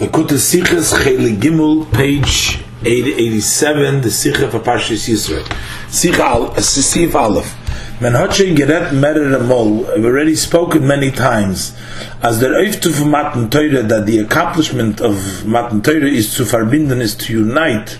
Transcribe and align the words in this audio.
Lakut 0.00 0.28
Sichas 0.28 0.94
Chele 0.94 1.36
Gimel, 1.38 1.84
page 1.92 2.58
887, 2.86 4.00
the 4.00 4.08
Sicha 4.08 4.44
of 4.44 4.62
Parshas 4.62 5.06
Yisrael. 5.06 5.44
Sicha 5.88 6.20
Al, 6.20 6.56
Sif 6.62 7.14
Aleph. 7.14 7.54
Men 8.00 8.14
Hotche 8.14 8.56
Geret 8.56 8.92
Merer 8.92 9.38
Amol, 9.38 9.84
have 9.94 10.02
already 10.02 10.34
spoken 10.36 10.86
many 10.86 11.10
times, 11.10 11.76
as 12.22 12.40
der 12.40 12.54
Eiftu 12.54 12.90
von 12.90 13.10
Matan 13.10 13.50
Teure, 13.50 13.86
that 13.86 14.06
the 14.06 14.20
accomplishment 14.20 15.02
of 15.02 15.44
Matan 15.44 15.82
Teure 15.82 16.10
is 16.10 16.34
to 16.34 16.44
verbinden, 16.44 17.02
is 17.02 17.14
to 17.16 17.34
unite, 17.34 17.98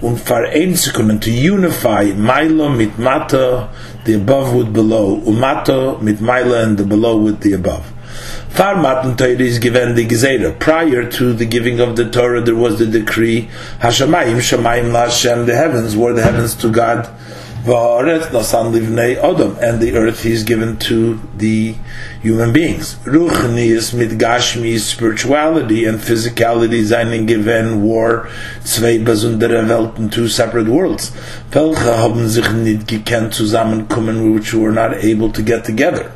und 0.00 0.16
vereinzigen, 0.16 1.10
and 1.10 1.22
to 1.22 1.30
unify, 1.30 2.04
Milo 2.16 2.70
mit 2.70 2.98
Mata, 2.98 3.68
the 4.06 4.14
above 4.14 4.54
with 4.54 4.72
below, 4.72 5.20
Umato 5.20 6.00
mit 6.00 6.22
Milo 6.22 6.62
and 6.62 6.78
the 6.78 6.84
below 6.84 7.18
with 7.18 7.40
the 7.40 7.52
above. 7.52 7.93
Far 8.54 8.80
Matan 8.80 9.16
Torah 9.16 9.30
is 9.30 9.58
given 9.58 9.96
the. 9.96 10.56
Prior 10.60 11.10
to 11.10 11.32
the 11.32 11.44
giving 11.44 11.80
of 11.80 11.96
the 11.96 12.08
Torah, 12.08 12.40
there 12.40 12.54
was 12.54 12.78
the 12.78 12.86
decree, 12.86 13.48
Hashemayim, 13.80 14.36
Shemayim 14.36 14.92
Lashem, 14.92 15.44
the 15.44 15.56
heavens 15.56 15.96
were 15.96 16.12
the 16.12 16.22
heavens 16.22 16.54
to 16.54 16.70
God, 16.70 17.08
and 17.66 18.22
the 19.80 19.96
earth 19.96 20.24
is 20.24 20.44
given 20.44 20.76
to 20.76 21.20
the 21.36 21.74
human 22.22 22.52
beings. 22.52 22.94
Ruchnius 23.04 23.92
mit 23.92 24.10
Gashmi, 24.10 24.78
spirituality 24.78 25.84
and 25.84 25.98
physicality, 25.98 26.84
seinen 26.84 27.26
given 27.26 27.82
war, 27.82 28.28
zwei 28.62 28.98
besondere 28.98 29.66
Welten, 29.66 30.12
two 30.12 30.28
separate 30.28 30.68
worlds. 30.68 31.10
Welche 31.50 31.98
haben 31.98 32.28
sich 32.28 32.48
nicht 32.52 32.86
gekannt 32.86 33.34
zusammenkommen, 33.34 34.32
which 34.32 34.54
were 34.54 34.70
not 34.70 34.94
able 35.02 35.32
to 35.32 35.42
get 35.42 35.64
together. 35.64 36.12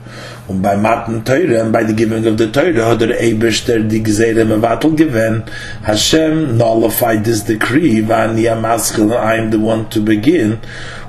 Und 0.48 0.62
bei 0.62 0.78
Matan 0.78 1.22
Teure 1.26 1.60
and 1.60 1.72
by 1.72 1.84
the 1.84 1.92
giving 1.92 2.26
of 2.26 2.38
the 2.38 2.46
Teure 2.46 2.86
hat 2.86 3.02
der 3.02 3.20
Eberster 3.20 3.80
die 3.80 4.02
Geseire 4.02 4.46
Mevatel 4.46 4.92
given, 4.96 5.42
Hashem 5.82 6.56
nullified 6.56 7.22
this 7.22 7.44
decree, 7.44 8.00
Van 8.00 8.34
Yamaschel, 8.34 9.12
I 9.12 9.36
am 9.36 9.50
the 9.50 9.58
one 9.58 9.90
to 9.90 10.00
begin, 10.00 10.56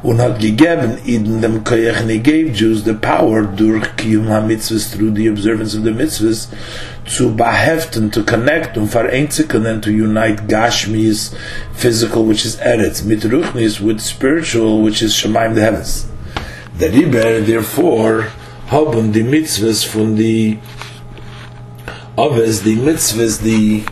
und 0.03 0.19
hat 0.19 0.41
gegeben 0.41 0.97
in 1.05 1.39
dem 1.39 1.63
Koyach, 1.63 2.05
gave 2.21 2.51
Jews 2.51 2.83
the 2.83 2.93
power 2.93 3.43
durch 3.43 3.85
Kiyum 3.95 4.27
HaMitzvahs, 4.27 4.91
through 4.91 5.11
the 5.11 5.29
observance 5.29 5.73
of 5.73 5.85
the 5.85 5.91
mitzvahs, 5.91 6.49
to 7.05 7.29
beheften, 7.29 8.11
to 8.11 8.23
connect, 8.23 8.77
und 8.77 8.89
vereinzigen, 8.91 9.65
and 9.65 9.81
to 9.81 9.89
unite 9.89 10.47
Gashmi's 10.49 11.33
physical, 11.73 12.25
which 12.25 12.43
is 12.45 12.57
Eretz, 12.57 13.05
mit 13.05 13.21
Ruchnis, 13.21 13.79
with 13.79 14.01
spiritual, 14.01 14.81
which 14.83 15.01
is 15.01 15.13
Shemaim, 15.13 15.55
the 15.55 15.61
heavens. 15.61 16.07
The 16.77 16.89
Riber, 16.89 17.39
therefore, 17.39 18.27
haben 18.69 19.11
die 19.11 19.23
Mitzvahs 19.23 19.83
von 19.83 20.15
die 20.15 20.59
Oves, 22.15 22.63
die 22.63 22.75
Mitzvahs, 22.75 23.39
die 23.39 23.83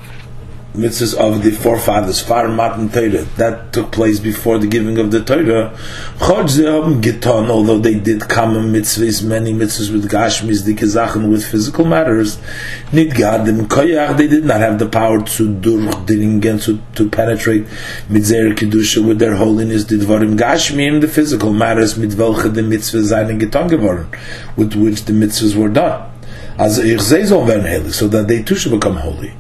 Mitzvahs 0.78 1.16
of 1.16 1.42
the 1.42 1.50
forefathers, 1.50 2.22
Far 2.22 2.48
Matan 2.50 2.90
Torah, 2.90 3.24
that 3.38 3.74
took 3.74 3.92
place 3.92 4.20
before 4.20 4.60
the 4.60 4.68
giving 4.68 5.00
of 5.00 5.10
the 5.10 5.24
Torah. 5.24 5.76
Chod 6.20 6.52
ze 6.52 6.66
haben 6.66 7.02
getan, 7.02 7.50
although 7.50 7.80
they 7.80 7.96
did 7.96 8.30
common 8.30 8.72
mitzvahs, 8.72 9.24
many 9.24 9.52
mitzvahs 9.52 9.92
with 9.92 10.08
Gashmis, 10.08 10.66
the 10.66 10.76
Kazachen, 10.76 11.32
with 11.32 11.44
physical 11.44 11.84
matters, 11.84 12.38
nit 12.94 13.10
gadim 13.10 13.62
koyach, 13.66 14.18
they 14.18 14.28
did 14.28 14.46
not 14.46 14.60
have 14.60 14.78
the 14.78 14.88
power 14.88 15.20
to 15.24 15.52
durchdringen, 15.52 16.62
to, 16.64 16.80
to 16.94 17.10
penetrate 17.10 17.66
mitzer 18.08 18.54
kedusha 18.54 19.04
with 19.04 19.18
their 19.18 19.36
holiness, 19.36 19.86
the 19.86 19.96
dvarim 19.96 20.38
Gashmim, 20.38 21.02
the 21.02 21.08
physical 21.08 21.52
matters, 21.52 21.98
mit 21.98 22.12
welche 22.12 22.54
the 22.54 22.62
mitzvahs 22.62 23.10
seinen 23.10 23.40
getan 23.40 23.68
geworden, 23.68 24.08
with 24.56 24.76
which 24.76 25.06
the 25.06 25.14
mitzvahs 25.14 25.56
were 25.56 25.70
done. 25.70 26.04
Also 26.60 26.84
ich 26.84 27.02
sehe 27.02 27.26
so 27.26 27.48
werden 27.48 27.64
heilig, 27.64 27.94
so 27.94 28.08
that 28.08 28.28
they 28.28 28.44
too 28.44 28.56
should 28.56 28.72
become 28.72 28.96
holy. 28.96 29.34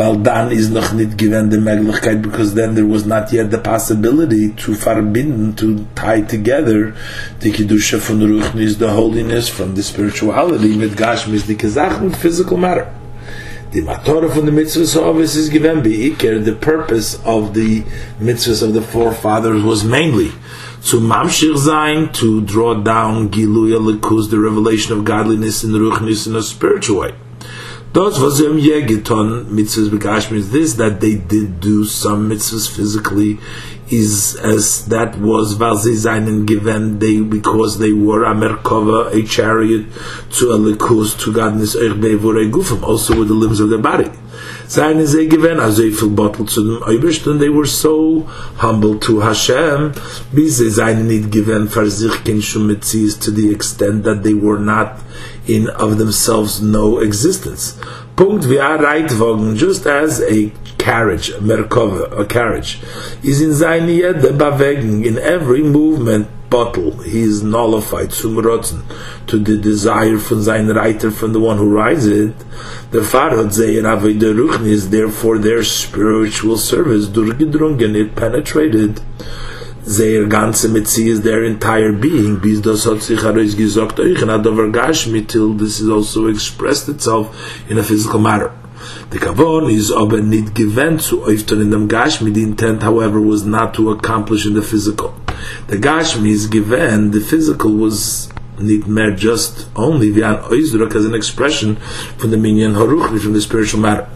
Weil 0.00 0.16
dann 0.16 0.50
ist 0.50 0.72
noch 0.72 0.94
nicht 0.94 1.18
given 1.18 1.50
the 1.50 1.58
Möglichkeit, 1.58 2.22
because 2.22 2.54
then 2.54 2.74
there 2.74 2.86
was 2.86 3.04
not 3.04 3.30
yet 3.34 3.50
the 3.50 3.58
possibility 3.58 4.48
to 4.56 4.72
verbinden, 4.72 5.54
to 5.56 5.84
tie 5.94 6.22
together 6.22 6.94
the 7.40 7.52
Kedusha 7.52 7.98
von 7.98 8.20
Ruchnis, 8.20 8.78
the 8.78 8.88
holiness 8.88 9.50
from 9.50 9.74
the 9.74 9.82
spirituality 9.82 10.74
mit 10.74 10.92
Gashmis, 10.92 11.44
the 11.44 11.54
Kazach, 11.54 12.00
with 12.00 12.16
physical 12.16 12.56
matter. 12.56 12.90
The 13.72 13.82
Matorah 13.82 14.32
from 14.32 14.46
the 14.46 14.52
mitzvahs 14.52 14.96
obvious 14.96 15.36
is 15.36 15.50
given 15.50 15.82
Be'ikir, 15.82 16.42
the 16.42 16.54
purpose 16.54 17.22
of 17.26 17.52
the 17.52 17.82
mitzvahs 18.18 18.62
of 18.62 18.72
the 18.72 18.80
forefathers 18.80 19.62
was 19.62 19.84
mainly 19.84 20.30
to 20.86 20.98
mamshir 20.98 21.56
zayin, 21.56 22.10
to 22.14 22.40
draw 22.40 22.72
down 22.72 23.28
Giluya 23.28 23.78
Likus, 23.78 24.30
the 24.30 24.38
revelation 24.38 24.96
of 24.96 25.04
godliness 25.04 25.62
in 25.62 25.72
Ruchnis 25.72 26.26
in 26.26 26.36
a 26.36 26.42
spiritual 26.42 27.00
way. 27.00 27.12
Those 27.92 28.20
was 28.20 28.40
im 28.40 28.56
yegeton 28.56 29.46
mitzvahs 29.46 29.88
begashmi 29.88 30.36
is 30.36 30.52
this 30.52 30.74
that 30.74 31.00
they 31.00 31.16
did 31.16 31.58
do 31.58 31.84
some 31.84 32.30
mitzvahs 32.30 32.70
physically 32.70 33.40
is 33.88 34.36
as 34.36 34.86
that 34.86 35.18
was 35.18 35.56
valzizainen 35.56 36.46
given 36.46 37.00
they 37.00 37.20
because 37.20 37.80
they 37.80 37.90
were 37.90 38.22
a 38.22 38.32
merkava 38.32 39.12
a 39.12 39.26
chariot 39.26 39.86
to 40.30 40.52
a 40.52 40.58
likus 40.58 41.18
to 41.18 41.32
godness 41.32 41.74
also 42.84 43.18
with 43.18 43.26
the 43.26 43.34
limbs 43.34 43.58
of 43.58 43.70
their 43.70 43.80
body. 43.80 44.08
Zayin 44.70 44.98
is 44.98 45.16
a 45.16 45.26
given 45.26 45.58
as 45.58 45.78
they 45.78 45.90
feel 45.90 46.10
bottled 46.10 46.48
to 46.50 46.62
them 46.62 46.82
and 46.84 47.40
they 47.40 47.48
were 47.48 47.66
so 47.66 48.20
humble 48.62 49.00
to 49.00 49.18
Hashem 49.18 49.94
bis 50.32 50.60
zayin 50.60 51.08
need 51.08 51.32
given 51.32 51.66
for 51.66 51.90
sich 51.90 52.22
ken 52.22 52.36
shumetzis 52.36 53.20
to 53.22 53.32
the 53.32 53.50
extent 53.50 54.04
that 54.04 54.22
they 54.22 54.32
were 54.32 54.60
not 54.60 55.00
in 55.48 55.68
of 55.70 55.98
themselves 55.98 56.62
no 56.62 57.00
existence. 57.00 57.80
Punkt 58.14 58.46
wie 58.48 58.58
a 58.58 58.78
Reitwagen, 58.78 59.56
just 59.56 59.86
as 59.86 60.20
a 60.20 60.52
carriage, 60.78 61.30
a 61.30 61.40
Merkova, 61.40 62.20
a 62.20 62.24
carriage, 62.24 62.78
is 63.24 63.40
in 63.40 63.52
seine 63.52 63.90
Yede 63.90 64.38
bewegen, 64.38 65.04
in 65.04 65.18
every 65.18 65.64
movement, 65.64 66.28
bottle, 66.50 66.90
he 67.02 67.22
is 67.22 67.42
nullified, 67.42 68.12
zum 68.12 68.36
Rotzen, 68.36 68.82
to 69.28 69.38
the 69.38 69.56
desire 69.56 70.18
from 70.18 70.42
sein 70.42 70.68
Reiter, 70.68 71.10
from 71.10 71.32
the 71.32 71.40
one 71.40 71.56
who 71.56 71.72
rides 71.72 72.06
it. 72.06 72.36
The 72.90 73.00
Farad 73.00 73.52
Zeir 73.52 73.84
Aveda 73.84 74.66
is 74.66 74.90
therefore 74.90 75.38
their 75.38 75.62
spiritual 75.62 76.58
service, 76.58 77.06
durchgedrungen, 77.06 77.94
it 77.94 78.16
penetrated, 78.16 79.00
their 79.86 80.26
ganze 80.26 80.68
Metzies, 80.68 81.22
their 81.22 81.44
entire 81.44 81.92
being, 81.92 82.38
bis 82.40 82.60
das 82.60 82.84
hat 82.84 83.02
sich 83.02 83.22
heraus 83.22 83.56
gesagt, 83.56 84.00
euch 84.00 84.20
in 84.20 84.28
Adover 84.28 84.68
Gashmi, 84.68 85.26
till 85.26 85.54
this 85.54 85.80
is 85.80 85.88
also 85.88 86.26
expressed 86.26 86.88
itself 86.88 87.34
in 87.70 87.78
a 87.78 87.82
physical 87.82 88.18
matter. 88.18 88.52
The 89.10 89.18
Kavon 89.18 89.70
is 89.70 89.90
aber 89.92 90.20
nicht 90.20 90.54
given 90.54 90.98
zu 90.98 91.22
öfter 91.24 91.60
in 91.60 91.70
dem 91.70 91.88
Gashmi, 91.88 92.32
the 92.32 92.42
intent, 92.42 92.82
however, 92.82 93.20
was 93.20 93.44
not 93.44 93.74
to 93.74 93.90
accomplish 93.90 94.46
in 94.46 94.54
the 94.54 94.62
physical. 94.62 95.14
The 95.68 95.76
Gashmi 95.76 96.30
is 96.30 96.46
given, 96.46 97.10
the 97.12 97.20
physical 97.20 97.72
was 97.72 98.28
nicht 98.58 98.86
mehr 98.86 99.14
just 99.16 99.68
only 99.74 100.08
ein 100.22 100.36
Oizdruk 100.50 100.94
as 100.94 101.04
an 101.04 101.14
expression 101.14 101.76
from 102.18 102.30
the 102.30 102.36
Minyan 102.36 102.74
Haruchni, 102.74 103.20
from 103.20 103.32
the 103.32 103.40
spiritual 103.40 103.80
matter. 103.80 104.06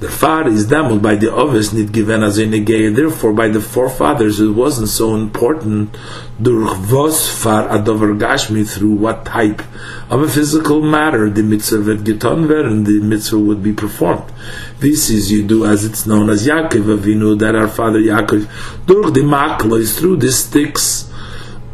The 0.00 0.08
far 0.08 0.46
is 0.46 0.68
damned 0.68 1.02
by 1.02 1.16
the 1.16 1.34
obvious 1.34 1.72
need 1.72 1.90
given 1.92 2.22
as 2.22 2.38
in 2.38 2.54
a 2.54 2.90
therefore 2.90 3.32
by 3.32 3.48
the 3.48 3.60
forefathers 3.60 4.38
it 4.38 4.50
wasn't 4.50 4.90
so 4.90 5.16
important. 5.16 5.96
Durch 6.40 6.78
was 6.92 7.28
far 7.28 7.68
adover 7.68 8.16
gashmi 8.16 8.64
through 8.64 8.94
what 8.94 9.24
type 9.24 9.60
of 10.08 10.22
a 10.22 10.28
physical 10.28 10.80
matter 10.82 11.28
the 11.28 11.42
mitzvah 11.42 11.80
wird 11.80 12.04
getan 12.04 12.46
werden 12.46 12.84
the 12.84 13.00
mitzvah 13.00 13.40
would 13.40 13.60
be 13.60 13.72
performed. 13.72 14.30
This 14.78 15.10
is 15.10 15.32
you 15.32 15.44
do 15.44 15.66
as 15.66 15.84
it's 15.84 16.06
known 16.06 16.30
as 16.30 16.46
Yaakov 16.46 16.96
Avinu 16.96 17.36
that 17.40 17.56
our 17.56 17.66
father 17.66 17.98
Yaakov 17.98 18.46
durch 18.86 19.12
the 19.14 19.22
maklos 19.22 19.98
through 19.98 20.18
the 20.18 20.30
sticks 20.30 21.10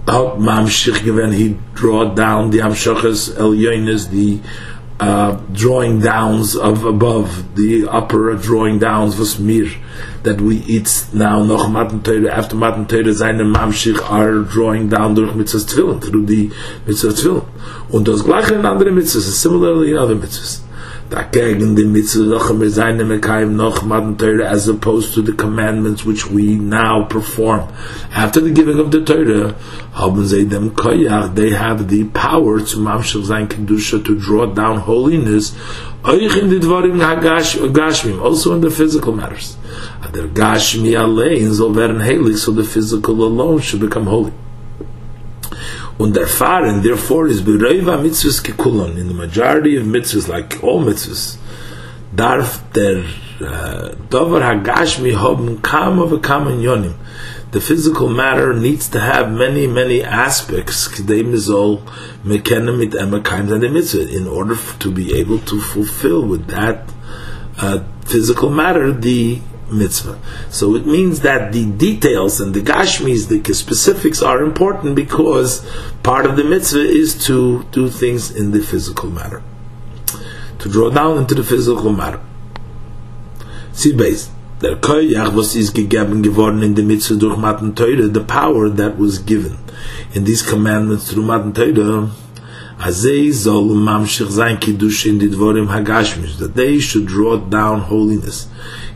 out 0.09 0.39
mamshich 0.39 1.05
given 1.05 1.33
he 1.33 1.59
draw 1.75 2.05
down 2.15 2.51
the 2.51 2.59
amshachas 2.59 3.39
el 3.39 3.51
the 3.51 4.41
uh, 5.01 5.33
drawing 5.53 6.01
downs 6.01 6.57
of 6.57 6.85
above 6.85 7.57
the 7.57 7.87
upper 7.89 8.35
drawing 8.35 8.79
downs 8.79 9.19
was 9.19 9.39
mir 9.39 9.69
that 10.23 10.41
we 10.41 10.59
eat 10.59 11.07
now 11.13 11.43
noch 11.43 11.69
matan 11.69 12.01
teure 12.01 12.31
after 12.31 12.57
matan 12.57 12.87
teure 12.87 13.13
seine 13.13 13.45
mamshich 13.45 13.99
are 14.11 14.41
drawing 14.41 14.89
down 14.89 15.15
durch 15.15 15.33
mitzvahs 15.35 15.67
tefillin 15.67 16.01
through 16.01 16.27
the 16.27 16.51
mitzvahs 16.87 17.21
tefillin. 17.21 17.43
Und 17.91 18.09
das 18.09 18.25
gleiche 18.25 18.55
in 18.55 18.65
andere 18.65 18.91
mitzvahs 18.91 19.43
similarly 19.43 19.91
in 19.93 19.99
other 19.99 20.15
mitzvahs 20.15 20.64
dagegen 21.15 21.77
die 21.77 21.85
mitzvah 21.85 22.53
mit 22.53 22.73
seinem 22.73 23.09
mekayim 23.09 23.55
noch 23.57 23.85
matan 23.85 24.17
teure 24.19 24.49
as 24.49 24.69
opposed 24.69 25.15
to 25.15 25.23
the 25.23 25.33
commandments 25.33 26.05
which 26.05 26.27
we 26.31 26.57
now 26.57 27.05
perform. 27.05 27.63
After 28.13 28.41
the 28.41 28.51
giving 28.51 28.81
of 28.81 28.91
the 28.91 29.01
teure 29.01 29.55
haben 29.93 30.27
sie 30.27 30.45
dem 30.45 30.71
koyach 30.71 31.35
they 31.37 31.51
have 31.51 31.87
the 31.89 32.05
power 32.05 32.59
to 32.61 32.79
mamshich 32.79 33.25
sein 33.25 33.49
kedusha 33.49 34.05
to 34.05 34.15
draw 34.27 34.47
down 34.47 34.79
holiness 34.79 35.55
euch 36.03 36.37
in 36.37 36.51
die 36.51 36.59
dvarim 36.59 36.99
gashmim 37.73 38.21
also 38.21 38.55
in 38.55 38.61
the 38.61 38.71
physical 38.71 39.13
matters. 39.13 39.57
Der 40.15 40.27
gashmi 40.27 40.97
allein 40.97 41.53
soll 41.53 41.77
werden 41.77 42.01
heilig 42.03 42.39
so 42.39 42.53
the 42.53 42.65
physical 42.65 43.23
alone 43.23 43.61
should 43.61 43.81
become 43.81 44.07
holy 44.07 44.33
und 45.99 46.17
erfahren 46.17 46.83
therefore 46.83 47.29
is 47.29 47.41
bereva 47.43 47.97
mitzvahs 47.97 48.43
kekulan 48.43 48.99
in 48.99 49.09
the 49.09 49.15
majority 49.15 49.77
of 49.77 49.85
mitzvahs 49.85 50.29
like 50.29 50.63
all 50.63 50.81
mitzvahs 50.81 51.39
darf 52.15 52.61
der 52.75 53.05
uh, 53.41 53.95
Dover 54.11 54.41
Hagashmi 54.41 55.15
haben 55.15 55.61
kama 55.63 56.07
v'kama 56.07 56.53
yonim. 56.63 56.95
The 57.51 57.61
physical 57.61 58.09
matter 58.09 58.53
needs 58.53 58.89
to 58.89 59.01
have 59.01 59.31
many, 59.31 59.67
many 59.67 60.03
aspects 60.03 60.89
k'dei 60.89 61.25
mizol 61.25 61.83
mekenem 62.25 62.79
mit 62.79 62.91
emakayim 62.91 63.53
and 63.53 63.63
the 63.63 63.69
mitzvah 63.69 64.09
in 64.09 64.27
order 64.27 64.57
to 64.79 64.91
be 64.91 65.15
able 65.15 65.39
to 65.41 65.61
fulfill 65.61 66.25
with 66.27 66.47
that 66.49 66.89
uh, 67.59 67.81
physical 68.05 68.51
matter 68.51 68.93
the 68.93 69.41
mitzvah. 69.75 70.19
So 70.51 70.75
it 70.75 70.87
means 70.87 71.21
that 71.21 71.53
the 71.53 71.67
details 71.67 72.41
and 72.41 72.55
the 72.55 72.61
gashmis, 72.61 73.29
the 73.29 73.55
specifics 73.55 74.23
are 74.23 74.43
important 74.43 74.95
because 74.95 75.67
part 76.03 76.27
of 76.27 76.37
the 76.37 76.45
mitzvah 76.45 76.81
is 76.81 77.15
to 77.27 77.65
do 77.73 77.91
things 77.91 78.31
in 78.31 78.53
the 78.53 78.61
physical 78.61 79.11
matter. 79.11 79.43
To 80.61 80.69
draw 80.69 80.91
down 80.91 81.19
into 81.19 81.35
the 81.35 81.45
physical 81.45 81.93
matter. 81.93 82.21
See 83.73 83.93
base. 83.93 84.31
Der 84.61 84.77
Koyach 84.77 85.35
was 85.35 85.57
is 85.57 85.71
gegeben 85.71 86.23
geworden 86.23 86.63
in 86.63 86.75
der 86.75 86.85
Mitzvah 86.85 87.17
durch 87.17 87.37
Matan 87.37 87.75
Teure, 87.75 88.09
the 88.09 88.21
power 88.21 88.71
that 88.71 88.97
was 88.97 89.19
given 89.19 89.59
in 90.15 90.25
these 90.25 90.43
commandments 90.43 91.11
through 91.11 91.25
Matan 91.25 91.53
Teure, 91.53 92.09
that 96.39 96.53
they 96.55 96.79
should 96.79 97.07
draw 97.07 97.37
down 97.37 97.81
holiness 97.81 98.49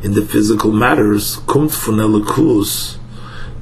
in 0.02 0.14
the 0.14 0.22
physical 0.25 0.72
matters, 0.72 1.36
kumt 1.46 1.70
von 1.70 1.96
elikus, 1.96 2.96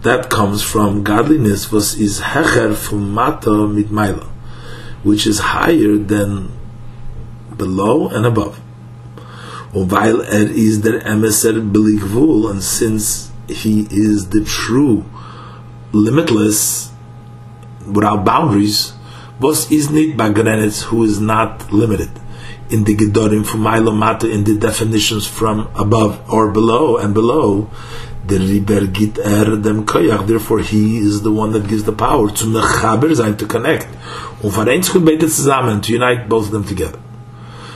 that 0.03 0.31
comes 0.31 0.63
from 0.63 1.03
godliness, 1.03 1.73
was 1.73 1.99
is 2.01 2.21
hecher 2.21 2.77
from 2.77 3.13
mata 3.13 3.67
mit 3.67 3.89
which 5.03 5.27
is 5.27 5.39
higher 5.39 5.97
than 5.97 6.53
below 7.57 8.09
and 8.09 8.27
above. 8.27 8.59
While 9.73 10.23
er 10.23 10.49
is 10.51 10.83
der 10.83 11.01
emeser 11.01 11.73
beligvul, 11.73 12.51
and 12.51 12.63
since 12.63 13.31
he 13.49 13.87
is 13.91 14.29
the 14.29 14.45
true, 14.45 15.05
limitless, 15.93 16.91
without 17.87 18.25
boundaries, 18.25 18.93
was 19.41 19.71
is 19.71 19.91
nit 19.91 20.17
bagrenetz, 20.17 20.85
who 20.85 21.05
is 21.05 21.21
not 21.21 21.73
limited 21.73 22.11
in 22.71 22.85
the 22.85 22.97
gedorim 22.97 23.47
from 23.47 23.61
Mata 23.61 24.31
in 24.31 24.45
the 24.45 24.57
definitions 24.59 25.27
from 25.27 25.71
above 25.75 26.29
or 26.33 26.51
below 26.51 26.97
and 26.97 27.15
below. 27.15 27.71
The 28.27 28.41
riber 28.41 28.87
git 28.89 29.19
er 29.19 29.57
dem 29.57 29.87
koyach. 29.87 30.27
Therefore, 30.27 30.59
he 30.59 30.99
is 30.99 31.23
the 31.23 31.31
one 31.31 31.53
that 31.53 31.69
gives 31.69 31.85
the 31.85 31.93
power 31.93 32.29
to 32.29 32.45
mechaber 32.45 33.15
sein 33.15 33.37
to 33.37 33.47
connect. 33.47 33.87
Und 34.43 34.53
vereins 34.53 34.93
gut 34.93 35.05
beide 35.05 35.29
zusammen 35.29 35.81
to 35.83 35.93
unite 35.93 36.29
both 36.29 36.47
of 36.47 36.51
them 36.51 36.65
together. 36.65 36.99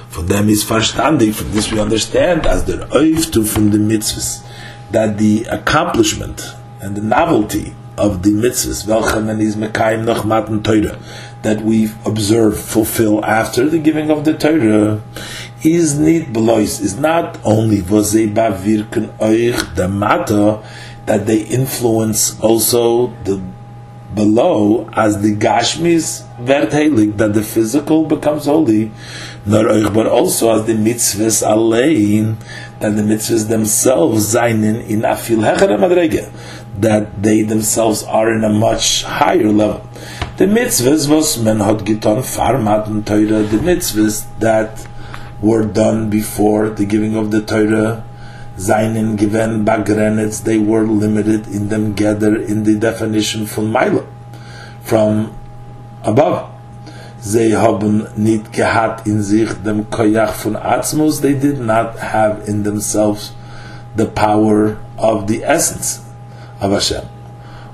Von 0.09 0.27
them 0.27 0.49
is 0.49 0.65
verstandig. 0.65 1.35
From 1.35 1.53
this 1.53 1.71
we 1.71 1.79
understand 1.79 2.47
as 2.47 2.65
the 2.65 2.79
oiftu 2.91 3.47
from 3.47 3.71
the 3.71 3.79
mitzvahs 3.79 4.45
that 4.91 5.19
the 5.19 5.45
accomplishment 5.45 6.43
and 6.81 6.97
the 6.97 7.03
novelty 7.03 7.73
of 7.97 8.25
the 8.25 8.31
mitzvahs, 8.31 8.89
welchen 8.89 9.41
is 9.41 9.55
mekayim 9.55 10.05
noch 10.05 10.25
matan 10.25 10.63
teure, 10.65 10.99
that 11.43 11.63
we 11.63 11.91
observe, 12.05 12.59
fulfill 12.61 13.25
after 13.25 13.69
the 13.69 13.79
giving 13.79 14.11
of 14.11 14.25
the 14.25 14.35
Torah, 14.35 15.03
is 15.63 15.99
nit 15.99 16.33
belois, 16.33 16.81
is 16.81 16.99
not 16.99 17.39
only 17.45 17.79
vosei 17.79 18.33
bavirken 18.33 19.17
oich 19.19 19.75
the 19.75 19.89
mata, 19.89 20.63
that 21.07 21.27
they 21.27 21.43
influence 21.43 22.39
also 22.41 23.09
the 23.25 23.43
below 24.15 24.89
as 24.93 25.23
the 25.23 25.35
gashmis 25.37 26.27
vert 26.41 26.71
that 27.17 27.33
the 27.33 27.43
physical 27.43 28.07
becomes 28.07 28.47
holy, 28.47 28.91
nor 29.47 29.65
oich, 29.65 29.95
but 29.95 30.07
also 30.07 30.59
as 30.59 30.67
the 30.67 30.75
mitzvahs 30.75 31.47
allein, 31.47 32.37
that 32.81 32.97
the 32.97 33.03
mitzvahs 33.03 33.49
themselves 33.49 34.35
zainin 34.35 34.87
in 34.89 35.03
afil 35.03 35.39
hecher 35.39 35.79
madrege, 35.79 36.31
that 36.81 37.23
they 37.23 37.43
themselves 37.43 38.03
are 38.05 38.33
in 38.33 38.45
a 38.45 38.53
much 38.53 39.05
higher 39.05 39.51
level. 39.53 39.87
The 40.41 40.47
mitzvahs 40.47 41.07
was 41.07 41.37
men 41.37 41.61
had 41.61 41.85
giton 41.85 42.23
farmat 42.23 42.87
and 42.87 43.07
Torah, 43.07 43.43
the 43.43 43.59
mitzvahs 43.59 44.25
that 44.39 44.87
were 45.43 45.67
done 45.67 46.09
before 46.09 46.71
the 46.71 46.87
giving 46.87 47.15
of 47.15 47.31
the 47.31 47.43
Torah, 47.43 48.03
Zainin 48.57 49.19
given 49.19 49.67
bagrenets, 49.67 50.43
they 50.43 50.57
were 50.57 50.87
limited 50.87 51.47
in 51.49 51.69
them 51.69 51.93
gather 51.93 52.35
in 52.41 52.65
the 52.65 52.79
definition 52.79 53.45
from 53.45 53.71
Milo, 53.71 54.07
from 54.81 55.37
above. 56.05 56.51
They 57.23 57.51
haben 57.51 58.09
nicht 58.17 58.51
gehabt 58.51 59.07
in 59.07 59.23
sich 59.23 59.51
dem 59.63 59.85
koyach 59.91 60.33
von 60.33 60.55
Atzmus, 60.55 61.21
they 61.21 61.35
did 61.35 61.61
not 61.61 61.99
have 61.99 62.49
in 62.49 62.63
themselves 62.63 63.33
the 63.95 64.07
power 64.07 64.79
of 64.97 65.27
the 65.27 65.45
essence 65.45 66.01
of 66.63 66.73
Hashem. 66.73 67.20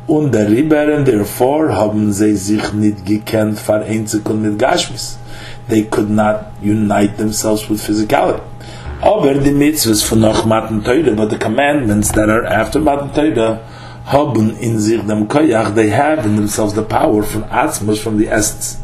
Und 0.06 0.32
der 0.32 0.48
Ribber, 0.48 0.94
and 0.94 1.04
therefore 1.04 1.74
haben 1.74 2.12
sie 2.12 2.36
sich 2.36 2.72
nicht 2.72 3.04
gekannt 3.04 3.58
vereinzelt 3.58 4.28
mit 4.40 4.56
Gashmis. 4.56 5.18
They 5.68 5.82
could 5.82 6.08
not 6.08 6.52
unite 6.62 7.16
themselves 7.16 7.68
with 7.68 7.82
physicality. 7.82 8.40
Aber 9.00 9.34
die 9.34 9.50
Mitzvahs 9.50 10.02
von 10.02 10.20
noch 10.20 10.46
Matan 10.46 10.84
Teure, 10.84 11.14
but 11.16 11.30
the 11.30 11.36
commandments 11.36 12.12
that 12.12 12.28
are 12.28 12.46
after 12.46 12.78
Matan 12.78 13.12
Teure, 13.12 13.58
haben 14.06 14.56
in 14.60 14.78
sich 14.78 15.00
dem 15.02 15.26
Koyach, 15.26 15.74
they 15.74 15.90
have 15.90 16.24
in 16.24 16.36
themselves 16.36 16.74
the 16.74 16.82
power 16.82 17.24
from 17.24 17.42
Atzmos, 17.44 17.98
from 17.98 18.16
the 18.16 18.28
essence. 18.28 18.78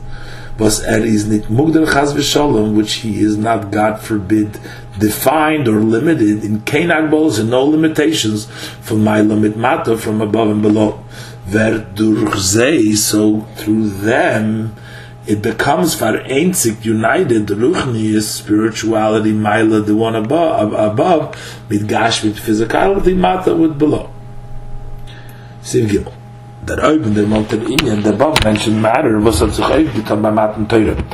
Was 0.59 0.81
er 0.81 1.05
is 1.05 1.27
nit 1.27 1.49
mugdar 1.49 1.87
chaz 1.87 2.13
v'sholem, 2.13 2.75
which 2.75 2.95
he 2.95 3.21
is 3.21 3.37
not, 3.37 3.71
God 3.71 4.01
forbid, 4.01 4.59
defined 4.99 5.69
or 5.69 5.81
limited 5.81 6.45
in 6.45 6.61
Kain 6.63 6.91
and 6.91 7.51
no 7.51 7.65
limitations 7.65 8.47
from 8.81 9.05
my 9.05 9.21
limit 9.21 9.57
matter 9.57 9.97
from 9.97 10.21
above 10.21 10.49
and 10.51 10.63
below. 10.63 11.03
So 12.97 13.41
through 13.57 13.89
them, 13.89 14.77
it 15.27 15.41
becomes 15.41 15.95
vereinzigt, 15.95 16.85
united, 16.85 17.47
ruchni 17.47 18.15
is 18.15 18.29
spirituality, 18.29 19.33
Maila, 19.33 19.85
the 19.87 19.95
one 19.95 20.17
above, 20.17 20.73
above, 20.73 21.37
with 21.69 21.89
gash, 21.89 22.25
with 22.25 22.39
physicality, 22.39 23.17
mata, 23.17 23.55
with 23.55 23.79
below. 23.79 24.11
Siv 25.63 25.89
Gimel. 25.89 26.13
Der 26.65 26.79
Oben, 26.85 27.15
der 27.15 27.27
Monte 27.27 27.57
Inyan, 27.57 28.03
the 28.03 28.11
above 28.11 28.43
mentioned 28.45 28.81
matter, 28.81 29.19
was 29.21 29.41
hat 29.41 29.53
sich 29.53 29.65
aufgetan 29.65 30.69
Torah. 30.69 31.05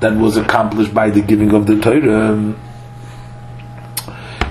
That 0.00 0.16
was 0.18 0.36
accomplished 0.36 0.92
by 0.94 1.10
the 1.10 1.22
giving 1.22 1.52
of 1.54 1.66
the 1.66 1.80
Torah, 1.80 2.32
um, 2.32 2.56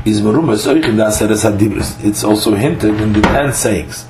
is 0.08 0.22
merumas 0.22 0.66
oich 0.68 0.88
in 0.88 0.96
aseres 0.98 1.44
hadibris. 1.44 2.04
It's 2.04 2.24
also 2.24 2.56
hinted 2.56 3.00
in 3.02 3.14
the 3.14 3.22
ten 3.22 3.54
sayings. 3.54 4.06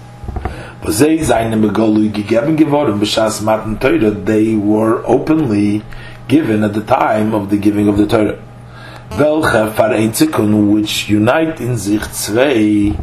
But 0.81 0.93
they 0.93 1.23
seine 1.23 1.57
begolu 1.57 2.09
gegeben 2.11 2.55
geworden 2.55 2.99
b'shas 2.99 3.41
matan 3.41 3.77
Torah. 3.79 4.11
They 4.11 4.55
were 4.55 5.03
openly 5.05 5.83
given 6.27 6.63
at 6.63 6.73
the 6.73 6.81
time 6.81 7.33
of 7.33 7.49
the 7.49 7.57
giving 7.57 7.87
of 7.87 7.97
the 7.97 8.05
Torah. 8.05 8.37
Welche 9.17 9.71
vereinzikun 9.75 10.71
which 10.71 11.09
unite 11.09 11.59
in 11.59 11.77
sich 11.77 12.03
zwei 12.11 12.93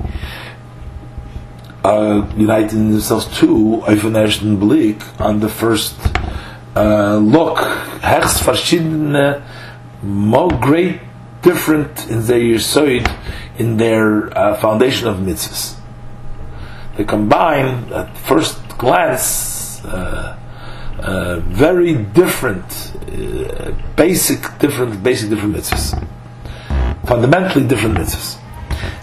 uh, 1.85 2.23
unite 2.37 2.73
in 2.73 2.93
themselves 2.93 3.27
two 3.39 3.83
auf 3.87 4.03
den 4.03 4.59
Blick 4.59 5.03
on 5.19 5.41
the 5.41 5.49
first 5.49 5.97
uh, 6.77 7.17
look 7.17 7.59
hechts 8.03 8.41
verschiedene 8.41 9.43
more 10.03 10.49
great 10.61 11.01
different 11.45 12.09
in 12.09 12.23
their 12.27 12.41
yisoid, 12.41 13.07
in 13.59 13.77
their 13.77 14.37
uh, 14.37 14.57
foundation 14.61 15.07
of 15.07 15.19
mitzvahs. 15.19 15.77
They 16.97 17.05
combine, 17.05 17.93
at 17.93 18.17
first 18.17 18.57
glance, 18.79 19.85
uh, 19.85 20.39
uh, 20.99 21.41
very 21.41 21.95
different, 21.95 22.65
uh, 23.13 23.73
basic 23.95 24.59
different, 24.59 25.03
basic 25.03 25.29
different 25.29 25.55
mitzvahs, 25.55 25.95
fundamentally 27.07 27.67
different 27.67 27.97
mitzvahs. 27.97 28.39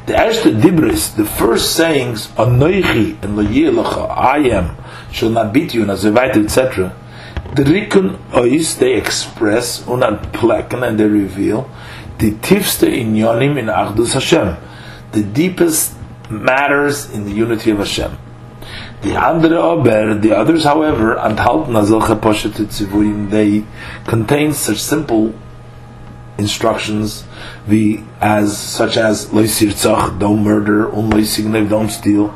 The 0.07 0.13
Erste 0.13 0.59
Dibris, 0.59 1.15
the 1.15 1.25
first 1.25 1.75
sayings, 1.75 2.27
Anoichi 2.29 3.21
and 3.23 3.37
Loyilacha, 3.37 4.09
I 4.09 4.39
am, 4.49 4.75
shall 5.11 5.29
not 5.29 5.53
beat 5.53 5.73
you, 5.73 5.83
and 5.83 5.91
etc. 5.91 6.95
The 7.55 7.63
Rikun 7.63 8.17
Ois, 8.31 8.77
they 8.77 8.93
express, 8.93 9.83
unanplecken, 9.83 10.87
and 10.87 10.99
they 10.99 11.05
reveal, 11.05 11.69
the 12.21 12.31
tifste 12.33 12.87
inyonim 12.87 13.57
in 13.57 13.65
Achdus 13.65 14.13
Hashem, 14.13 14.55
the 15.11 15.23
deepest 15.23 15.95
matters 16.29 17.09
in 17.09 17.25
the 17.25 17.31
unity 17.31 17.71
of 17.71 17.79
Hashem. 17.79 18.15
The 19.01 19.15
andere 19.15 19.57
ober, 19.57 20.13
the 20.13 20.37
others, 20.37 20.63
however, 20.63 21.15
enthalten 21.15 21.73
solche 21.87 22.13
poshet 22.21 22.51
tzivurim, 22.51 23.31
they 23.31 23.65
contain 24.05 24.53
such 24.53 24.77
simple 24.77 25.33
instructions, 26.37 27.25
the 27.67 28.01
as 28.21 28.55
such 28.55 28.97
as 28.97 29.29
loisirtzach, 29.29 30.19
don't 30.19 30.43
murder, 30.43 30.89
unloisignev, 30.89 31.69
don't 31.69 31.89
steal, 31.89 32.31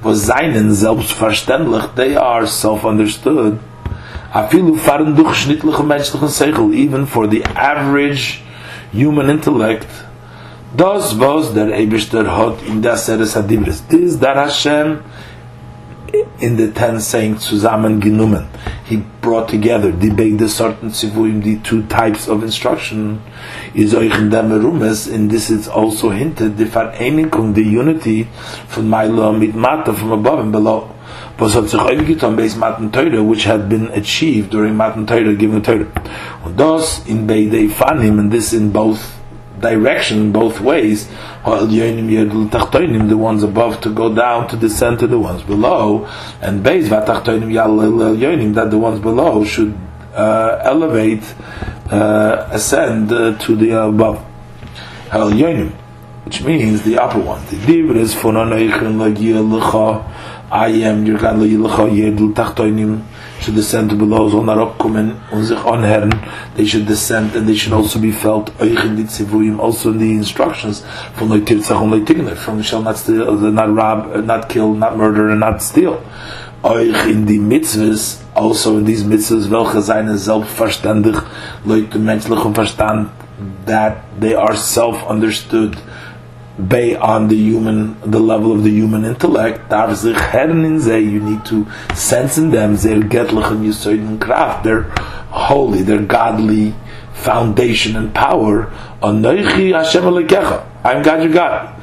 was 0.00 0.28
seinen 0.28 0.70
selbstverständlich, 0.70 1.92
they 1.96 2.14
are 2.14 2.46
self-understood. 2.46 3.58
Afilu 4.32 4.76
fahren 4.76 5.16
durchschnittliche 5.16 5.82
menschlichen 5.82 6.28
Seichel, 6.28 6.72
even 6.72 7.04
for 7.04 7.26
the 7.26 7.42
average 7.56 8.43
human 8.94 9.28
intellect 9.28 9.86
Das 10.76 11.20
was 11.20 11.54
der 11.54 11.72
Eberster 11.78 12.36
hat 12.36 12.56
in 12.66 12.82
der 12.82 12.96
Seres 12.96 13.36
Hadibris. 13.36 13.86
This 13.88 14.18
that 14.18 14.36
Hashem 14.36 14.98
in 16.40 16.56
the 16.56 16.72
ten 16.72 16.98
sayings 16.98 17.44
zusammengenommen. 17.44 18.46
He 18.84 19.02
brought 19.20 19.48
together 19.48 19.92
the 19.92 20.10
beide 20.10 20.48
Sorten 20.48 20.90
Zivuim, 20.90 21.42
the 21.42 21.58
two 21.58 21.82
types 21.82 22.28
of 22.28 22.42
instruction, 22.42 23.20
is 23.72 23.94
euch 23.94 24.18
in 24.18 24.30
dem 24.30 24.50
Rumes, 24.50 25.06
and 25.06 25.30
this 25.30 25.48
is 25.48 25.68
also 25.68 26.10
hinted, 26.10 26.56
the 26.56 26.64
Vereinigung, 26.64 27.54
the 27.54 27.62
unity 27.62 28.26
von 28.68 28.88
Mailo 28.88 29.32
mit 29.32 29.54
Mata, 29.54 29.92
from 29.94 30.12
above 30.12 30.40
and 30.40 30.52
below. 30.52 30.93
Was 31.38 31.54
hat 31.54 31.68
Matan 32.56 32.90
which 33.26 33.44
had 33.44 33.68
been 33.68 33.88
achieved 33.88 34.50
during 34.50 34.76
Matan 34.76 35.04
Teure, 35.04 35.34
given 35.36 35.62
Teure. 35.62 35.88
Und 36.44 36.56
das 36.56 37.04
in 37.08 37.26
beide 37.26 37.68
Ifanim, 37.68 38.20
and 38.20 38.30
this 38.30 38.52
in 38.52 38.70
both 38.70 39.18
direction, 39.60 40.30
both 40.30 40.60
ways, 40.60 41.08
the 43.08 43.16
ones 43.16 43.42
above 43.42 43.80
to 43.80 43.90
go 43.90 44.14
down 44.14 44.46
to 44.48 44.56
descend 44.56 45.00
to 45.00 45.08
the 45.08 45.18
ones 45.18 45.42
below, 45.42 46.06
and 46.40 46.62
base 46.62 46.88
that 46.88 48.70
the 48.70 48.78
ones 48.78 49.00
below 49.00 49.44
should 49.44 49.76
uh, 50.14 50.60
elevate, 50.62 51.34
uh, 51.90 52.48
ascend 52.52 53.10
uh, 53.10 53.36
to 53.38 53.56
the 53.56 53.70
above. 53.70 54.24
Which 56.24 56.42
means 56.42 56.82
the 56.82 56.98
upper 56.98 57.18
one. 57.18 57.44
The 57.46 57.56
divr 57.56 57.96
is 57.96 58.14
I 60.54 60.68
am 60.86 61.04
your 61.04 61.18
God 61.18 61.40
yedul 61.40 62.32
tachtoinim 62.32 63.02
should 63.40 63.56
descend 63.56 63.90
to 63.90 63.96
below 63.96 64.30
soll 64.30 64.44
nach 64.44 64.78
kommen 64.78 65.16
und 65.32 65.44
sich 65.44 65.58
anhören. 65.58 66.14
They 66.54 66.64
should 66.64 66.86
descend 66.86 67.34
and 67.34 67.48
they 67.48 67.56
should 67.56 67.72
also 67.72 67.98
be 67.98 68.12
felt 68.12 68.52
euch 68.60 68.84
in 68.84 68.96
die 68.96 69.04
zivuim 69.04 69.58
also 69.58 69.90
in 69.90 69.98
the 69.98 70.12
instructions 70.12 70.84
from 71.16 71.30
the 71.30 71.40
tirtzach 71.40 71.80
und 71.80 71.90
leitigner 71.90 72.36
from 72.36 72.62
shall 72.62 72.82
not 72.82 72.96
steal 72.96 73.32
not 73.32 73.76
rob 73.76 74.24
not 74.24 74.48
kill 74.48 74.74
not 74.74 74.96
murder 74.96 75.30
and 75.30 75.40
not 75.40 75.60
steal. 75.60 75.98
Euch 76.62 77.04
in 77.08 77.26
die 77.26 77.40
mitzvahs 77.40 78.20
also 78.32 78.78
in 78.78 78.86
these 78.86 79.04
mitzvahs 79.04 79.50
welche 79.50 79.82
seine 79.82 80.16
selbstverständig 80.16 81.16
leute 81.64 81.98
menschlichen 81.98 82.54
verstand 82.54 83.08
that 83.66 83.96
they 84.20 84.36
are 84.36 84.54
self 84.54 85.04
understood 85.10 85.76
bay 86.68 86.94
on 86.94 87.28
the 87.28 87.36
human, 87.36 87.98
the 88.00 88.20
level 88.20 88.52
of 88.52 88.62
the 88.62 88.70
human 88.70 89.04
intellect, 89.04 89.72
er 89.72 90.98
you 90.98 91.20
need 91.20 91.44
to 91.44 91.66
sense 91.94 92.38
in 92.38 92.50
them, 92.50 92.76
their 94.62 94.82
holy, 95.30 95.82
their 95.82 96.02
godly 96.02 96.74
foundation 97.12 97.96
and 97.96 98.14
power. 98.14 98.72
I'm 99.02 99.20
God 101.02 101.22
your 101.22 101.32
God. 101.32 101.73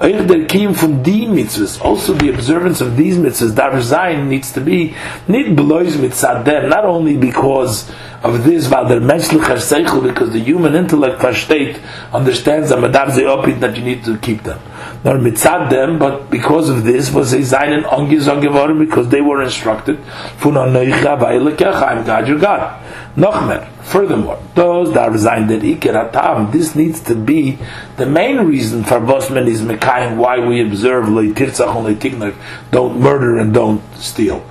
Euch 0.00 0.26
der 0.28 0.44
Kiem 0.46 0.74
von 0.74 1.02
die 1.02 1.26
mitzvahs, 1.26 1.80
also 1.82 2.14
the 2.14 2.30
observance 2.30 2.80
of 2.80 2.96
these 2.96 3.18
mitzvahs, 3.18 3.52
dar 3.52 3.80
sein 3.80 4.28
needs 4.28 4.52
to 4.52 4.60
be, 4.60 4.94
nit 5.26 5.56
belois 5.56 5.96
mitzad 5.96 6.44
them, 6.44 6.68
not 6.68 6.84
only 6.84 7.16
because 7.16 7.86
of 8.22 8.44
this, 8.44 8.70
weil 8.70 8.86
der 8.86 9.00
menschliche 9.00 9.58
Seichel, 9.58 10.00
because 10.00 10.30
the 10.30 10.38
human 10.38 10.76
intellect 10.76 11.20
versteht, 11.20 11.80
understands 12.12 12.70
madar 12.76 13.10
ze 13.10 13.26
opit, 13.26 13.60
that 13.60 13.76
you 13.76 13.82
need 13.82 14.04
to 14.04 14.16
keep 14.18 14.44
them. 14.44 14.58
Nor 15.02 15.18
mitzad 15.18 15.68
them, 15.68 15.98
but 15.98 16.30
because 16.30 16.70
of 16.70 16.84
this, 16.84 17.12
was 17.12 17.30
sie 17.30 17.42
seinen 17.42 17.84
ongesong 17.84 18.40
geworden, 18.40 18.78
because 18.78 19.08
they 19.08 19.20
were 19.20 19.42
instructed, 19.42 19.98
von 20.38 20.54
anoicha 20.54 21.18
vaylekecha, 21.18 21.88
I'm 21.88 22.04
God 22.04 22.28
your 22.28 22.38
God. 22.38 22.78
Noch 23.18 23.44
mehr. 23.44 23.66
Furthermore, 23.82 24.38
those 24.54 24.92
that 24.94 25.10
resign 25.10 25.48
that 25.48 25.62
ikeratam, 25.62 26.52
this 26.52 26.76
needs 26.76 27.00
to 27.00 27.16
be 27.16 27.58
the 27.96 28.06
main 28.06 28.38
reason 28.46 28.84
for 28.84 29.00
Bosman 29.00 29.48
is 29.48 29.60
Mekayim, 29.60 30.16
why 30.16 30.38
we 30.38 30.62
observe 30.62 31.06
leitirtzach 31.06 31.74
and 31.74 31.84
leitignak, 31.98 32.36
don't 32.70 33.00
murder 33.00 33.38
and 33.38 33.52
don't 33.52 33.82
steal. 33.96 34.44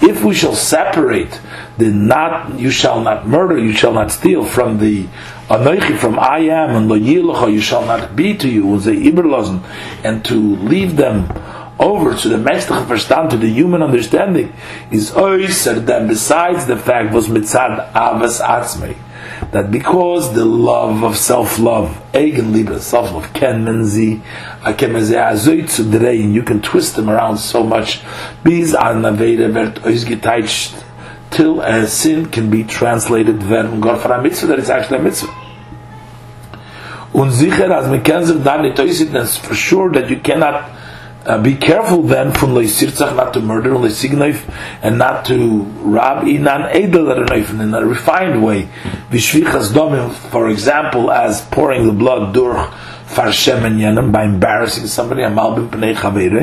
If 0.00 0.24
we 0.24 0.34
shall 0.34 0.54
separate 0.56 1.40
the 1.78 1.90
not, 1.90 2.58
you 2.58 2.70
shall 2.70 3.00
not 3.00 3.28
murder, 3.28 3.58
you 3.58 3.72
shall 3.74 3.92
not 3.92 4.10
steal 4.10 4.44
from 4.44 4.78
the 4.78 5.06
Anoichi 5.48 5.98
from 5.98 6.18
I 6.18 6.38
am 6.38 6.70
and 6.74 6.88
lo 6.88 6.96
you 6.96 7.60
shall 7.60 7.84
not 7.86 8.16
be 8.16 8.34
to 8.38 8.48
you, 8.48 8.74
and 10.02 10.24
to 10.24 10.56
leave 10.56 10.96
them 10.96 11.28
over 11.82 12.14
to 12.14 12.28
the 12.28 12.36
menschliche 12.36 12.86
Verstand, 12.86 13.30
to 13.30 13.36
the 13.36 13.48
human 13.48 13.82
understanding, 13.82 14.52
is 14.90 15.10
oiser 15.10 15.84
than 15.84 16.06
besides 16.06 16.66
the 16.66 16.76
fact 16.76 17.12
was 17.12 17.28
mitzad 17.28 17.92
avas 17.92 18.40
atzmei. 18.40 18.96
That 19.50 19.70
because 19.70 20.32
the 20.34 20.44
love 20.44 21.02
of 21.02 21.16
self-love, 21.16 22.00
eigen 22.12 22.52
liebe, 22.52 22.80
self-love, 22.80 23.32
ken 23.34 23.64
menzi, 23.64 24.22
you 26.32 26.42
can 26.42 26.62
twist 26.62 26.96
them 26.96 27.10
around 27.10 27.38
so 27.38 27.64
much, 27.64 28.00
bis 28.44 28.74
an 28.74 29.02
aveda 29.02 29.50
vert 29.52 29.82
oisgeteicht, 29.82 30.84
till 31.30 31.60
a 31.60 31.86
sin 31.86 32.26
can 32.26 32.50
be 32.50 32.62
translated 32.62 33.40
werden 33.40 33.80
Gott 33.80 34.00
for 34.00 34.12
a 34.12 34.22
mitzvah, 34.22 34.46
that 34.48 34.58
it's 34.60 34.70
actually 34.70 34.98
a 34.98 35.02
mitzvah. 35.02 35.32
Und 37.12 37.30
sicher, 37.32 37.70
as 37.72 37.88
me 37.88 37.98
ken 38.00 38.24
sich 38.24 38.42
da 38.42 38.62
nicht 38.62 38.78
for 39.38 39.54
sure 39.54 39.90
that 39.92 40.08
you 40.08 40.18
cannot 40.20 40.64
uh, 41.26 41.40
be 41.42 41.54
careful 41.54 42.02
then 42.02 42.32
from 42.32 42.50
leisirtzach 42.50 43.14
not 43.14 43.32
to 43.34 43.40
murder 43.40 43.70
leisignif 43.70 44.48
and 44.82 44.98
not 44.98 45.24
to 45.24 45.62
rob 45.82 46.24
inan 46.24 46.74
edel 46.74 47.10
in 47.12 47.74
a 47.74 47.86
refined 47.86 48.44
way. 48.44 48.68
Vishvichas 49.10 49.72
domim 49.72 50.12
for 50.12 50.50
example 50.50 51.10
as 51.10 51.42
pouring 51.46 51.86
the 51.86 51.92
blood 51.92 52.34
durch 52.34 52.70
farshem 53.12 53.64
and 53.64 53.78
yenem 53.78 54.10
by 54.10 54.24
embarrassing 54.24 54.86
somebody 54.86 55.22
amal 55.22 55.54
b'pnei 55.54 55.94
chavere 55.94 56.42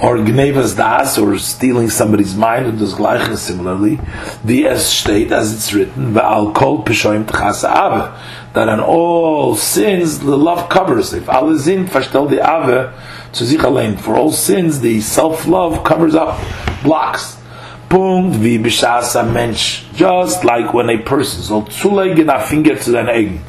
or 0.00 0.18
gnevas 0.18 0.76
das 0.76 1.18
or 1.18 1.36
stealing 1.38 1.90
somebody's 1.90 2.34
mind 2.34 2.66
and 2.66 2.78
does 2.78 2.94
similarly. 3.40 3.98
The 4.44 4.68
as 4.68 4.86
state 4.86 5.32
as 5.32 5.52
it's 5.52 5.72
written 5.72 6.14
va'al 6.14 6.54
kol 6.54 6.84
peshoim 6.84 7.24
tchasa 7.24 8.16
that 8.56 8.68
on 8.68 8.80
all 8.80 9.54
sins 9.54 10.18
the 10.18 10.36
love 10.36 10.68
covers 10.68 11.12
if 11.12 11.26
alazin 11.26 11.86
fashtel 11.86 12.28
the 12.28 12.40
ave 12.40 12.90
to 13.36 13.46
sich 13.46 13.62
allein. 13.62 13.96
For 13.96 14.16
all 14.16 14.32
sins, 14.32 14.80
the 14.80 15.00
self-love 15.00 15.84
covers 15.84 16.14
up, 16.14 16.40
blocks. 16.82 17.36
Punkt 17.88 18.42
wie 18.42 18.58
bishas 18.58 19.14
a 19.14 19.24
mensch. 19.24 19.84
Just 19.94 20.44
like 20.44 20.74
when 20.74 20.90
a 20.90 20.98
person 20.98 21.42
soll 21.42 21.62
zulegen 21.66 22.34
a 22.34 22.44
finger 22.44 22.76
to 22.76 22.98
an 22.98 23.08
egg. 23.08 23.40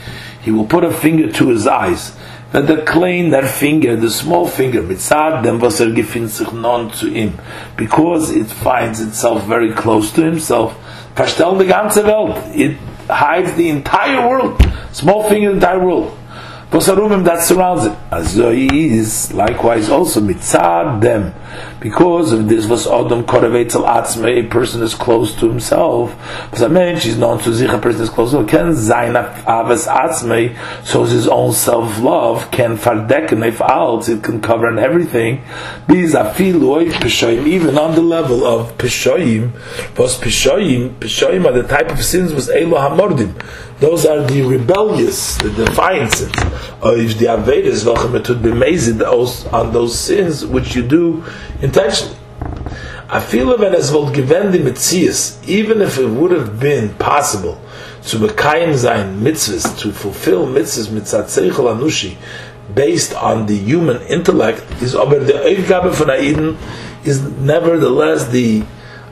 He 0.42 0.52
will 0.52 0.66
put 0.66 0.84
a 0.84 0.92
finger 0.92 1.32
to 1.32 1.50
his 1.50 1.66
eyes. 1.66 2.16
That 2.52 2.68
the 2.68 2.84
klein, 2.84 3.32
that 3.32 3.48
finger, 3.48 3.96
the 3.98 4.10
small 4.10 4.48
finger, 4.48 4.82
mitzad 4.82 5.44
dem 5.44 5.60
was 5.60 5.82
er 5.82 5.88
gefindt 5.88 6.30
sich 6.30 6.52
non 6.54 6.94
zu 6.94 7.08
ihm. 7.08 7.34
Because 7.76 8.32
it 8.32 8.48
finds 8.48 9.02
itself 9.02 9.44
very 9.46 9.74
close 9.74 10.12
to 10.12 10.22
himself. 10.22 10.76
Verstell 11.16 11.58
die 11.58 11.66
ganze 11.66 12.06
Welt. 12.06 12.38
It 12.56 12.78
hides 13.10 13.54
the 13.56 13.70
entire 13.70 14.28
world. 14.28 14.62
Small 14.92 15.30
finger, 15.30 15.50
the 15.50 15.56
entire 15.56 15.80
world. 15.84 16.18
Posarumim 16.72 17.24
that 17.24 17.44
surrounds 17.44 17.86
it. 17.86 17.94
As 18.12 18.38
is 18.38 19.34
likewise 19.34 19.90
also 19.90 20.20
mitzad 20.20 21.02
them. 21.02 21.34
Because 21.80 22.32
of 22.32 22.50
this 22.50 22.66
was 22.66 22.88
Adam 22.88 23.24
Koravetzel 23.24 23.86
Atzme, 23.86 24.46
a 24.46 24.50
person 24.50 24.82
is 24.82 24.96
close 24.96 25.36
to 25.40 25.48
himself. 25.48 26.16
Because 26.46 26.62
a 26.62 26.70
man, 26.70 27.00
she's 27.00 27.18
known 27.18 27.40
to 27.40 27.54
sich, 27.54 27.70
a 27.70 27.78
person 27.78 28.02
is 28.02 28.10
close 28.10 28.32
to 28.32 28.38
himself. 28.38 28.64
Can 28.64 28.76
zain 28.76 29.14
avas 29.14 29.88
Atzme, 29.88 30.58
so 30.86 31.04
his 31.04 31.28
own 31.28 31.54
self-love 31.54 32.50
can 32.52 32.78
fardecken 32.78 33.46
if 33.48 33.62
alt, 33.62 34.10
it 34.10 34.24
can 34.24 34.42
cover 34.42 34.68
and 34.68 34.80
everything. 34.80 35.44
These 35.88 36.16
are 36.16 36.34
filoy 36.34 36.90
peshoim, 36.92 37.48
even 37.48 37.78
on 37.78 37.96
the 37.96 38.02
level 38.02 38.46
of 38.46 38.78
peshoim. 38.78 39.54
Was 39.98 40.20
peshoim, 40.20 40.96
peshoim 40.96 41.46
are 41.46 41.54
the 41.54 41.68
type 41.68 41.92
of 41.92 42.04
sins 42.04 42.34
was 42.34 42.50
Elo 42.50 42.78
HaMordim. 42.78 43.34
Those 43.80 44.08
are 44.08 44.24
the 44.24 44.42
rebellious, 44.42 45.38
the 45.38 45.52
defiant 45.52 46.12
sins. 46.12 46.36
Or 46.82 46.98
if 46.98 47.20
the 47.20 47.26
Avedas, 47.26 47.86
on 49.54 49.72
those 49.72 50.00
sins 50.00 50.46
which 50.46 50.76
you 50.76 50.82
do 50.82 51.24
intentionally. 51.62 52.18
I 53.10 53.22
feel 53.22 53.58
when 53.58 53.74
as 53.74 53.92
would 53.94 54.14
given 54.14 54.52
the 54.52 54.60
mitzias, 54.60 55.42
even 55.48 55.82
if 55.82 55.98
it 55.98 56.08
would 56.08 56.32
have 56.32 56.60
been 56.60 56.94
possible 56.96 57.60
to 58.04 58.18
mekayim 58.18 58.74
zayin 58.74 59.22
mitzvahs, 59.22 59.80
to 59.80 59.94
fulfill 59.94 60.46
mitzvahs 60.46 60.88
mitzat 60.88 61.26
seichel 61.26 61.74
anushi, 61.74 62.18
based 62.74 63.14
on 63.14 63.46
the 63.46 63.56
human 63.56 64.02
intellect, 64.04 64.62
is 64.82 64.94
aber 64.94 65.20
the 65.20 65.34
Eivgabe 65.34 65.94
von 65.94 66.08
Aiden 66.08 66.58
is 67.06 67.22
nevertheless 67.22 68.28
the 68.28 68.64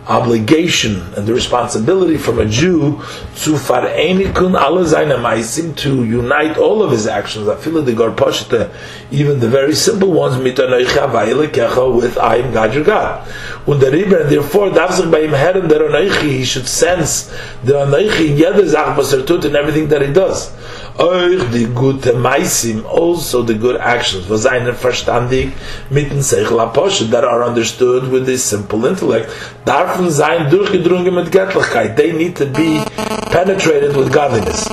obligation 0.08 1.02
and 1.16 1.26
the 1.28 1.34
responsibility 1.34 2.18
from 2.18 2.40
a 2.40 2.46
Jew 2.46 3.02
to 3.44 3.54
farenikun 3.54 4.60
alle 4.60 4.86
seine 4.86 5.18
meisim 5.18 5.76
to 5.78 6.04
unite 6.06 6.58
all 6.58 6.84
of 6.84 6.92
his 6.92 7.08
actions. 7.08 7.48
I 7.48 7.56
feel 7.56 7.82
the 7.82 7.94
garposhte, 7.94 8.72
even 9.12 9.40
the 9.40 9.50
very 9.50 9.74
simple 9.74 10.12
ones 10.12 10.42
mit 10.42 10.58
kecha 10.58 11.96
with 11.96 12.18
I 12.18 12.38
am 12.38 12.54
God 12.54 12.76
your 12.76 12.84
God. 12.84 13.28
Und 13.66 13.82
der 13.82 13.92
Rebbe, 13.92 14.22
and 14.22 14.30
therefore 14.30 14.72
darf 14.72 14.92
sich 14.92 15.06
bei 15.10 15.24
ihm 15.24 15.34
herren 15.34 15.68
der 15.68 15.82
Anoichi, 15.82 16.38
he 16.38 16.46
should 16.46 16.68
sense 16.68 17.32
the 17.64 17.74
Anoichi 17.74 18.30
in 18.30 18.38
jeder 18.38 18.68
Sache 18.68 18.96
was 18.98 19.14
er 19.14 19.26
tut 19.26 19.44
in 19.46 19.56
everything 19.56 19.88
that 19.90 20.02
he 20.02 20.14
does. 20.14 20.52
Euch 20.98 21.42
die 21.52 21.66
gute 21.66 22.14
meisim, 22.14 22.86
also 22.86 23.44
the 23.44 23.54
good 23.54 23.76
actions, 23.76 24.30
was 24.30 24.46
einen 24.46 24.74
verstandig 24.74 25.52
mitten 25.90 26.22
Seichel 26.22 26.60
Apostel 26.60 27.08
that 27.10 27.26
are 27.26 27.44
understood 27.44 28.10
with 28.10 28.26
this 28.26 28.50
simple 28.50 28.86
intellect, 28.86 29.30
darf 29.66 29.96
dürfen 29.96 30.10
sein 30.10 30.50
durchgedrungen 30.50 31.14
mit 31.14 31.32
Göttlichkeit. 31.32 31.96
They 31.96 32.14
need 32.14 32.36
to 32.38 32.46
be 32.46 32.82
penetrated 33.30 33.96
with 33.96 34.12
godliness. 34.12 34.70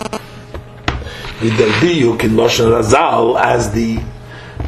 With 1.40 1.56
the 1.56 1.70
Biyuk 1.80 2.22
in 2.22 2.36
Loshen 2.36 2.70
Razal 2.70 3.36
as 3.40 3.72
the 3.72 3.98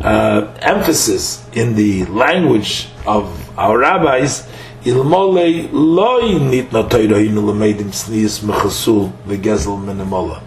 uh, 0.02 0.52
emphasis 0.60 1.44
in 1.52 1.76
the 1.76 2.04
language 2.06 2.88
of 3.06 3.30
our 3.56 3.78
rabbis, 3.78 4.46
ilmole 4.84 5.68
loy 5.72 6.38
nitna 6.38 6.88
toirohinu 6.88 7.42
lemedim 7.46 7.92
snius 7.92 8.40
mechasul 8.40 9.12
vegezel 9.26 9.78
menemola. 9.78 10.40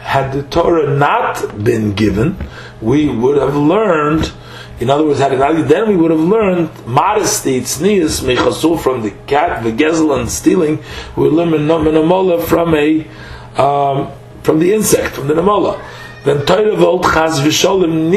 Had 0.00 0.32
the 0.32 0.42
Torah 0.42 0.96
not 0.96 1.62
been 1.62 1.92
given, 1.94 2.36
we 2.80 3.08
would 3.08 3.36
have 3.36 3.54
learned 3.54 4.32
in 4.80 4.88
other 4.88 5.04
words, 5.04 5.18
had 5.18 5.32
it 5.34 5.38
not 5.38 5.68
then 5.68 5.88
we 5.88 5.96
would 5.96 6.10
have 6.10 6.20
learned 6.20 6.70
modesty, 6.86 7.60
tznius, 7.60 8.24
mechasul 8.24 8.80
from 8.80 9.02
the 9.02 9.10
cat, 9.26 9.62
the 9.62 9.70
gezel 9.70 10.18
and 10.18 10.30
stealing. 10.30 10.82
We 11.16 11.24
would 11.24 11.34
learn 11.34 11.50
from 12.46 12.74
a 12.74 13.06
um, 13.60 14.10
from 14.42 14.58
the 14.58 14.72
insect, 14.72 15.14
from 15.14 15.28
the 15.28 15.34
namola. 15.34 15.84
Then 16.24 16.46
Torah 16.46 16.76
v'sholim. 16.76 18.10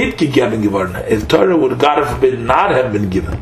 If 1.09 1.27
Torah 1.27 1.57
would 1.57 1.79
God 1.79 2.13
forbid 2.13 2.39
not 2.39 2.71
have 2.71 2.93
been 2.93 3.09
given, 3.09 3.41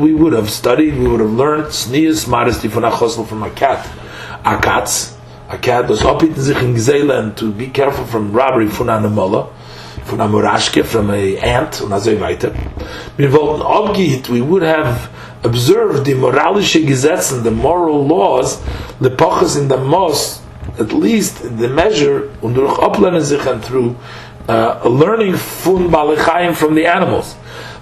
we 0.00 0.14
would 0.14 0.32
have 0.32 0.50
studied, 0.50 0.94
we 0.94 1.06
would 1.06 1.20
have 1.20 1.32
learned 1.32 1.64
tznius, 1.64 2.26
modesty 2.26 2.68
from 2.68 2.84
a 2.84 2.90
chosel 2.90 3.26
from 3.26 3.42
a 3.42 3.50
cat. 3.50 3.86
A 4.44 4.58
cat, 4.58 4.88
a 5.52 5.58
cat 5.58 5.86
does 5.86 6.02
opiten 6.02 6.40
sich 6.40 6.60
in 6.62 6.74
Gzela 6.74 7.34
to 7.36 7.52
be 7.52 7.66
careful 7.66 8.06
from 8.06 8.32
robbery 8.32 8.68
from 8.68 8.88
a 8.88 8.98
namola 8.98 9.48
von 10.04 10.20
einer 10.20 10.30
Murashke, 10.30 10.84
from 10.84 11.10
a 11.10 11.36
ant, 11.38 11.80
und 11.80 11.96
so 12.00 12.20
weiter. 12.20 12.52
Wir 13.16 13.32
wollten 13.32 13.62
abgeht, 13.62 14.28
we 14.30 14.40
would 14.40 14.62
have 14.62 15.10
observed 15.44 16.04
the 16.04 16.14
moralische 16.14 16.84
Gesetze, 16.84 17.42
the 17.42 17.50
moral 17.50 18.06
laws, 18.06 18.60
the 19.00 19.10
pochas 19.10 19.56
in 19.56 19.68
the 19.68 19.76
most, 19.76 20.42
at 20.78 20.92
least 20.92 21.44
in 21.44 21.58
the 21.58 21.68
measure, 21.68 22.30
und 22.40 22.54
durch 22.54 22.78
Oplernen 22.78 23.20
sich 23.20 23.46
and 23.46 23.62
through 23.62 23.94
uh, 24.48 24.88
learning 24.88 25.34
von 25.34 25.90
Balechayim 25.90 26.54
from 26.54 26.74
the 26.74 26.86
animals. 26.86 27.36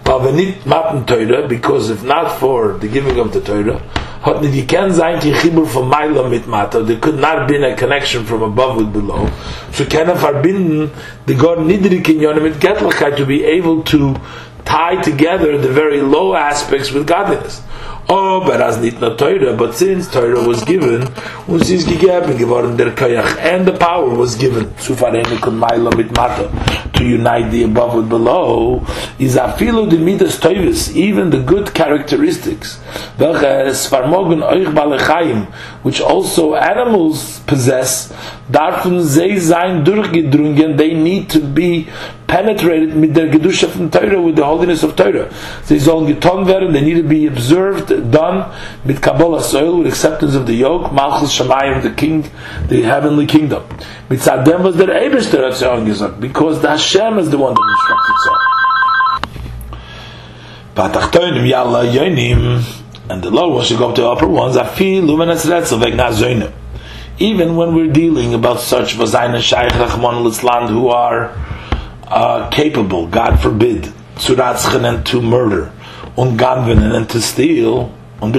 But 0.05 0.23
we 0.23 0.33
need 0.33 0.65
Torah, 0.65 1.47
because 1.47 1.91
if 1.91 2.03
not 2.03 2.39
for 2.39 2.73
the 2.79 2.89
giving 2.89 3.19
of 3.19 3.33
the 3.33 3.41
Torah, 3.41 3.81
hat 4.23 4.43
nicht 4.43 4.69
gekannt 4.69 4.95
sein 4.95 5.19
die 5.21 5.33
Chibur 5.33 5.67
von 5.67 5.89
Maila 5.89 6.29
mit 6.29 6.47
Mata. 6.47 6.81
There 6.81 6.99
could 6.99 7.19
not 7.19 7.47
be 7.49 7.57
a 7.65 7.75
connection 7.75 8.25
from 8.27 8.43
above 8.43 8.77
with 8.77 8.93
below. 8.93 9.29
So 9.73 9.85
können 9.85 10.17
verbinden 10.17 10.91
die 11.27 11.35
God 11.35 11.61
niedrig 11.61 12.09
in 12.09 12.21
Yonah 12.21 12.41
mit 12.41 12.61
to 12.61 13.27
be 13.27 13.45
able 13.45 13.83
to 13.85 14.15
tie 14.65 14.97
together 15.03 15.59
the 15.59 15.73
very 15.73 16.01
low 16.01 16.35
aspects 16.35 16.93
with 16.93 17.07
godliness. 17.07 17.63
But 18.11 18.61
as 18.61 18.81
nicht 18.81 19.01
nur 19.01 19.17
Teure, 19.17 19.55
but 19.57 19.77
since 19.77 20.11
Teure 20.11 20.45
was 20.45 20.65
given, 20.65 21.05
und 21.47 21.65
sie 21.65 21.77
ist 21.77 21.89
gegeben 21.89 22.37
geworden, 22.37 22.77
der 22.77 22.91
Kayach, 22.91 23.39
and 23.41 23.65
the 23.65 23.73
power 23.73 24.19
was 24.19 24.37
given, 24.37 24.67
zu 24.79 24.95
verene 24.95 25.39
kun 25.41 25.57
Maila 25.57 25.95
mit 25.97 26.11
Mata, 26.17 26.51
to 26.93 27.05
unite 27.05 27.53
the 27.53 27.63
above 27.63 27.95
with 27.95 28.09
below, 28.09 28.85
is 29.21 29.37
afilu 29.37 29.89
de 29.89 29.97
midas 29.97 30.41
Teures, 30.41 30.91
even 30.97 31.31
the 31.31 31.39
good 31.39 31.73
characteristics, 31.73 32.81
welches 33.17 33.87
vermogen 33.87 34.43
euch 34.43 34.67
balechayim, 34.75 35.47
which 35.85 36.01
also 36.01 36.55
animals 36.55 37.41
possess, 37.47 38.13
darfen 38.51 39.05
sie 39.05 39.39
sein 39.39 39.85
durchgedrungen, 39.85 40.77
they 40.77 40.95
need 40.95 41.31
to 41.31 41.39
be 41.39 41.87
penetrated 42.31 42.95
der 43.13 43.29
Gedusha 43.29 43.69
from 43.69 43.91
Torah, 43.91 44.23
with 44.23 44.37
the 44.37 44.45
holiness 44.45 44.85
of 44.85 44.95
Torah. 44.95 45.29
Sie 45.65 45.81
sollen 45.81 46.07
getan 46.07 46.47
werden, 46.47 46.73
they 46.73 46.81
need 46.81 46.95
to 46.95 47.03
be 47.03 47.27
observed, 47.27 47.89
done, 48.13 48.45
mit 48.85 49.03
Kabbalah 49.03 49.43
soil, 49.43 49.79
with 49.79 49.89
acceptance 49.89 50.37
of 50.37 50.47
the 50.47 50.55
yoke, 50.55 50.93
Malchus 50.93 51.37
Shemayim, 51.37 51.83
the 51.83 51.91
king, 51.91 52.31
the 52.69 52.83
heavenly 52.83 53.27
kingdom. 53.27 53.65
Mit 54.09 54.21
Zadem 54.21 54.63
was 54.63 54.77
sie 54.77 55.67
angesagt, 55.67 56.21
because 56.21 56.63
the 56.63 56.69
Hashem 56.69 57.19
is 57.19 57.31
the 57.31 57.39
one 57.39 57.55
that 57.55 57.67
instructed 57.77 58.17
so. 58.25 58.33
Patachtoinim 60.77 61.49
yalla 61.49 61.85
yonim, 61.85 62.63
and 63.11 63.23
the 63.25 63.31
lower 63.31 63.55
ones 63.55 63.67
should 63.67 63.79
go 63.79 63.89
up 63.89 63.97
to 63.97 64.03
the 64.03 64.09
upper 64.09 64.29
ones, 64.29 64.55
afi 64.55 65.05
luminous 65.05 65.45
retzel 65.47 65.81
vegna. 65.83 66.53
Even 67.19 67.57
when 67.57 67.75
we're 67.75 67.93
dealing 67.93 68.35
about 68.35 68.61
such 68.61 68.95
vazayna 68.95 69.41
shaykh 69.41 69.73
litzland 69.73 70.69
who 70.69 70.89
are 70.89 71.35
uh, 72.11 72.49
capable, 72.51 73.07
God 73.07 73.41
forbid, 73.41 73.93
zu 74.19 74.35
and 74.37 75.07
to 75.07 75.23
murder, 75.23 75.73
und 76.17 76.39
ganvenen 76.39 76.95
and 76.95 77.09
to 77.11 77.21
steal, 77.21 77.91
and 78.23 78.37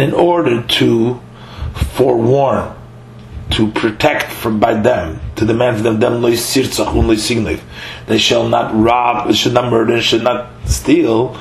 in 0.00 0.14
order 0.14 0.62
to 0.62 1.20
forewarn, 1.94 2.74
to 3.50 3.68
protect 3.72 4.32
from 4.32 4.58
by 4.58 4.74
them, 4.74 5.20
to 5.36 5.44
demand 5.44 5.76
for 5.76 5.82
them, 5.82 6.00
they 8.06 8.18
shall 8.18 8.48
not 8.48 8.70
rob, 8.74 9.32
should 9.34 9.54
not 9.54 9.70
murder, 9.70 10.00
should 10.00 10.22
not 10.22 10.50
steal. 10.64 11.36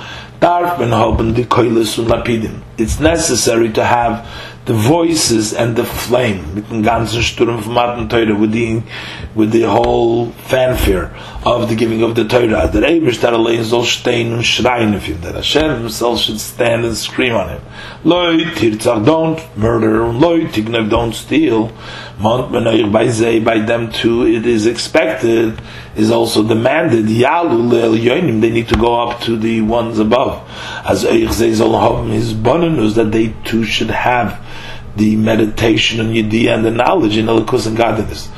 It's 2.77 2.99
necessary 2.99 3.69
to 3.69 3.83
have 3.83 4.27
the 4.67 4.73
voices 4.73 5.53
and 5.53 5.75
the 5.77 5.85
flame 5.85 6.43
mit 6.53 6.69
dem 6.69 6.83
ganzen 6.83 7.23
Sturm 7.23 7.59
von 7.63 7.73
Matan 7.73 8.09
Teure 8.09 8.35
with 8.35 8.51
the, 8.51 8.81
with 9.33 9.51
the 9.51 9.63
whole 9.63 10.31
fanfare 10.47 11.09
of 11.55 11.69
the 11.69 11.75
giving 11.75 12.03
of 12.03 12.15
the 12.15 12.27
Torah. 12.27 12.67
That 12.67 12.83
Eivish 12.83 13.21
that 13.21 13.33
allein 13.33 13.63
soll 13.63 13.83
stehen 13.83 14.33
und 14.33 14.43
schreien 14.43 14.95
of 14.95 15.03
him 15.03 15.21
that 15.21 15.35
Hashem 15.35 15.81
himself 15.81 16.19
should 16.19 16.39
stand 16.39 16.85
and 16.85 16.97
scream 16.97 17.33
on 17.33 17.49
him. 17.49 17.61
Loi 18.03 18.37
tirtzach 18.55 19.05
don't 19.05 19.39
murder 19.57 20.07
Loi 20.07 20.45
tignev 20.45 20.89
don't 20.89 21.13
steal. 21.13 21.71
Mont 22.19 22.51
menoich 22.51 22.91
by 22.91 23.07
zei 23.07 23.43
by 23.43 23.59
them 23.59 23.91
too 23.91 24.25
it 24.25 24.45
is 24.45 24.65
expected 24.65 25.59
is 25.95 26.11
also 26.11 26.47
demanded. 26.47 27.05
Yalu 27.05 27.69
le'el 27.69 27.97
yoinim 27.97 28.41
they 28.41 28.51
need 28.51 28.67
to 28.67 28.77
go 28.77 29.01
up 29.01 29.21
to 29.21 29.37
the 29.37 29.61
ones 29.61 29.99
above. 29.99 30.47
As 30.85 31.03
Eich 31.03 31.31
zei 31.33 31.51
zol 31.51 31.79
haben 31.79 32.11
his 32.11 32.33
bonenus 32.33 32.95
that 32.95 33.11
they 33.11 33.33
too 33.45 33.63
should 33.63 33.89
have 33.89 34.43
the 34.97 35.15
meditation 35.15 35.99
and 35.99 36.09
Yediyah 36.09 36.55
and 36.55 36.65
the 36.65 36.71
knowledge 36.71 37.17
in 37.17 37.27
Elikus 37.27 37.67
and 37.67 37.77
godliness. 37.77 38.29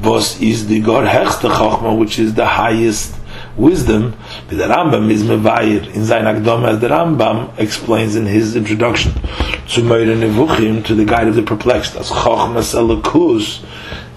Vos 0.00 0.40
is 0.40 0.68
the 0.68 0.80
God 0.80 1.06
Hechste 1.06 1.50
Chochma, 1.50 1.98
which 1.98 2.18
is 2.18 2.34
the 2.34 2.46
highest 2.46 3.16
wisdom. 3.56 4.16
The 4.48 4.56
Rambam 4.56 5.10
is 5.10 5.24
Mevayir 5.24 5.92
in 5.92 6.02
Zayin 6.02 6.40
Akdom, 6.40 6.68
as 6.68 6.80
the 6.80 6.88
Rambam 6.88 7.58
explains 7.58 8.14
in 8.14 8.24
his 8.24 8.54
introduction 8.54 9.12
to 9.12 9.80
Nevuchim, 9.80 10.84
to 10.84 10.94
the 10.94 11.04
guide 11.04 11.26
of 11.26 11.34
the 11.34 11.42
perplexed, 11.42 11.96
as 11.96 12.10
Chochmas 12.10 12.74
Elikus, 12.74 13.64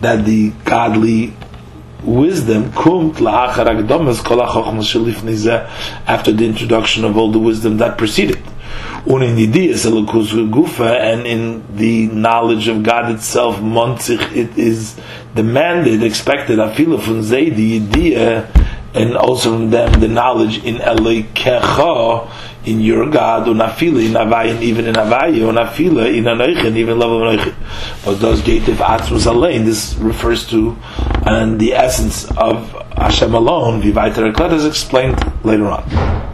that 0.02 0.24
the 0.26 0.52
godly 0.66 1.34
wisdom 2.04 2.72
kumt 2.72 3.16
la'achar 3.16 3.66
akdomas 3.66 4.24
kol 4.24 4.38
ha'chochmas 4.38 4.90
shelifnei 4.90 5.68
after 6.08 6.32
the 6.32 6.46
introduction 6.46 7.06
of 7.06 7.18
all 7.18 7.32
the 7.32 7.40
wisdom 7.40 7.78
that 7.78 7.98
preceded 7.98 8.42
un 9.08 9.24
in 9.24 9.38
ideas 9.38 9.86
gufa 9.86 11.00
and 11.00 11.26
in 11.26 11.64
the 11.76 12.08
knowledge 12.08 12.68
of 12.68 12.84
God 12.84 13.12
itself 13.12 13.58
montzich 13.58 14.22
it 14.36 14.58
is 14.58 15.00
demanded 15.36 16.04
expected 16.04 16.60
afila 16.60 17.02
from 17.02 17.24
zay 17.24 17.50
the 17.50 17.78
idea 17.78 18.52
and 18.94 19.16
also 19.18 19.54
from 19.54 19.70
them 19.72 20.00
the 20.00 20.08
knowledge 20.08 20.64
in 20.64 20.76
kecha 20.76 22.30
in 22.64 22.80
your 22.80 23.10
God 23.10 23.48
un 23.48 23.58
afila 23.58 24.06
in 24.06 24.14
avayin, 24.14 24.62
even 24.62 24.86
in 24.86 24.96
avay 24.96 25.42
un 25.42 25.56
afila 25.56 26.16
in 26.16 26.26
anoich 26.26 26.64
and 26.66 26.78
even 26.78 27.00
love 27.00 27.12
of 27.12 27.22
anoich 27.22 27.56
but 28.06 28.20
those 28.20 28.42
gate 28.42 28.68
of 28.68 28.78
atzmus 28.78 29.66
this 29.66 29.96
refers 29.96 30.48
to 30.48 30.78
and 31.26 31.60
the 31.60 31.74
essence 31.74 32.30
of 32.38 32.70
Hashem 32.98 33.34
alone 33.34 33.82
vivayter 33.82 34.54
is 34.54 34.66
explained 34.66 35.20
later 35.44 35.68
on 35.68 36.31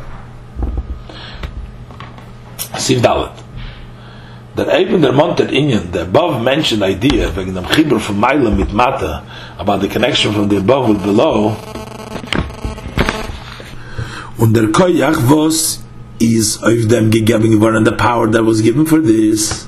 Siv 2.78 3.02
Dalet. 3.02 3.44
That 4.56 4.80
even 4.80 5.02
der 5.02 5.12
Montet 5.12 5.52
Inyan, 5.52 5.92
the 5.92 6.02
above 6.02 6.42
mentioned 6.42 6.82
idea, 6.82 7.30
wegen 7.36 7.54
dem 7.54 7.66
Chibur 7.66 8.00
from 8.00 8.20
Maila 8.20 8.56
mit 8.56 8.74
Mata, 8.74 9.24
about 9.60 9.82
the 9.82 9.88
connection 9.88 10.34
from 10.34 10.48
the 10.50 10.58
above 10.58 10.90
with 10.90 11.04
below, 11.04 11.56
und 14.40 14.54
der 14.54 14.68
Koyach 14.68 15.30
was 15.30 15.84
is 16.20 16.58
of 16.64 16.90
them 16.90 17.12
gegeben 17.12 17.52
geworden, 17.52 17.84
the 17.84 17.92
power 17.92 18.28
that 18.28 18.44
was 18.44 18.62
given 18.62 18.86
for 18.86 19.00
this 19.00 19.68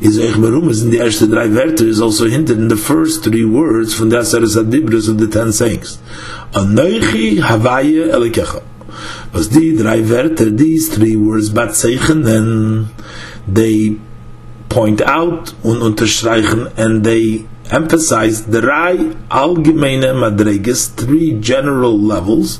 is 0.00 0.18
euch 0.18 0.70
is 0.70 0.82
in 0.82 0.90
the 0.90 0.98
erste 0.98 1.28
drei 1.28 1.48
Wörter 1.48 1.86
is 1.86 2.00
also 2.00 2.26
hinted 2.26 2.58
in 2.58 2.68
the 2.68 2.76
first 2.76 3.22
three 3.22 3.44
words 3.44 3.94
from 3.94 4.08
the 4.08 4.16
Aseres 4.16 4.56
Adibris 4.56 5.08
of 5.08 5.18
the 5.18 5.28
ten 5.28 5.52
sayings. 5.52 5.98
Anoichi 6.52 7.38
Havaye 7.38 8.10
Elikecha. 8.10 8.62
Was 9.32 9.48
die 9.48 9.76
drei 9.76 10.08
Wörter, 10.08 10.50
these 10.50 10.90
three 10.90 11.16
words, 11.16 11.50
bat 11.50 11.74
zeichen, 11.74 12.26
and 12.26 12.88
they 13.46 13.96
point 14.68 15.02
out 15.02 15.54
und 15.62 15.82
unterstreichen, 15.82 16.68
and 16.76 17.04
they 17.04 17.46
emphasize 17.70 18.46
the 18.46 18.60
Rai 18.60 19.14
Algemeine 19.30 20.14
Madreges, 20.14 20.96
three 20.96 21.38
general 21.40 21.96
levels 21.96 22.58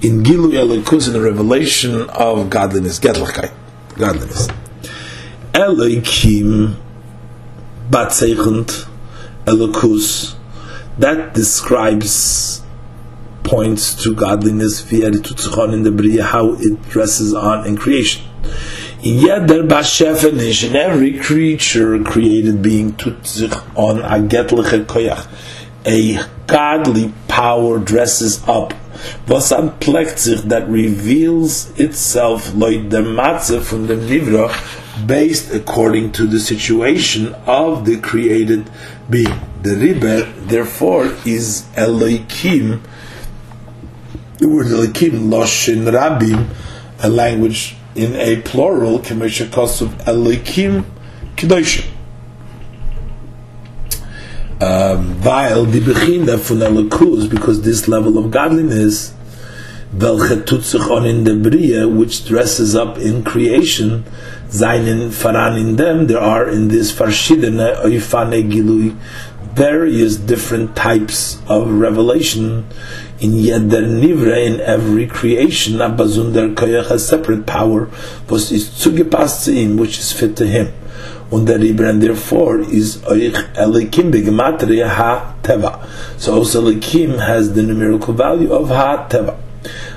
in 0.00 0.22
Gilu 0.24 0.52
Elikus, 0.52 1.06
in 1.06 1.12
the 1.12 1.20
revelation 1.20 2.08
of 2.10 2.50
godliness, 2.50 2.98
Gedlichkeit, 2.98 3.52
godliness. 3.96 4.48
Elohim 5.54 6.76
Batzeichend 7.90 8.86
Elokus 9.46 10.34
that 10.98 11.32
describes 11.32 12.62
points 13.48 13.94
to 14.02 14.14
godliness 14.14 14.80
via 14.80 15.10
the 15.10 15.72
in 15.72 15.82
the 15.82 15.90
Bria 15.90 16.22
how 16.22 16.52
it 16.54 16.82
dresses 16.82 17.34
on 17.34 17.66
in 17.66 17.76
creation. 17.76 18.22
Yet 19.00 19.48
there 19.48 19.62
bashefenish 19.62 20.68
in 20.68 20.76
every 20.76 21.18
creature 21.18 22.02
created 22.02 22.62
being 22.62 22.92
tutzich 22.92 23.54
on 23.76 24.00
a 24.00 24.26
getliche 24.28 24.84
koyach. 24.84 25.26
A 25.86 26.18
godly 26.46 27.12
power 27.28 27.78
dresses 27.78 28.42
up 28.46 28.74
was 29.28 29.50
plekzich 29.50 30.42
that 30.48 30.68
reveals 30.68 31.70
itself 31.78 32.54
like 32.54 32.90
the 32.90 33.02
matzah 33.02 33.62
from 33.62 33.86
the 33.86 33.94
nivra 33.94 34.48
based 35.06 35.54
according 35.54 36.12
to 36.12 36.26
the 36.26 36.40
situation 36.40 37.34
of 37.46 37.84
the 37.84 37.98
created 38.00 38.68
being. 39.08 39.38
The 39.62 39.76
riber, 39.76 40.22
therefore, 40.46 41.14
is 41.24 41.66
Elohim. 41.76 42.82
The 44.38 44.48
word 44.48 44.68
Elohim, 44.68 45.32
Loshin 45.32 45.90
Rabim, 45.90 46.54
a 47.00 47.08
language 47.08 47.74
in 47.96 48.14
a 48.14 48.40
plural, 48.42 49.00
Kamesha 49.00 49.46
Kosov 49.46 50.06
Elohim 50.06 50.86
Kedoshim. 51.34 51.90
Um, 54.60 55.20
while 55.22 55.64
the 55.64 55.80
Bechina 55.80 56.38
von 56.38 56.58
Elokus, 56.58 57.28
because 57.28 57.62
this 57.62 57.88
level 57.88 58.16
of 58.16 58.30
godliness, 58.30 59.12
welche 59.92 60.46
tut 60.46 60.62
sich 60.62 60.82
on 60.82 61.04
in 61.04 61.24
the 61.24 61.34
Bria, 61.34 61.88
which 61.88 62.24
dresses 62.24 62.76
up 62.76 62.96
in 62.96 63.24
creation, 63.24 64.04
seinen 64.48 65.10
Faran 65.10 65.60
in 65.60 65.74
them, 65.74 66.06
there 66.06 66.20
are 66.20 66.48
in 66.48 66.68
this 66.68 66.92
verschiedene 66.92 67.56
Oifane 67.56 68.48
Gilui 68.48 68.96
various 69.58 70.16
different 70.16 70.76
types 70.76 71.42
of 71.48 71.68
revelation 71.68 72.64
in 73.20 73.32
Yeder 73.32 73.86
Nivre, 73.86 74.46
in 74.46 74.60
every 74.60 75.06
creation, 75.06 75.78
Abazunder 75.78 76.54
Koyach 76.54 76.88
has 76.88 77.08
separate 77.08 77.46
power, 77.46 77.88
was 78.28 78.52
is 78.52 78.68
zugepasst 78.68 79.44
zu 79.44 79.52
ihm, 79.52 79.76
which 79.76 79.98
is 79.98 80.12
fit 80.12 80.36
to 80.36 80.46
him. 80.46 80.72
Und 81.30 81.46
der 81.46 81.58
Riber, 81.58 81.90
and 81.90 82.02
therefore, 82.02 82.60
is 82.60 82.98
Oich 82.98 83.34
Elikim 83.54 84.10
begematria 84.10 84.88
ha 84.88 85.34
Teva. 85.42 85.86
So 86.16 86.34
also 86.34 86.62
Elikim 86.62 87.18
has 87.18 87.52
the 87.52 87.62
numerical 87.62 88.14
value 88.14 88.52
of 88.52 88.68
ha 88.68 89.06
Teva. 89.08 89.36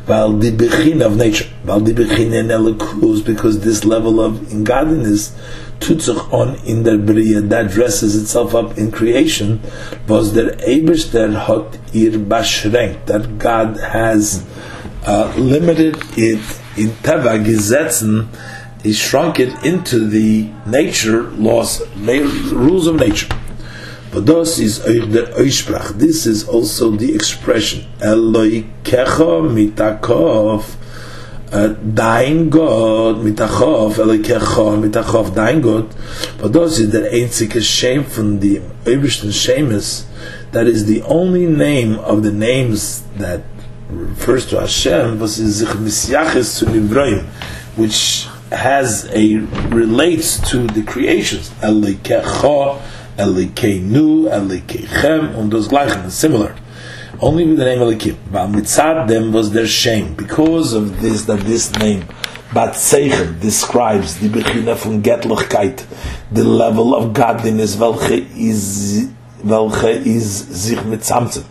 While 0.08 0.34
the 0.34 0.52
bechin 0.52 1.02
of 1.06 1.16
nature, 1.16 1.48
while 1.64 1.80
the 1.80 1.94
bechin 1.94 2.34
in 2.34 2.48
elikus, 2.48 3.24
because 3.24 3.60
this 3.60 3.86
level 3.86 4.20
of 4.20 4.52
ungodliness 4.52 5.34
tutzach 5.82 6.32
on 6.32 6.56
in 6.66 6.84
der 6.84 6.98
bria 6.98 7.42
that 7.42 7.72
dresses 7.72 8.16
itself 8.16 8.56
up 8.56 8.78
in 8.78 8.92
creation 8.92 9.60
was 10.08 10.34
der 10.34 10.52
Eberster 10.76 11.34
hot 11.48 11.78
ir 11.94 12.14
bashrenk 12.32 13.06
that 13.08 13.38
God 13.38 13.78
has 13.78 14.46
uh, 15.06 15.34
limited 15.38 15.98
it 16.16 16.44
in 16.78 16.90
teva 17.04 17.38
gesetzen 17.44 18.28
he 18.84 18.94
shrunk 18.94 19.40
it 19.40 19.54
into 19.66 20.08
the 20.08 20.50
nature 20.66 21.24
laws 21.48 21.82
rules 22.52 22.88
of 22.88 22.96
nature 22.96 23.36
but 24.12 24.26
this 24.26 24.60
is 24.60 24.80
der 24.80 25.28
Eisprach. 25.40 25.98
This 25.98 26.26
is 26.26 26.48
also 26.48 26.92
the 26.92 27.16
expression 27.16 27.86
Eloi 28.02 28.66
kecha 28.84 29.40
mitakov 29.56 30.76
uh, 31.52 31.68
dein 31.94 32.50
God 32.50 33.18
mitachov 33.18 33.98
Eloi 34.00 34.20
kecha 34.20 34.78
mitachov 34.80 35.34
dein 35.36 35.62
God 35.62 35.94
but 36.40 36.54
this 36.54 36.80
is 36.80 36.92
der 36.92 37.12
einzige 37.12 37.62
shame 37.62 38.04
from 38.04 38.40
the 38.40 38.60
Eibishten 38.86 39.32
Shemus 39.32 40.06
that 40.52 40.68
is 40.68 40.86
the 40.86 41.02
only 41.04 41.46
name 41.46 42.00
of 42.00 42.24
the 42.24 42.32
names 42.32 43.04
that 43.18 43.42
refers 43.90 44.46
to 44.48 44.60
Hashem 44.60 45.20
was 45.20 45.40
in 45.40 45.52
sich 45.52 45.70
misyaches 45.70 46.60
to 46.60 46.66
Nivroim 46.66 47.26
which 47.76 48.28
has 48.52 49.10
a 49.14 49.38
relates 49.70 50.40
to 50.52 50.68
the 50.68 50.84
creations 50.84 51.52
Eloi 51.62 51.94
kecha 51.96 52.82
Elikeinu, 53.18 54.30
Elikechem, 54.30 55.36
und 55.36 55.52
those 55.52 55.68
gleichen, 55.68 56.10
similar. 56.10 56.56
Only 57.22 57.46
with 57.46 57.58
the 57.58 57.66
name 57.66 57.80
Elikim. 57.80 58.18
But 58.32 58.48
mitzad 58.48 59.08
them 59.08 59.32
was 59.32 59.52
their 59.52 59.68
shame. 59.68 60.16
Because 60.16 60.74
of 60.74 61.02
this, 61.02 61.26
that 61.26 61.42
this 61.42 61.72
name, 61.76 62.06
Bat 62.52 62.74
Seichen, 62.74 63.40
describes 63.40 64.18
the 64.18 64.28
Bechina 64.28 64.76
von 64.76 65.04
Getlichkeit, 65.04 65.86
the 66.32 66.44
level 66.44 66.96
of 66.96 67.14
godliness, 67.14 67.76
welche 67.76 68.26
is 68.36 69.12
welche 69.44 69.90
is 69.90 70.40
sich 70.64 70.80
mitzamtzem, 70.80 71.44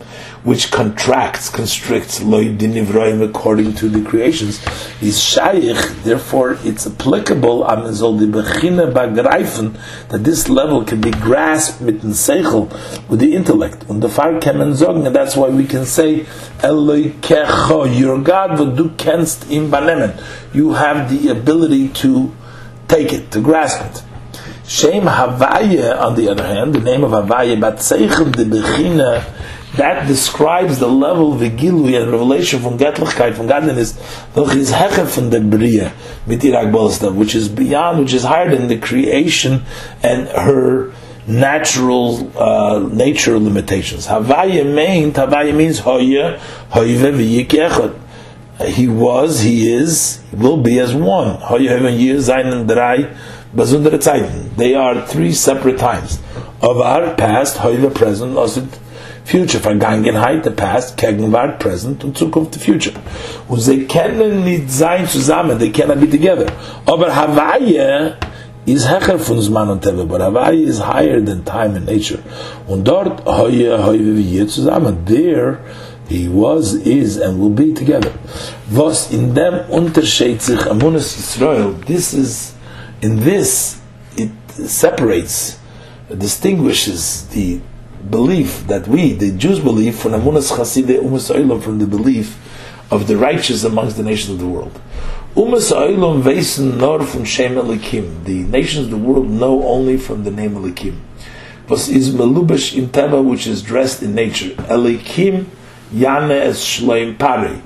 which 0.45 0.71
contracts, 0.71 1.51
constricts, 1.51 2.23
loy 2.23 2.49
dinivroim 2.49 3.23
according 3.23 3.75
to 3.75 3.89
the 3.89 4.03
creations, 4.09 4.61
is 5.01 5.23
shaykh, 5.23 5.77
therefore 6.03 6.59
it's 6.65 6.87
applicable, 6.87 7.65
amenzol 7.65 8.19
di 8.19 8.27
bechine 8.27 8.93
bagreifen, 8.93 9.79
that 10.09 10.25
this 10.25 10.49
level 10.49 10.85
can 10.85 11.01
be 11.01 11.11
grasped 11.11 11.81
mit 11.81 12.01
seichel, 12.01 12.71
with 13.09 13.21
the 13.21 13.35
intellect, 13.35 13.85
und 13.89 14.01
the 14.01 14.09
far 14.09 14.35
kemen 14.41 14.75
sagen, 14.75 15.07
and 15.07 15.15
that's 15.15 15.37
why 15.37 15.49
we 15.49 15.67
can 15.67 15.85
say, 15.85 16.27
Eloi 16.63 17.11
kecho, 17.21 17.85
your 17.85 18.19
God, 18.19 18.59
what 18.59 18.77
du 18.77 18.91
kennst 18.91 19.51
im 19.51 19.71
banemen, 19.71 20.19
you 20.53 20.73
have 20.73 21.11
the 21.11 21.29
ability 21.29 21.89
to 21.89 22.33
take 22.89 23.13
it, 23.13 23.31
to 23.31 23.41
grasp 23.41 23.81
it. 23.85 24.03
Shem 24.71 25.03
Havaya, 25.03 26.01
on 26.01 26.15
the 26.15 26.29
other 26.29 26.47
hand, 26.47 26.77
the 26.77 26.81
name 26.81 27.03
of 27.03 27.11
Havaya, 27.11 27.59
Batzeichen 27.59 28.31
de 28.31 28.45
Bechina, 28.45 29.25
that 29.75 30.07
describes 30.07 30.79
the 30.79 30.87
level 30.87 31.33
of 31.33 31.41
the 31.41 31.51
Gilui 31.51 32.01
and 32.01 32.13
revelation 32.13 32.63
from 32.63 32.79
Gatlichkeit, 32.79 33.35
from 33.35 33.49
godliness, 33.49 33.95
from 34.33 35.31
the 35.31 35.41
Bria, 35.41 35.91
which 37.11 37.35
is 37.35 37.49
beyond, 37.49 37.99
which 37.99 38.15
is 38.15 38.23
higher 38.23 38.57
than 38.57 38.69
the 38.69 38.79
creation 38.79 39.65
and 40.05 40.29
her 40.29 40.93
natural 41.27 42.31
uh, 42.41 42.79
nature 42.79 43.41
limitations. 43.41 44.07
Havaya 44.07 44.65
means, 44.73 45.15
Havaya 45.15 45.53
means 45.53 45.81
Hoya, 45.81 46.39
Hoyve 46.71 47.13
V'yik 47.13 48.69
He 48.69 48.87
was, 48.87 49.41
he 49.41 49.73
is, 49.73 50.23
he 50.31 50.37
will 50.37 50.63
be 50.63 50.79
as 50.79 50.95
one. 50.95 51.41
Hoya 51.41 51.71
Heven 51.71 51.99
Yir 51.99 52.19
Zayin 52.19 52.69
Drai, 52.69 53.17
Bazundere 53.53 53.99
Zeiten. 53.99 54.51
They 54.57 54.77
are 54.77 55.05
three 55.07 55.33
separate 55.33 55.79
times. 55.79 56.21
Of 56.61 56.77
our 56.77 57.15
past, 57.17 57.63
heute, 57.65 57.91
present, 57.91 58.37
also 58.37 58.63
future. 59.25 59.59
Vergangenheit, 59.59 60.45
the 60.45 60.51
past, 60.51 60.97
Gegenwart, 60.97 61.59
present 61.59 62.05
und 62.05 62.17
Zukunft, 62.17 62.55
the 62.55 62.61
future. 62.61 62.95
Und 63.49 63.61
sie 63.61 63.87
können 63.87 64.45
nicht 64.45 64.71
sein 64.71 65.09
zusammen, 65.09 65.59
they 65.59 65.71
cannot 65.71 66.01
be 66.01 66.09
together. 66.09 66.47
Aber 66.87 67.15
Hawaii 67.15 68.13
is 68.67 68.89
hecher 68.89 69.19
von 69.19 69.41
Zman 69.41 69.69
und 69.69 69.83
Teve, 69.83 70.05
but 70.05 70.21
Hawaii 70.21 70.63
is 70.63 70.79
higher 70.79 71.21
than 71.21 71.45
time 71.45 71.77
and 71.77 71.87
nature. 71.87 72.21
Und 72.69 72.87
dort, 72.87 73.25
heute, 73.27 73.85
heute, 73.85 74.17
wie 74.17 74.23
hier 74.23 74.47
zusammen. 74.47 74.99
There, 75.07 75.59
he 76.09 76.29
was, 76.29 76.75
is, 76.75 77.19
and 77.21 77.41
will 77.41 77.51
be 77.51 77.75
together. 77.75 78.13
Was 78.71 79.11
in 79.11 79.35
dem 79.35 79.61
unterscheidet 79.71 80.43
sich 80.43 80.71
Amunas 80.71 81.17
Israel, 81.17 81.75
this 81.87 82.13
is 82.13 82.55
in 83.03 83.21
this, 83.21 83.81
it 84.17 84.31
separates, 84.51 85.59
distinguishes 86.17 87.29
the 87.29 87.61
belief 88.09 88.67
that 88.67 88.89
we, 88.89 89.13
the 89.13 89.33
Jews, 89.33 89.61
believe 89.61 89.97
from 89.97 90.13
Amunas 90.13 90.51
from 91.63 91.79
the 91.79 91.87
belief 91.87 92.39
of 92.91 93.07
the 93.07 93.17
righteous 93.17 93.63
amongst 93.65 93.97
the 93.97 94.03
nations 94.03 94.31
of 94.31 94.39
the 94.41 94.49
world. 94.49 94.81
Nor 95.37 95.61
from. 97.05 97.25
The 98.25 98.45
nations 98.49 98.85
of 98.87 98.91
the 98.91 98.97
world 98.97 99.29
know 99.29 99.63
only 99.63 99.97
from 99.97 100.25
the 100.25 100.31
name 100.31 100.53
Elikim. 100.53 100.99
Was 101.69 101.89
is 101.89 102.13
Melubash 102.13 102.77
in 102.77 102.89
Teva, 102.89 103.23
which 103.25 103.47
is 103.47 103.63
dressed 103.63 104.03
in 104.03 104.15
nature. 104.15 104.51
Elikim 104.65 105.47
Yane 105.93 106.33
es 106.33 106.65
Shloim 106.65 107.17
Pari. 107.17 107.63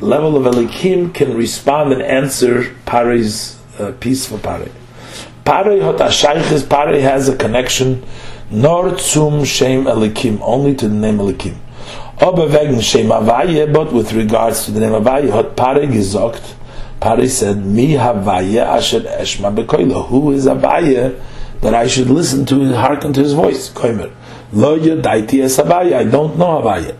level 0.00 0.36
of 0.36 0.52
Elikim 0.52 1.14
can 1.14 1.34
respond 1.34 1.92
and 1.94 2.02
answer 2.02 2.74
Pare's 2.84 3.57
uh, 3.78 3.92
piece 3.92 4.26
for 4.26 4.38
Pare. 4.38 4.68
Pare 5.44 5.82
hot 5.82 5.96
ashayches 5.96 6.68
Pare 6.68 7.00
has 7.00 7.28
a 7.28 7.36
connection 7.36 8.04
nor 8.50 8.98
zum 8.98 9.44
shem 9.44 9.84
Elikim, 9.84 10.38
only 10.42 10.74
to 10.74 10.88
the 10.88 10.94
name 10.94 11.18
Elikim. 11.18 11.56
Aber 12.20 12.48
wegen 12.48 12.80
shem 12.82 13.06
Avaye, 13.06 13.72
but 13.72 13.92
with 13.92 14.12
regards 14.12 14.64
to 14.64 14.70
the 14.72 14.80
name 14.80 14.92
Avaye, 14.92 15.30
hot 15.30 15.56
Pare 15.56 15.86
gesagt, 15.86 16.54
Pare 17.00 17.28
said, 17.28 17.64
Mi 17.64 17.92
Havaye 17.94 18.56
asher 18.56 19.00
eshma 19.00 19.54
bekoilo. 19.54 20.08
Who 20.08 20.32
is 20.32 20.46
Avaye 20.46 21.20
that 21.60 21.74
I 21.74 21.86
should 21.86 22.10
listen 22.10 22.44
to, 22.46 22.74
hearken 22.74 23.12
to 23.12 23.20
his 23.20 23.34
voice? 23.34 23.70
Koimer. 23.70 24.12
Lo 24.52 24.78
yadaiti 24.78 25.42
es 25.42 25.58
Avaye. 25.58 25.94
I 25.94 26.04
don't 26.04 26.36
know 26.38 26.60
Avaye. 26.60 26.96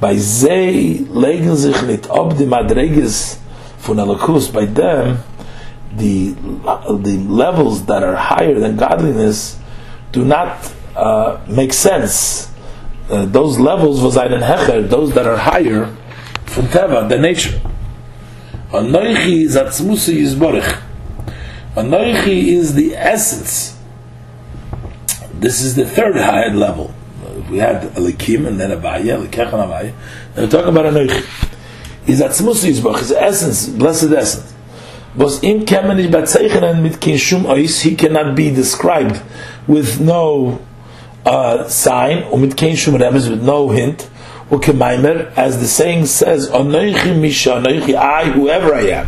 By 0.00 0.16
ze 0.16 1.04
legen 1.10 1.56
sich 1.56 1.82
nit 1.82 2.08
ob 2.10 2.36
die 2.36 2.46
Madreges 2.46 3.38
von 3.78 3.96
Alakus, 3.96 4.52
by 4.52 4.66
them, 4.66 5.18
the, 5.96 6.32
the 6.32 7.16
levels 7.28 7.86
that 7.86 8.02
are 8.02 8.16
higher 8.16 8.58
than 8.58 8.76
godliness 8.76 9.58
do 10.12 10.24
not 10.24 10.72
uh, 10.94 11.44
make 11.48 11.72
sense. 11.72 12.52
Uh, 13.10 13.24
those 13.26 13.58
levels 13.58 14.02
was 14.02 14.16
einen 14.16 14.40
hecher, 14.40 14.88
those 14.88 15.14
that 15.14 15.26
are 15.26 15.36
higher 15.36 15.86
from 16.46 16.66
teva, 16.66 17.08
the 17.08 17.18
nature. 17.18 17.60
Anoichi 18.72 19.44
is 19.44 19.56
atzmusu 19.56 20.16
yizborich. 20.16 20.82
Anoichi 21.74 22.44
is 22.48 22.74
the 22.74 22.96
essence. 22.96 23.78
This 25.34 25.60
is 25.60 25.76
the 25.76 25.86
third 25.86 26.16
higher 26.16 26.50
level. 26.50 26.92
We 27.50 27.58
had 27.58 27.82
Elikim 27.94 28.46
and 28.46 28.58
then 28.58 28.70
Abaya, 28.70 29.20
Elikech 29.20 29.52
and 29.52 29.70
Abaya. 29.70 29.94
We're 30.36 30.48
talking 30.48 30.70
about 30.70 30.86
Anoichi. 30.86 31.52
Is 32.08 32.20
atzmusu 32.20 32.72
yizborich, 32.72 32.98
his 32.98 33.12
essence, 33.12 33.68
blessed 33.68 34.10
essence. 34.10 34.55
Was 35.16 35.42
im 35.42 35.64
kemen 35.64 35.96
nicht 35.96 36.10
bezeichnen 36.10 36.82
mit 36.82 37.00
kein 37.00 37.18
Shum 37.18 37.46
Ois, 37.46 37.80
he 37.80 37.94
cannot 37.94 38.34
be 38.34 38.50
described 38.50 39.22
with 39.66 39.98
no 39.98 40.58
uh, 41.24 41.64
sign, 41.68 42.24
und 42.30 42.42
mit 42.42 42.56
kein 42.56 42.76
Shum 42.76 42.96
Remes, 42.96 43.30
with 43.30 43.42
no 43.42 43.70
hint, 43.70 44.08
ukemaimer, 44.50 45.32
as 45.34 45.58
the 45.58 45.66
saying 45.66 46.04
says, 46.04 46.50
Onoichi 46.50 47.18
Misha, 47.18 47.52
Onoichi, 47.52 47.94
I, 47.94 48.24
whoever 48.24 48.74
I 48.74 48.88
am. 48.88 49.06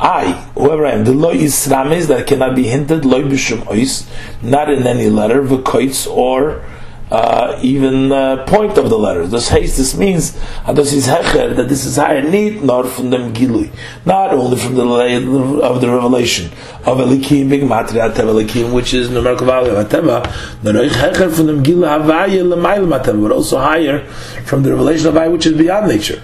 I, 0.00 0.32
whoever 0.54 0.86
I 0.86 0.92
am, 0.92 1.04
the 1.04 1.12
loy 1.12 1.34
is 1.34 1.68
rames 1.70 2.06
that 2.06 2.26
cannot 2.26 2.56
be 2.56 2.62
hinted, 2.62 3.04
loy 3.04 3.22
b'shum 3.22 3.66
ois, 3.66 4.08
not 4.40 4.70
in 4.70 4.86
any 4.86 5.10
letter, 5.10 5.42
v'koitz, 5.42 6.10
or 6.10 6.64
uh, 7.10 7.58
even 7.62 8.12
uh, 8.12 8.44
point 8.46 8.76
of 8.76 8.90
the 8.90 8.98
letter. 8.98 9.26
This 9.26 9.48
haste, 9.48 9.76
this 9.76 9.96
means 9.96 10.32
ados 10.64 10.92
is 10.92 11.06
hecher 11.06 11.56
that 11.56 11.68
this 11.68 11.84
is 11.84 11.96
higher 11.96 12.22
need 12.22 12.62
not 12.62 12.86
from 12.86 13.10
the 13.10 13.16
gilui, 13.16 13.70
not 14.04 14.32
only 14.32 14.56
from 14.56 14.74
the 14.74 15.60
of 15.62 15.80
the 15.80 15.88
revelation 15.88 16.46
of 16.84 16.98
elikim 16.98 17.48
big 17.48 17.62
matria 17.62 18.10
elikim, 18.12 18.72
which 18.72 18.92
is 18.94 19.10
numerical 19.10 19.46
value 19.46 19.72
of 19.72 19.86
ateva, 19.86 20.22
hecher 20.62 21.34
from 21.34 21.46
the 21.46 21.52
gilui 21.54 23.22
but 23.22 23.32
also 23.32 23.58
higher 23.58 24.04
from 24.44 24.62
the 24.62 24.70
revelation 24.70 25.08
of 25.08 25.16
I, 25.16 25.28
which 25.28 25.46
is 25.46 25.56
beyond 25.56 25.88
nature. 25.88 26.22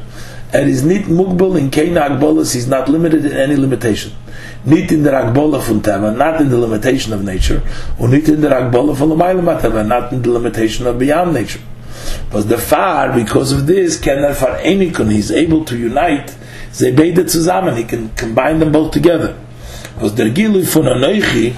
And 0.52 0.70
is 0.70 0.84
nit 0.84 1.06
mugbal 1.06 1.58
in 1.58 1.70
keina 1.70 2.08
agbolas, 2.08 2.54
he's 2.54 2.68
not 2.68 2.88
limited 2.88 3.24
in 3.24 3.32
any 3.32 3.56
limitation. 3.56 4.12
Nit 4.66 4.90
in 4.92 5.04
der 5.04 5.12
Agbola 5.12 5.60
von 5.60 5.82
Teva, 5.82 6.10
not 6.10 6.40
in 6.40 6.48
the 6.48 6.56
limitation 6.56 7.12
of 7.12 7.22
nature, 7.22 7.60
und 7.98 8.10
nit 8.10 8.28
in 8.28 8.40
der 8.40 8.50
Agbola 8.50 8.94
von 8.94 9.10
Lamaila 9.10 9.60
Teva, 9.60 9.86
not 9.86 10.10
in 10.12 10.22
the 10.22 10.30
limitation 10.30 10.86
of 10.86 10.98
beyond 10.98 11.34
nature. 11.34 11.60
But 12.30 12.48
the 12.48 12.56
far, 12.56 13.12
because 13.12 13.52
of 13.52 13.66
this, 13.66 14.00
can 14.00 14.24
er 14.24 14.34
vereinigen, 14.34 15.12
he's 15.12 15.30
able 15.30 15.64
to 15.66 15.76
unite, 15.76 16.34
they 16.78 16.90
beide 16.90 17.28
zusammen, 17.28 17.76
he 17.76 17.84
can 17.84 18.08
combine 18.16 18.58
them 18.58 18.72
both 18.72 18.92
together. 18.92 19.36
Because 19.94 20.14
der 20.14 20.30
Gilui 20.30 20.64
von 20.64 20.84
Anoichi, 20.84 21.54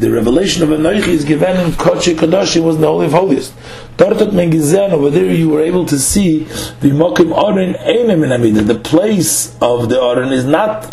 the 0.00 0.10
revelation 0.10 0.64
of 0.64 0.70
Anoichi 0.70 1.08
is 1.08 1.24
given 1.24 1.56
in 1.56 1.72
Kodesh 1.72 2.14
Kodesh, 2.16 2.62
was 2.62 2.78
the 2.78 2.86
Holy 2.86 3.06
of 3.06 3.12
Holiest. 3.12 3.54
Dort 3.96 4.18
hat 4.18 4.32
man 4.32 4.50
gesehen, 4.50 4.90
over 4.90 5.10
there 5.10 5.32
you 5.32 5.48
were 5.48 5.62
able 5.62 5.86
to 5.86 5.98
see 5.98 6.40
the 6.80 6.90
Mokim 6.90 7.30
Oren 7.32 7.76
Einem 7.76 8.24
in 8.24 8.32
Amida. 8.32 8.62
The 8.62 8.74
place 8.80 9.56
of 9.62 9.88
the 9.88 10.00
Oren 10.00 10.32
is 10.32 10.44
not 10.44 10.92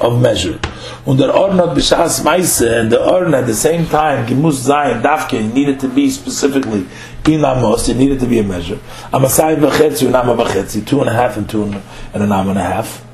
of 0.00 0.20
measure. 0.20 0.58
Und 1.04 1.18
der 1.18 1.34
Oren 1.34 1.58
hat 1.58 1.74
Bishas 1.74 2.22
Meise, 2.22 2.80
and 2.80 2.90
the 2.90 3.00
Oren 3.00 3.34
at 3.34 3.46
the 3.46 3.54
same 3.54 3.88
time, 3.88 4.26
Gemus 4.26 4.64
Zayin, 4.66 5.02
Dafke, 5.02 5.34
it 5.34 5.54
needed 5.54 5.80
to 5.80 5.88
be 5.88 6.10
specifically 6.10 6.86
in 7.26 7.44
Amos, 7.44 7.88
it 7.88 7.96
needed 7.96 8.20
to 8.20 8.26
be 8.26 8.38
a 8.38 8.42
measure. 8.42 8.78
Amasai 9.12 9.56
Vachetzi, 9.56 10.06
and 10.06 10.16
Amma 10.16 10.34
Vachetzi, 10.36 10.86
two 10.86 11.00
and 11.00 11.08
a 11.08 11.12
half 11.12 11.36
and 11.36 11.48
two 11.48 11.64
and 11.64 11.82
an 12.14 12.32
Amma 12.32 12.50
and 12.50 12.58
a 12.58 12.62
half. 12.62 13.04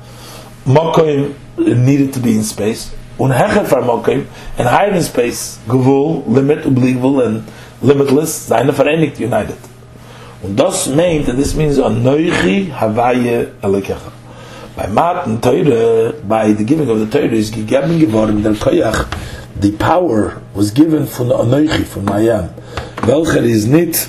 Mokim 0.65 1.35
needed 1.57 2.13
to 2.13 2.19
be 2.19 2.35
in 2.35 2.43
space. 2.43 2.93
Und 3.17 3.31
Hecher 3.31 3.65
for 3.65 3.81
Mokim, 3.81 4.25
and 4.57 4.67
higher 4.67 4.91
in 4.91 5.03
space, 5.03 5.59
Gevul, 5.67 6.25
limit, 6.27 6.63
Ubligvul, 6.63 7.25
and 7.25 7.43
limitless, 7.81 8.47
seine 8.47 8.71
vereinigt, 8.71 9.19
united. 9.19 9.57
Und 10.41 10.55
das 10.55 10.87
meint, 10.87 11.27
and 11.27 11.37
this 11.37 11.53
means, 11.53 11.77
Anoichi 11.77 12.71
Havaye 12.71 13.51
Elekecha. 13.61 14.18
By 14.79 14.87
Matan 14.87 15.41
Teure, 15.41 16.25
by 16.25 16.53
the 16.53 16.63
giving 16.63 16.89
of 16.89 17.01
the 17.01 17.05
Teure, 17.05 17.33
is 17.33 17.51
gegeben 17.51 17.99
geworden, 17.99 18.41
der 18.41 18.53
Koyach, 18.53 19.11
the 19.59 19.73
power 19.73 20.41
was 20.53 20.71
given 20.71 21.03
the 21.03 21.35
Anoichi, 21.35 21.83
from 21.83 22.05
Mayam. 22.05 22.53
Welcher 23.05 23.43
is 23.43 23.67
nit, 23.67 24.07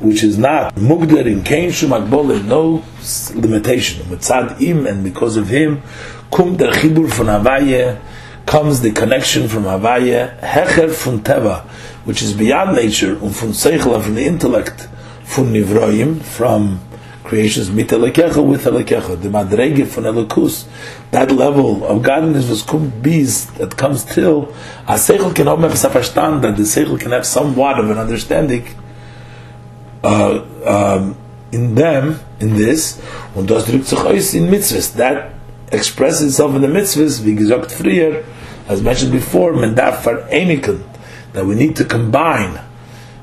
which 0.00 0.22
is 0.22 0.36
not, 0.36 0.76
Mugder 0.76 1.26
in 1.26 1.42
Kain 1.42 1.70
Shumakbole, 1.70 2.44
no 2.44 2.84
limitation. 3.40 4.04
Mitzad 4.04 4.60
im, 4.60 4.86
and 4.86 5.02
because 5.02 5.38
of 5.38 5.48
him, 5.48 5.80
kum 6.30 6.58
der 6.58 6.72
Chibur 6.72 7.08
von 7.08 7.28
Havaye, 7.28 7.98
comes 8.44 8.82
the 8.82 8.92
connection 8.92 9.48
from 9.48 9.62
Havaye, 9.62 10.38
Hecher 10.40 10.90
von 10.90 11.20
Teva, 11.20 11.62
which 12.04 12.20
is 12.20 12.34
beyond 12.34 12.76
nature, 12.76 13.16
and 13.16 13.34
from 13.34 13.52
Seichel, 13.52 14.02
from 14.02 14.16
the 14.16 14.26
intellect, 14.26 14.88
from 15.24 15.54
Nivroim, 15.54 16.20
from 16.20 16.80
creations 17.32 17.70
mit 17.70 17.90
elekecha 17.92 18.42
with 18.46 18.62
the 19.22 19.28
madrege 19.30 19.86
von 19.86 20.04
elokus 20.04 20.66
that 21.12 21.30
level 21.30 21.82
of 21.84 22.02
godliness 22.02 22.50
was 22.50 22.62
kum 22.62 22.92
bees 23.00 23.46
that 23.52 23.74
comes 23.74 24.04
till 24.04 24.54
a 24.86 24.98
seichel 24.98 25.34
can 25.34 25.46
have 25.46 25.92
verstand 25.92 26.42
that 26.42 26.58
the 26.58 26.62
seichel 26.62 27.00
can 27.00 27.10
have 27.10 27.24
somewhat 27.24 27.78
of 27.78 27.88
an 27.88 27.96
understanding 27.96 28.66
uh, 30.04 30.44
um, 30.66 31.16
in 31.52 31.74
them 31.74 32.20
in 32.38 32.54
this 32.54 33.00
und 33.34 33.48
das 33.48 33.64
drückt 33.64 33.86
sich 33.86 33.98
aus 33.98 34.34
in 34.34 34.50
mitzvahs. 34.50 34.92
That 34.96 35.32
expresses 35.70 36.32
itself 36.32 36.54
in 36.54 36.60
the 36.60 36.68
mitzvahs 36.68 37.24
wie 37.24 37.34
gesagt 37.34 37.72
früher 37.72 38.24
as 38.68 38.82
mentioned 38.82 39.12
before 39.12 39.54
men 39.54 39.74
verenigen 39.74 40.84
that 41.32 41.46
we 41.46 41.54
need 41.54 41.76
to 41.76 41.84
combine 41.84 42.60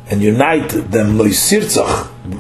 and 0.10 0.24
unite 0.24 0.70
them 0.90 1.16
loy 1.16 1.30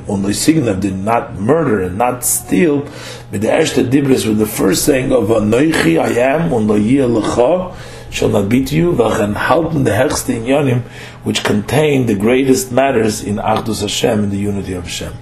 und 0.08 0.24
loy 0.24 0.34
signav 0.34 0.80
did 0.80 0.96
not 0.96 1.40
murder 1.40 1.82
and 1.82 1.98
not 1.98 2.24
steal 2.24 2.84
with 3.32 3.42
the 3.42 3.48
erste 3.48 3.84
dibris 3.84 4.28
with 4.28 4.38
the 4.38 4.46
first 4.46 4.86
saying 4.86 5.12
of 5.12 5.30
anoichi 5.30 6.00
I 6.00 6.20
am 6.20 6.52
und 6.54 6.68
loy 6.68 6.78
yeh 6.78 7.04
lecha 7.04 7.76
shall 8.12 8.30
not 8.30 8.50
be 8.50 8.66
to 8.66 8.76
you 8.76 8.94
vachen 8.94 9.36
halten 9.36 9.86
the 9.86 9.92
hechste 9.92 10.36
in 10.36 10.44
yonim 10.44 10.82
which 11.24 11.44
contain 11.44 12.06
the 12.06 12.16
greatest 12.16 12.72
matters 12.72 13.24
in 13.24 13.36
Achdus 13.38 13.82
Hashem 13.82 14.24
in 14.26 14.30
the 14.30 14.38
unity 14.38 14.74
of 14.74 14.84
Hashem. 14.84 15.14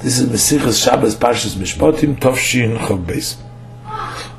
This 0.00 0.18
is 0.18 0.28
Mesichas 0.28 0.82
Shabbos 0.84 1.14
Parshas 1.14 1.54
Mishpatim 1.54 2.18
Tovshin 2.18 2.76
Chog 2.78 3.04
Beis. 3.04 3.36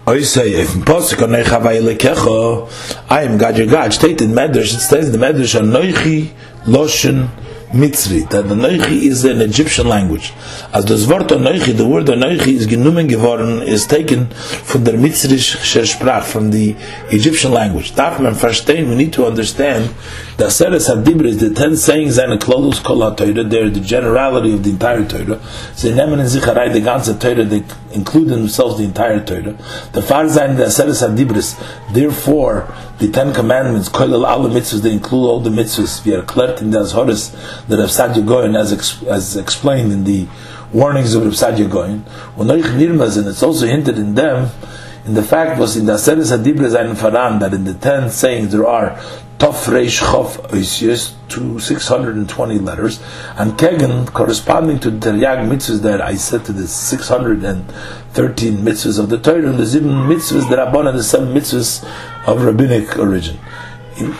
I 0.07 0.21
say, 0.21 0.51
if 0.51 0.75
in 0.75 0.81
Posuk 0.81 1.23
on 1.23 1.29
Nechavai 1.29 1.81
Lekecho, 1.81 2.69
I 3.09 3.23
am 3.23 3.39
God 3.39 3.57
your 3.57 3.65
God, 3.65 3.91
stated 3.91 4.29
Medrash, 4.29 4.75
it 4.75 4.79
says 4.79 5.11
the 5.11 5.17
Medrash, 5.17 5.59
Anoichi 5.59 6.31
Loshen 6.65 7.29
Mitzri, 7.73 8.29
that 8.29 8.47
the 8.47 8.55
Noichi 8.55 9.03
is 9.03 9.25
an 9.25 9.41
Egyptian 9.41 9.87
language. 9.87 10.33
As 10.73 10.85
das 10.85 11.07
Wort 11.07 11.27
Noichi, 11.27 11.75
the 11.75 11.87
word 11.87 12.05
Noichi 12.05 12.53
is 12.53 12.67
genommen 12.67 13.09
geworden, 13.09 13.61
is 13.61 13.85
taken 13.85 14.27
from 14.27 14.83
the 14.83 14.91
Mitzrish 14.91 15.55
Sprach, 15.85 16.23
from 16.23 16.51
the 16.51 16.75
Egyptian 17.09 17.51
language. 17.51 17.93
Darf 17.95 18.19
man 18.19 18.33
verstehen, 18.33 18.89
we 18.89 18.95
need 18.95 19.13
to 19.13 19.25
understand 19.25 19.93
that 20.37 20.51
Seres 20.51 20.87
HaDibris, 20.87 21.39
the 21.39 21.53
ten 21.53 21.75
sayings 21.75 22.17
and 22.17 22.39
Klolus 22.39 22.83
Kol 22.83 22.99
HaTorah, 22.99 23.49
they're 23.49 23.69
the 23.69 23.79
generality 23.79 24.53
of 24.53 24.63
the 24.63 24.71
entire 24.71 25.05
Torah. 25.05 25.39
They 25.81 25.91
nemen 25.91 26.19
in 26.19 26.25
Zicharai, 26.27 26.71
the 26.71 26.81
ganze 26.81 27.19
Torah, 27.19 27.43
they 27.43 27.63
include 27.93 28.31
in 28.31 28.39
themselves 28.39 28.77
the 28.77 28.83
entire 28.83 29.23
Torah. 29.23 29.53
The 29.93 30.01
Farzain, 30.01 30.57
the 30.57 30.69
Seres 30.69 31.01
HaDibris, 31.01 31.93
therefore, 31.93 32.73
the 32.99 33.09
Ten 33.09 33.33
Commandments, 33.33 33.89
Kol 33.89 34.25
Al 34.25 34.49
Mitzvahs, 34.49 34.81
they 34.81 34.93
include 34.93 35.29
all 35.29 35.39
the 35.41 35.49
mitzvahs. 35.49 36.05
We 36.05 36.13
are 36.13 36.21
clear 36.21 36.55
in 36.55 36.71
the 36.71 36.79
Azhoris, 36.79 37.33
that 37.67 37.79
Rav 37.79 37.89
Sadia 37.89 38.25
Goyen 38.25 38.55
as, 38.55 38.71
ex- 38.73 39.03
as 39.03 39.35
explained 39.35 39.91
in 39.91 40.03
the 40.03 40.27
warnings 40.73 41.15
of 41.15 41.23
Rav 41.23 41.33
Sadia 41.33 41.69
Goyen, 41.69 42.01
when 42.35 42.47
Noich 42.47 42.63
Nirmaz, 42.63 43.17
and 43.17 43.27
it's 43.27 43.43
also 43.43 43.65
hinted 43.65 43.97
in 43.97 44.15
them, 44.15 44.49
in 45.05 45.13
the 45.13 45.23
fact 45.23 45.59
was 45.59 45.77
in 45.77 45.85
the 45.85 45.93
Aseres 45.93 46.35
Hadibra 46.35 46.69
Zayin 46.71 46.95
Faran 46.95 47.39
that 47.39 47.53
in 47.53 47.63
the 47.63 47.75
ten 47.75 48.09
sayings 48.09 48.51
there 48.51 48.65
are 48.67 48.97
Tov 49.37 49.65
Reish 49.65 50.01
Chof 50.01 50.37
Oisius 50.49 51.13
to 51.29 51.59
620 51.59 52.59
letters, 52.59 52.99
and 53.35 53.51
Kegen 53.53 54.11
corresponding 54.13 54.79
to 54.79 54.89
the 54.89 55.11
Teryag 55.11 55.47
mitzvahs 55.47 55.81
that 55.81 56.01
I 56.01 56.15
said 56.15 56.45
to 56.45 56.53
the 56.53 56.67
613 56.67 58.57
mitzvahs 58.57 58.97
of 58.97 59.09
the 59.09 59.17
Torah, 59.17 59.49
and 59.49 59.59
the 59.59 59.65
seven 59.65 59.91
mitzvahs 60.07 60.49
that 60.49 60.57
Rabban 60.57 60.87
and 60.87 60.97
the 60.97 61.03
seven 61.03 61.33
mitzvahs 61.33 61.83
of 62.25 62.43
rabbinic 62.43 62.97
origin. 62.97 63.37
In, 63.97 64.15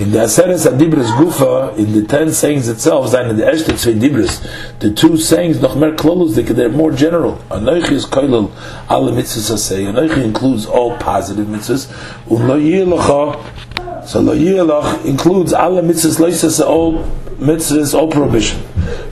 in 0.00 0.12
the 0.12 0.18
Aseres 0.18 0.66
Adibris 0.66 1.10
Gufa, 1.18 1.76
in 1.76 1.92
the 1.92 2.06
ten 2.06 2.32
sayings 2.32 2.68
itself, 2.68 3.12
and 3.12 3.32
in 3.32 3.36
the 3.36 3.44
Eshtet 3.44 3.74
Tzvei 3.74 4.00
Dibris, 4.00 4.40
the 4.78 4.90
two 4.90 5.18
sayings, 5.18 5.60
noch 5.60 5.76
mer 5.76 5.92
klolus, 5.92 6.34
they're 6.34 6.70
more 6.70 6.90
general. 6.90 7.36
Anoichi 7.50 7.92
is 7.92 8.06
koilel 8.06 8.50
alle 8.88 9.12
mitzvahs 9.12 9.52
asay. 9.52 9.92
Anoichi 9.92 10.24
includes 10.24 10.64
all 10.64 10.96
positive 10.96 11.46
mitzvahs. 11.46 11.90
Un 12.30 12.48
lo 12.48 12.58
yilacha, 12.58 14.06
so 14.06 14.20
lo 14.20 14.34
yilach 14.34 15.04
includes 15.04 15.52
alle 15.52 15.82
mitzvahs 15.82 16.18
loisas, 16.18 16.66
all 16.66 17.04
mitzvahs, 17.38 17.94
all 17.94 18.08
prohibition. 18.10 18.62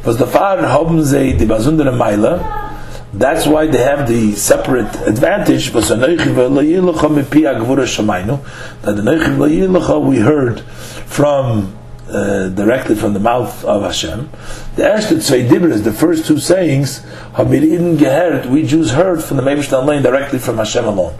Was 0.06 0.16
the 0.16 0.26
Far 0.26 0.56
haben 0.56 1.04
sie 1.04 1.36
die 1.36 1.44
besondere 1.44 1.92
Meile, 1.92 2.40
that's 3.18 3.46
why 3.46 3.66
they 3.66 3.82
have 3.82 4.08
the 4.08 4.34
separate 4.34 4.94
advantage. 5.06 5.72
That 5.72 5.84
the 8.82 10.00
we 10.00 10.18
heard 10.18 10.60
from 10.60 11.78
uh, 12.08 12.48
directly 12.48 12.94
from 12.94 13.12
the 13.12 13.20
mouth 13.20 13.64
of 13.64 13.82
Hashem. 13.82 14.30
The 14.76 14.84
erste 14.84 15.20
zwei 15.20 15.42
Dibras, 15.42 15.84
the 15.84 15.92
first 15.92 16.26
two 16.26 16.38
sayings, 16.38 17.04
we 17.36 18.62
Jews 18.62 18.92
heard 18.92 19.22
from 19.22 19.36
the 19.36 19.42
Mevishtan 19.42 19.84
Lane 19.84 20.02
directly 20.02 20.38
from 20.38 20.56
Hashem 20.56 20.86
alone. 20.86 21.18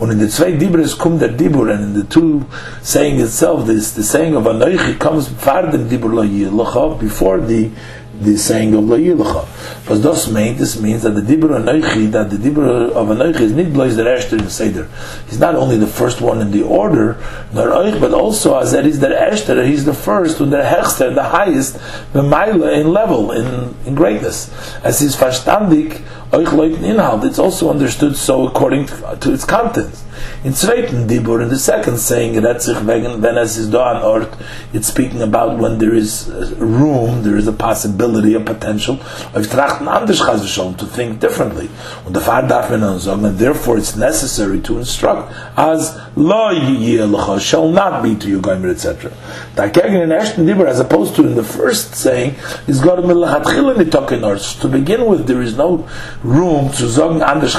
And 0.00 0.12
in 0.12 0.18
the 0.18 0.28
zwei 0.28 0.52
Dibras 0.52 0.96
kum 0.96 1.18
der 1.18 1.30
Dibur, 1.30 1.74
and 1.74 1.82
in 1.82 1.92
the 1.94 2.04
two 2.04 2.46
saying 2.82 3.18
itself, 3.20 3.66
this 3.66 3.92
the 3.92 4.04
saying 4.04 4.36
of 4.36 4.44
Anoichi 4.44 4.98
comes 5.00 5.28
far 5.28 5.72
den 5.72 5.88
Dibur 5.88 6.14
lo 6.14 6.94
before 6.94 7.40
the 7.40 7.72
the 8.20 8.36
saying 8.36 8.74
of 8.74 8.84
La'ilacha. 8.84 9.46
But 9.86 10.02
this 10.02 10.30
means, 10.30 10.58
this 10.58 10.80
means 10.80 11.02
that 11.02 11.10
the 11.10 11.20
Dibur 11.20 11.50
Anoichi, 11.50 12.10
that 12.12 12.30
the 12.30 12.36
Dibur 12.36 12.90
of 12.90 13.08
Anoichi 13.08 13.40
is 13.40 13.52
not 13.52 13.72
the 13.72 14.02
Eshter 14.04 14.38
in 14.38 14.50
Seder. 14.50 14.88
He's 15.28 15.38
not 15.38 15.54
only 15.54 15.76
the 15.76 15.86
first 15.86 16.20
one 16.20 16.40
in 16.40 16.50
the 16.50 16.62
order, 16.62 17.16
but 17.52 18.12
also 18.12 18.58
as 18.58 18.72
that 18.72 18.86
is 18.86 19.00
the 19.00 19.08
Eshter, 19.08 19.66
he's 19.66 19.84
the 19.84 19.94
first, 19.94 20.40
and 20.40 20.52
the 20.52 20.58
Hechster, 20.58 21.14
the 21.14 21.22
highest, 21.22 21.74
the 22.12 22.22
Maila 22.22 22.80
in 22.80 22.92
level, 22.92 23.32
in, 23.32 23.74
in 23.86 23.94
greatness. 23.94 24.52
As 24.84 25.00
his 25.00 25.16
Verstandig, 25.16 26.02
Oich 26.32 26.52
Leuten 26.52 26.84
Inhalt, 26.84 27.24
it's 27.24 27.38
also 27.38 27.70
understood 27.70 28.16
so 28.16 28.46
according 28.46 28.86
to 28.86 29.32
its 29.32 29.44
contents. 29.44 30.04
In 30.44 30.54
zweiten 30.54 31.06
Dibur, 31.06 31.42
in 31.42 31.48
the 31.48 31.58
second 31.58 31.98
saying, 31.98 32.38
Retzich 32.38 32.86
wegen, 32.86 33.22
wenn 33.22 33.36
es 33.36 33.56
ist 33.56 33.72
da 33.72 33.92
an 33.92 34.02
Ort, 34.02 34.28
it's 34.72 34.88
speaking 34.88 35.22
about 35.22 35.58
when 35.58 35.78
there 35.78 35.94
is 35.94 36.30
room, 36.58 37.22
there 37.22 37.36
is 37.36 37.48
a 37.48 37.52
possibility, 37.52 38.34
a 38.34 38.40
potential, 38.40 38.98
of 39.34 39.46
trachten 39.46 39.88
anders 39.88 40.20
to 40.78 40.86
think 40.86 41.20
differently. 41.20 41.68
Und 42.06 42.14
der 42.14 42.22
Fahr 42.22 42.42
darf 42.42 42.70
man 42.70 42.98
sagen, 42.98 43.24
and 43.24 43.38
therefore 43.38 43.78
it's 43.78 43.96
necessary 43.96 44.60
to 44.60 44.78
instruct, 44.78 45.32
as 45.56 45.98
lo 46.16 46.50
yiyelecha 46.52 47.40
shall 47.40 47.68
not 47.68 48.02
be 48.02 48.14
to 48.14 48.28
you, 48.28 48.40
Goimer, 48.40 48.70
etc. 48.70 49.10
Dagegen 49.56 50.02
in 50.02 50.12
ersten 50.12 50.46
Dibur, 50.46 50.66
as 50.66 50.80
opposed 50.80 51.16
to 51.16 51.26
in 51.26 51.34
the 51.34 51.44
first 51.44 51.94
saying, 51.94 52.34
is 52.66 52.80
God 52.80 52.98
to 52.98 54.68
begin 54.68 55.06
with, 55.06 55.26
there 55.26 55.42
is 55.42 55.56
no 55.56 55.88
room 56.22 56.70
to 56.72 56.88
sagen 56.88 57.22
anders 57.22 57.58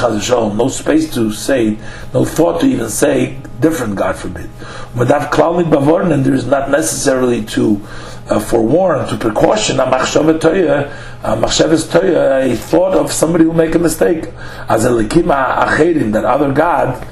no 0.55 0.67
space 0.69 1.13
to 1.13 1.31
say, 1.31 1.77
no 2.13 2.25
thought 2.25 2.48
to 2.57 2.65
even 2.65 2.89
say 2.89 3.37
different, 3.59 3.95
God 3.95 4.15
forbid. 4.15 4.49
Without 4.95 5.31
klali 5.31 5.69
bavorn, 5.69 6.11
and 6.11 6.25
there 6.25 6.33
is 6.33 6.45
not 6.45 6.69
necessarily 6.71 7.43
to 7.45 7.81
uh, 8.29 8.39
forewarn, 8.39 9.07
to 9.09 9.17
precaution, 9.17 9.79
a 9.79 9.85
machshavah 9.85 10.39
toya, 10.39 10.91
a 11.23 12.51
a 12.51 12.55
thought 12.55 12.93
of 12.95 13.11
somebody 13.11 13.43
who 13.43 13.53
make 13.53 13.75
a 13.75 13.79
mistake, 13.79 14.25
as 14.67 14.85
a 14.85 14.89
lekima 14.89 15.57
acherim, 15.65 16.11
that 16.13 16.25
other 16.25 16.51
God, 16.51 17.05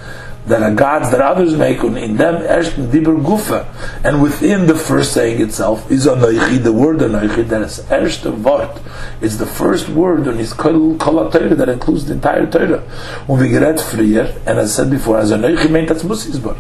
that 0.48 0.64
are 0.64 0.74
gods 0.74 1.12
that 1.12 1.22
others 1.22 1.56
make, 1.56 1.84
in 1.84 2.18
them 2.18 2.36
ersten 2.44 2.90
dibur 2.90 3.22
gufa, 3.22 3.68
and 4.04 4.22
within 4.22 4.66
the 4.68 4.76
first 4.76 5.14
saying 5.14 5.42
itself 5.42 5.90
is 5.92 6.06
anoichi, 6.06 6.64
the 6.64 6.74
word 6.74 6.98
anoichi, 6.98 7.48
that 7.48 7.62
is 7.62 7.80
erste 7.92 8.32
vort, 8.34 8.82
it's 9.22 9.38
the 9.38 9.46
first 9.46 9.90
word 9.90 10.28
on 10.28 10.38
his 10.38 10.54
kol 10.54 10.98
kol 10.98 11.30
that 11.30 11.70
includes 11.70 12.06
the 12.06 12.14
entire 12.14 12.46
Torah. 12.50 12.82
When 13.28 13.40
we 13.42 13.50
get 13.50 13.62
frier, 13.78 14.36
and 14.46 14.60
as 14.60 14.80
I 14.80 14.84
said 14.84 14.92
before, 14.92 15.20
as 15.20 15.32
anoichi 15.32 15.70
meant 15.70 15.90
that's 15.90 16.04
musisbar. 16.04 16.58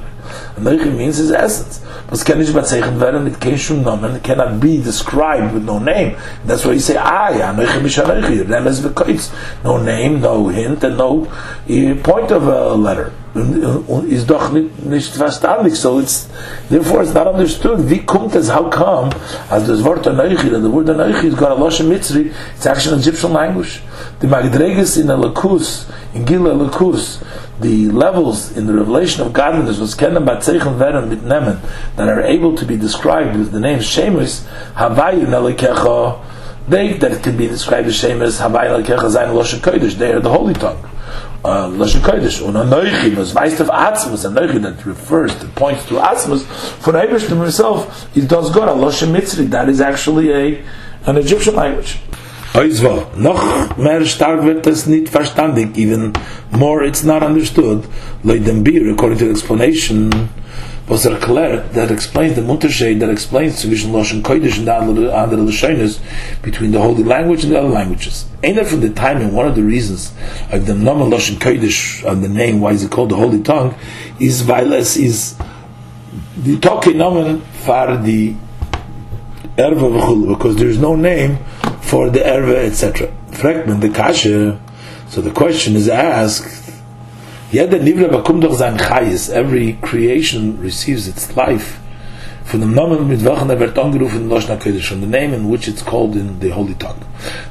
Anoichi 0.55 0.95
means 0.95 1.17
his 1.17 1.31
essence. 1.31 1.81
Kann 2.25 2.39
nicht 2.39 2.53
bezeichnet 2.53 2.99
werden 2.99 3.23
mit 3.23 3.39
kein 3.39 3.57
Shum 3.57 3.83
Nomen, 3.83 4.21
cannot 4.21 4.59
be 4.59 4.81
described 4.81 5.53
with 5.53 5.63
no 5.63 5.79
name. 5.79 6.17
That's 6.45 6.65
why 6.65 6.73
you 6.73 6.79
say, 6.79 6.97
ah, 6.97 7.31
Anoichi 7.31 7.81
mish 7.81 7.97
Anoichi, 7.97 8.43
Remes 8.43 8.81
v'koitz. 8.81 9.31
No 9.63 9.77
name, 9.77 10.19
no 10.19 10.47
hint, 10.47 10.83
and 10.83 10.97
no 10.97 11.25
uh, 11.25 11.95
point 12.03 12.31
of 12.31 12.47
a 12.47 12.73
letter. 12.75 13.13
Is 14.07 14.25
doch 14.25 14.51
nicht 14.51 15.15
verstandig 15.15 15.75
so. 15.75 15.99
It's 15.99 16.27
therefore 16.69 17.03
it's 17.03 17.13
not 17.13 17.27
understood. 17.27 17.89
Wie 17.89 18.05
kommt 18.05 18.35
es 18.35 18.49
how 18.53 18.69
come? 18.69 19.09
As 19.49 19.67
das 19.67 19.83
wort 19.83 20.05
anoichi 20.07 20.49
the 20.49 20.69
word 20.69 20.87
anoichi 20.87 21.25
is 21.25 21.35
got 21.35 21.51
a 21.51 21.55
losh 21.55 21.81
mitzri. 21.81 22.31
It's 22.55 22.65
actually 22.65 22.95
an 22.95 22.99
Egyptian 22.99 23.33
language. 23.33 23.81
The 24.19 24.27
magdreges 24.27 24.97
in 24.99 25.09
a 25.09 25.17
lakus 25.17 25.89
in 26.13 26.25
gila 26.25 26.53
lakus 26.55 27.23
the 27.59 27.89
levels 27.89 28.55
in 28.55 28.67
the 28.67 28.73
revelation 28.73 29.25
of 29.25 29.33
godliness 29.33 29.79
was 29.79 29.95
kennen 29.95 30.25
bat 30.25 30.43
zeichen 30.43 30.79
werden 30.79 31.09
mit 31.09 31.23
nemen 31.23 31.59
that 31.95 32.07
are 32.07 32.21
able 32.21 32.55
to 32.55 32.65
be 32.65 32.77
described 32.77 33.35
with 33.35 33.51
the 33.51 33.59
name 33.59 33.79
shemus 33.79 34.45
havayu 34.75 35.25
nalikecha 35.25 36.19
they 36.69 36.93
that 36.93 37.23
can 37.23 37.37
be 37.37 37.47
described 37.47 37.87
as 37.87 37.95
shemus 37.95 38.39
havayu 38.39 38.77
nalikecha 38.77 39.09
zayin 39.09 39.33
losh 39.33 39.55
kodesh. 39.55 39.97
They 39.97 40.11
are 40.11 40.19
the 40.19 40.29
holy 40.29 40.53
tongue 40.53 40.83
Lashon 41.47 42.01
Kodesh, 42.01 42.41
und 42.41 42.55
Anoichi, 42.55 43.15
was 43.15 43.33
weißt 43.33 43.61
auf 43.61 43.71
Atzmus, 43.71 44.25
Anoichi 44.25 44.61
that 44.61 44.85
refers, 44.85 45.31
that 45.39 45.53
points 45.55 45.85
to 45.87 45.97
Atzmus, 45.97 46.43
for 46.81 46.93
Ebershtim 46.93 47.39
himself, 47.39 48.07
he 48.13 48.21
does 48.21 48.51
God, 48.51 48.67
a 48.67 48.73
Lashon 48.73 49.11
Mitzri, 49.11 49.49
that 49.49 49.69
is 49.69 49.79
actually 49.79 50.31
a, 50.31 50.63
an 51.05 51.17
Egyptian 51.17 51.55
language. 51.55 51.99
Oizva, 52.53 53.07
noch 53.15 53.77
mehr 53.77 54.05
stark 54.05 54.43
wird 54.43 54.65
das 54.65 54.87
nicht 54.87 55.09
verstandig, 55.09 55.77
even 55.77 56.11
more 56.51 56.83
it's 56.83 57.03
not 57.03 57.21
understood, 57.23 57.83
like 58.23 58.43
them 58.45 58.63
beer, 58.63 58.91
according 58.91 59.17
to 59.17 59.25
the 59.25 59.31
explanation, 59.31 60.09
was 60.87 61.05
er 61.05 61.11
erklärt, 61.11 61.73
that 61.73 61.91
explains 61.91 62.35
the 62.35 62.41
Unterschied, 62.41 62.99
that 62.99 63.09
explains 63.09 63.61
zwischen 63.61 63.91
Lashon 63.91 64.21
Kodesh 64.21 64.57
and 64.57 64.67
the 64.67 65.13
other 65.13 65.37
Lashonis, 65.37 65.99
between 66.41 66.71
the 66.71 66.79
holy 66.79 67.03
language 67.03 67.43
and 67.43 67.51
the 67.51 67.59
other 67.59 67.67
languages. 67.69 68.25
Ain't 68.41 68.55
that 68.55 68.67
from 68.67 68.79
the 68.79 68.89
time, 68.89 69.17
and 69.17 69.33
one 69.33 69.47
of 69.47 69.55
the 69.55 69.63
reasons 69.63 70.13
of 70.49 70.65
the 70.65 70.73
Nama 70.73 71.05
Lashon 71.05 71.35
Kodesh, 71.35 72.05
of 72.05 72.21
the 72.21 72.29
name, 72.29 72.61
why 72.61 72.71
is 72.71 72.83
it 72.83 72.91
called 72.91 73.09
the 73.09 73.17
holy 73.17 73.41
tongue, 73.43 73.75
is 74.19 74.41
violence, 74.41 74.95
is 74.95 75.35
the 76.37 76.57
Toke 76.59 76.85
Namen 76.85 77.41
for 77.65 77.97
the 77.97 78.33
Erva 79.57 79.91
v'chulu, 79.91 80.37
because 80.37 80.55
there 80.55 80.69
is 80.69 80.77
no 80.77 80.95
name 80.95 81.37
for 81.81 82.09
the 82.09 82.19
Erva, 82.19 82.65
etc. 82.65 83.11
Fragment, 83.33 83.81
the 83.81 83.89
Kasha, 83.89 84.57
so 85.09 85.19
the 85.19 85.31
question 85.31 85.75
is 85.75 85.89
asked, 85.89 86.66
Every 89.31 89.73
creation 89.81 90.59
receives 90.61 91.07
its 91.07 91.35
life 91.35 91.79
from 92.47 92.61
the 92.61 92.65
Namen 92.65 93.07
mit 93.07 93.25
welchen 93.25 93.49
er 93.49 93.59
wird 93.59 93.77
angerufen 93.77 94.21
in 94.21 94.29
Loshna 94.29 94.55
Kodesh, 94.57 94.87
from 94.87 95.01
the 95.01 95.07
name 95.07 95.33
in 95.33 95.49
which 95.49 95.67
it's 95.67 95.81
called 95.81 96.15
in 96.15 96.39
the 96.39 96.49
Holy 96.49 96.75
Tongue. 96.75 97.03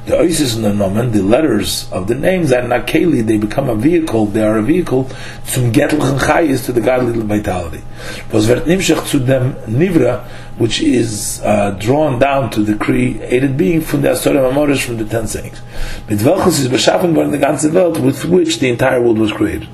The 0.07 0.15
Oisis 0.17 0.55
in 0.55 0.63
the 0.63 0.73
Namen, 0.73 1.11
the 1.11 1.21
letters 1.21 1.87
of 1.91 2.07
the 2.07 2.15
names 2.15 2.51
are 2.51 2.63
Nakeli, 2.63 3.23
they 3.25 3.37
become 3.37 3.69
a 3.69 3.75
vehicle, 3.75 4.25
they 4.25 4.41
are 4.41 4.57
a 4.57 4.63
vehicle 4.63 5.07
zum 5.45 5.71
Gettelchen 5.71 6.17
Chayis, 6.17 6.65
to 6.65 6.71
the 6.71 6.81
godly 6.81 7.13
vitality. 7.21 7.83
Was 8.31 8.47
wird 8.47 8.65
nimshach 8.65 9.05
zu 9.05 9.19
dem 9.19 9.55
Nivra, 9.67 10.23
which 10.57 10.81
is 10.81 11.39
uh, 11.43 11.71
drawn 11.79 12.17
down 12.19 12.49
to 12.49 12.63
the 12.63 12.75
created 12.75 13.57
being 13.57 13.81
from 13.81 14.01
the 14.01 14.11
Asura 14.11 14.41
Mamoris, 14.41 14.83
from 14.83 14.97
the 14.97 15.05
ten 15.05 15.27
sayings. 15.27 15.61
Mit 16.09 16.21
welches 16.23 16.59
is 16.59 16.67
beschaffen 16.67 17.13
worden 17.13 17.31
the 17.31 17.37
ganze 17.37 17.71
Welt, 17.71 17.99
with 17.99 18.25
which 18.25 18.59
the 18.59 18.69
entire 18.69 19.01
world 19.01 19.19
was 19.19 19.31
created. 19.31 19.67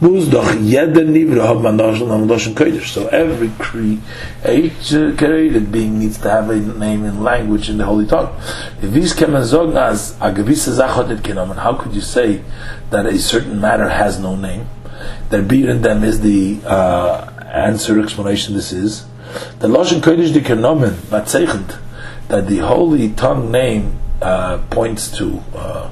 Muss 0.00 0.28
doch 0.28 0.52
jeder 0.62 1.04
Nivra 1.04 1.46
hat 1.46 1.62
man 1.62 1.78
Lashon 1.78 2.54
Kodesh. 2.54 2.86
So 2.88 3.06
every 3.08 3.50
created 5.16 5.72
being 5.72 5.98
needs 5.98 6.18
to 6.18 6.30
have 6.30 6.50
a 6.50 6.56
name 6.56 7.04
and 7.04 7.24
language 7.24 7.70
in 7.70 7.78
the 7.78 7.84
Holy 7.84 8.06
Tongue. 8.06 8.34
If 8.82 8.92
these 8.92 9.14
kemen 9.14 9.44
sagen 9.44 9.76
as 9.76 10.16
a 10.20 10.30
gewisse 10.30 10.74
Sache 10.76 11.08
hat 11.08 11.22
genommen, 11.22 11.56
how 11.56 11.74
could 11.74 11.94
you 11.94 12.00
say 12.02 12.42
that 12.90 13.06
a 13.06 13.18
certain 13.18 13.60
matter 13.60 13.88
has 13.88 14.18
no 14.20 14.36
name? 14.36 14.68
That 15.30 15.48
beer 15.48 15.70
in 15.70 15.82
them 15.82 16.04
is 16.04 16.20
the 16.20 16.60
uh, 16.64 17.30
answer 17.52 18.00
explanation 18.00 18.54
this 18.54 18.72
is. 18.72 19.06
The 19.58 19.68
Lashon 19.68 20.00
Kodesh 20.00 20.32
dikenomen, 20.32 21.10
but 21.10 21.26
that 22.28 22.48
the 22.48 22.58
Holy 22.58 23.10
Tongue 23.10 23.50
name 23.50 23.98
uh, 24.20 24.58
points 24.70 25.16
to 25.18 25.42
uh, 25.54 25.90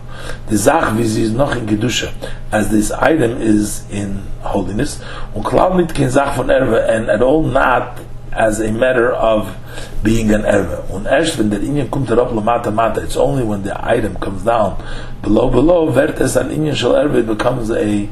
the 0.49 0.57
zach 0.57 0.99
is 0.99 1.33
noch 1.33 1.57
in 1.57 1.67
kedusha, 1.67 2.13
as 2.51 2.71
this 2.71 2.91
item 2.91 3.41
is 3.41 3.89
in 3.91 4.23
holiness, 4.41 5.01
und 5.35 5.45
klar 5.45 5.77
nicht 5.77 5.95
kein 5.95 6.11
zach 6.11 6.37
von 6.37 6.51
erve, 6.51 6.89
and 6.89 7.11
at 7.11 7.23
all 7.23 7.43
not 7.43 8.01
as 8.33 8.61
a 8.61 8.73
matter 8.73 9.13
of 9.13 9.55
being 10.03 10.33
an 10.33 10.45
erve. 10.45 10.85
Und 10.91 11.07
erst 11.07 11.39
wenn 11.39 11.51
der 11.51 11.61
Inyan 11.61 11.91
kommt 11.91 12.09
herab 12.09 12.33
lamata 12.33 12.73
mata, 12.73 13.01
it's 13.03 13.17
only 13.17 13.45
when 13.45 13.63
the 13.63 13.75
item 13.85 14.17
comes 14.19 14.45
down 14.45 14.77
below 15.23 15.49
below, 15.51 15.95
wird 15.95 16.21
es 16.21 16.37
an 16.37 16.51
Inyan 16.51 16.75
shel 16.75 16.97
erve, 16.97 17.19
it 17.19 17.27
becomes 17.27 17.71
a 17.71 18.09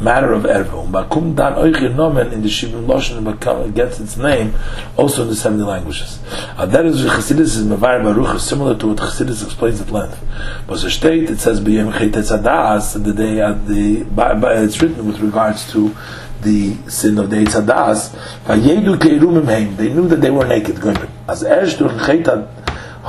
matter 0.00 0.32
of 0.32 0.44
erva. 0.44 0.84
Und 0.84 0.92
bakum 0.92 1.34
dan 1.34 1.54
oichir 1.54 1.94
nomen 1.94 2.32
in 2.32 2.42
the 2.42 2.48
Shibim 2.48 2.86
Loshen 2.86 3.74
gets 3.74 4.00
its 4.00 4.16
name 4.16 4.54
also 4.96 5.22
in 5.22 5.28
the 5.28 5.36
70 5.36 5.62
languages. 5.64 6.20
Uh, 6.56 6.66
that 6.66 6.86
is 6.86 7.04
what 7.04 7.14
Chassidus 7.16 7.56
is 7.56 7.64
Mevar 7.64 8.02
Baruch, 8.02 8.40
similar 8.40 8.76
to 8.76 8.88
what 8.88 8.98
Chassidus 8.98 9.44
explains 9.44 9.80
at 9.80 9.90
length. 9.90 10.24
But 10.66 10.80
the 10.80 10.90
state, 10.90 11.30
it 11.30 11.40
says 11.40 11.60
B'yem 11.60 11.92
Chet 11.98 12.12
the 12.12 13.12
day 13.12 13.40
at 13.40 13.66
the, 13.66 14.04
by, 14.04 14.34
by, 14.34 14.54
it's 14.54 14.80
written 14.80 15.06
with 15.06 15.20
regards 15.20 15.70
to 15.72 15.96
the 16.42 16.76
sin 16.88 17.18
of 17.18 17.30
the 17.30 17.36
Eitzadas, 17.36 18.14
they 19.76 19.88
knew 19.88 20.08
that 20.08 20.20
they 20.20 20.30
were 20.30 20.46
naked. 20.46 20.78
As 21.28 21.42
Esh 21.42 21.74
durch 21.74 21.92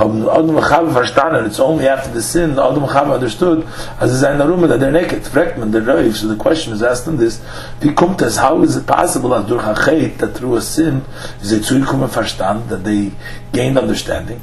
haben 0.00 0.26
Adam 0.30 0.56
Chava 0.56 0.90
verstanden, 0.92 1.44
it's 1.44 1.60
only 1.60 1.86
after 1.86 2.10
the 2.10 2.22
sin 2.22 2.52
Adam 2.52 2.84
Chava 2.84 3.14
understood, 3.14 3.66
as 4.00 4.10
is 4.12 4.22
in 4.22 4.38
the 4.38 4.46
room 4.46 4.66
that 4.66 4.80
they're 4.80 4.90
naked. 4.90 5.22
Fragt 5.22 5.58
man 5.58 5.70
der 5.70 5.82
Reif, 5.82 6.16
so 6.16 6.26
the 6.26 6.36
question 6.36 6.72
is 6.72 6.82
asked 6.82 7.06
in 7.06 7.18
this, 7.18 7.40
wie 7.80 7.92
kommt 7.92 8.22
es, 8.22 8.38
how 8.38 8.62
is 8.62 8.76
it 8.76 8.86
possible 8.86 9.30
that 9.30 9.46
durch 9.46 9.62
Achet, 9.62 10.16
that 10.16 10.34
through 10.34 10.56
a 10.56 10.60
sin, 10.62 11.04
is 11.42 11.52
it 11.52 11.62
zugekommen 11.64 12.08
verstand, 12.08 12.70
that 12.70 12.82
they 12.82 13.12
gained 13.52 13.76
understanding? 13.76 14.40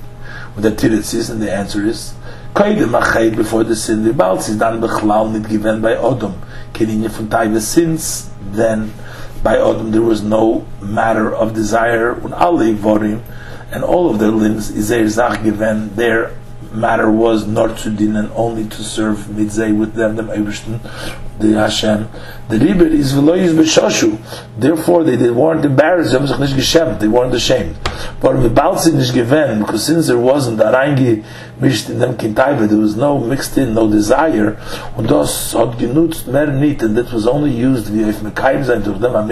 Und 0.56 0.64
der 0.64 0.78
Tiritz 0.78 1.16
is, 1.16 1.32
and 1.32 1.42
the 1.42 1.52
answer 1.52 1.84
is, 1.84 2.14
Koidem 2.54 2.92
Achet, 2.92 3.36
before 3.36 3.64
the 3.64 3.76
sin, 3.76 4.04
the 4.04 4.14
Balz 4.14 4.50
is 4.50 4.60
dann 4.60 4.80
bechlal 4.80 5.32
nicht 5.32 5.50
given 5.50 5.82
by 5.82 5.96
Adam, 5.96 6.36
keninje 6.74 7.10
von 7.10 7.30
Taiva 7.30 7.60
sins, 7.60 8.30
then 8.54 8.94
by 9.44 9.58
Adam 9.58 9.92
there 9.92 10.04
was 10.04 10.22
no 10.22 10.66
matter 10.82 11.34
of 11.34 11.54
desire, 11.54 12.14
und 12.14 12.34
alle 12.34 12.76
Vorim, 12.76 13.22
and 13.72 13.84
all 13.84 14.10
of 14.10 14.20
their 14.20 14.32
limbs 14.32 14.70
is 14.70 15.14
zach 15.14 15.44
given 15.44 15.96
their 15.96 16.38
matter 16.72 17.10
was 17.10 17.48
not 17.48 17.78
to 17.80 17.90
din 17.90 18.16
and 18.16 18.32
only 18.34 18.68
to 18.68 18.84
serve 18.84 19.18
mitzay 19.28 19.78
with 19.78 19.94
them. 19.94 20.16
The 20.16 20.24
Eibishten, 20.24 20.80
the 21.40 21.54
Hashem. 21.54 22.10
The 22.50 22.58
ribet 22.58 22.92
is 22.92 23.14
v'loyis 23.14 23.54
b'shoshu. 23.54 24.18
Therefore, 24.58 25.04
they, 25.04 25.16
they 25.16 25.30
weren't 25.30 25.66
embarrassed. 25.66 26.12
They 26.12 27.08
weren't 27.08 27.34
ashamed. 27.34 27.78
But 28.22 28.36
v'balzin 28.38 28.96
is 28.96 29.12
given 29.12 29.60
because 29.60 29.86
since 29.86 30.08
there 30.08 30.18
wasn't 30.18 30.60
arangi 30.60 31.24
mished 31.60 31.90
in 31.90 32.00
them 32.00 32.16
kintaiva, 32.16 32.68
there 32.68 32.78
was 32.78 32.96
no 32.96 33.20
mixed 33.20 33.58
in, 33.58 33.74
no 33.74 33.90
desire. 33.90 34.58
Und 34.96 35.10
das 35.10 35.54
hat 35.54 35.78
genutzt 35.78 36.28
mehr 36.28 36.48
nicht, 36.48 36.84
and 36.84 36.96
that 36.96 37.12
was 37.12 37.28
only 37.28 37.52
used 37.52 37.94
wie 37.94 38.04
if 38.04 38.22
mekayim 38.22 38.64
sein 38.64 38.84
durch 38.84 39.00
them 39.00 39.16
a 39.16 39.28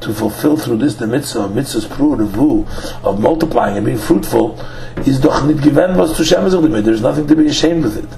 to 0.00 0.12
fulfill 0.12 0.56
through 0.56 0.78
this 0.78 0.96
the 0.96 1.06
mitzvah, 1.06 1.48
mitzvah's 1.48 1.86
pru 1.86 2.16
revu 2.16 2.66
of 3.04 3.20
multiplying 3.20 3.76
and 3.76 3.86
being 3.86 3.98
fruitful 3.98 4.58
is 5.06 5.20
doch 5.20 5.44
nicht 5.44 5.62
given 5.62 5.96
was 5.96 6.14
zu 6.14 6.24
schämen 6.24 6.50
sich 6.50 6.60
damit. 6.60 6.84
There's 6.84 7.02
nothing 7.02 7.26
to 7.26 7.36
be 7.36 7.46
ashamed 7.46 7.84
with 7.84 7.96
it. 7.96 8.08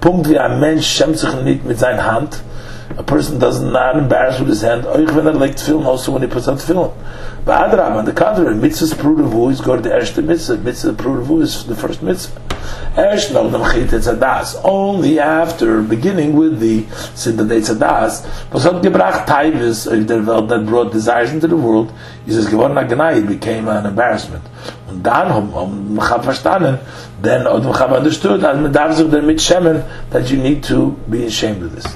Punkt 0.00 0.28
wie 0.28 0.38
ein 0.38 0.60
Mensch 0.60 0.86
schämt 0.86 1.18
sich 1.18 1.32
nicht 1.42 1.64
mit 1.64 1.78
seiner 1.78 2.04
Hand 2.04 2.40
a 3.00 3.02
person 3.02 3.38
does 3.38 3.62
not 3.62 3.96
embarrass 3.96 4.38
with 4.38 4.48
his 4.48 4.60
hand, 4.60 4.84
oich 4.84 5.10
when 5.14 5.38
like 5.38 5.58
film 5.58 5.86
also 5.86 6.12
when 6.12 6.20
he 6.20 6.28
puts 6.28 6.46
out 6.46 6.60
film. 6.60 6.92
But 7.46 7.70
Adrab, 7.70 7.96
on 7.96 8.04
the 8.04 8.12
contrary, 8.12 8.54
mitzvah's 8.54 8.92
prudavu 8.92 9.50
is 9.50 9.62
go 9.62 9.74
to 9.74 9.80
the 9.80 9.88
erste 9.88 10.22
mitzvah. 10.22 10.58
Mitzvah 10.58 10.92
prudavu 10.92 11.40
is 11.40 11.64
the 11.64 11.74
first 11.74 12.02
mitzvah. 12.02 12.38
Erst 12.98 13.32
no 13.32 13.50
dem 13.50 13.62
chetzetzadas. 13.62 14.60
Only 14.62 15.18
after 15.18 15.80
beginning 15.80 16.36
with 16.36 16.60
the 16.60 16.82
Siddha 17.16 17.48
Detzadas, 17.48 18.52
was 18.52 18.64
hat 18.64 18.82
gebracht 18.82 19.26
Taivis 19.26 19.86
of 19.90 20.06
the 20.06 20.20
world 20.20 20.50
that 20.50 20.66
brought 20.66 20.92
desires 20.92 21.32
into 21.32 21.46
the 21.46 21.56
world, 21.56 21.90
is 22.26 22.36
es 22.36 22.48
geworden 22.48 22.76
a 22.76 22.84
Gnai, 22.84 23.26
became 23.26 23.66
an 23.68 23.86
embarrassment. 23.86 24.42
Und 24.90 25.02
dann 25.02 25.32
um, 25.32 25.54
um, 25.54 26.00
verstanden, 26.22 26.78
then 27.22 27.46
Odom 27.46 27.72
Chab 27.72 27.92
understood, 27.92 28.44
as 28.44 28.60
man 28.60 28.70
darf 28.70 28.94
sich 28.94 29.10
damit 29.10 29.40
schämen, 29.40 29.84
that 30.10 30.28
you 30.30 30.36
need 30.36 30.62
to 30.62 30.94
be 31.08 31.24
ashamed 31.24 31.62
of 31.62 31.74
this. 31.74 31.86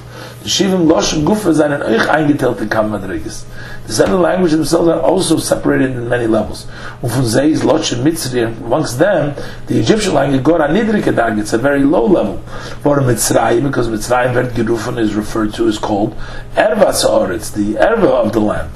Shivim 0.45 0.87
Losh 0.87 1.15
Gufa 1.25 1.53
seinen 1.53 1.81
euch 1.81 2.07
eingeteilte 2.07 2.67
Kammadreges. 2.67 3.45
The 3.87 3.93
seven 3.93 4.21
languages 4.21 4.57
themselves 4.57 4.89
are 4.89 5.01
also 5.01 5.37
separated 5.37 5.91
in 5.91 6.07
many 6.07 6.27
levels. 6.27 6.67
Und 7.01 7.11
von 7.11 7.23
Zeh 7.23 7.49
is 7.49 7.63
Losh 7.63 7.93
and 7.93 8.05
Mitzri, 8.05 8.45
amongst 8.45 8.99
them, 8.99 9.33
the 9.65 9.79
Egyptian 9.79 10.13
language, 10.13 10.43
Gora 10.43 10.67
Nidrike 10.69 11.15
Dag, 11.15 11.39
it's 11.39 11.53
a 11.53 11.57
very 11.57 11.83
low 11.83 12.05
level. 12.05 12.37
For 12.83 12.99
Mitzrayim, 12.99 13.63
because 13.63 13.87
Mitzrayim 13.87 14.33
Vert 14.33 14.53
Gerufan 14.53 14.99
is 14.99 15.15
referred 15.15 15.51
to 15.55 15.67
as 15.67 15.79
called 15.79 16.15
Erva 16.55 16.93
Sa'or, 16.93 17.31
it's 17.31 17.49
the 17.49 17.73
Erva 17.73 18.25
of 18.25 18.33
the 18.33 18.39
land. 18.39 18.71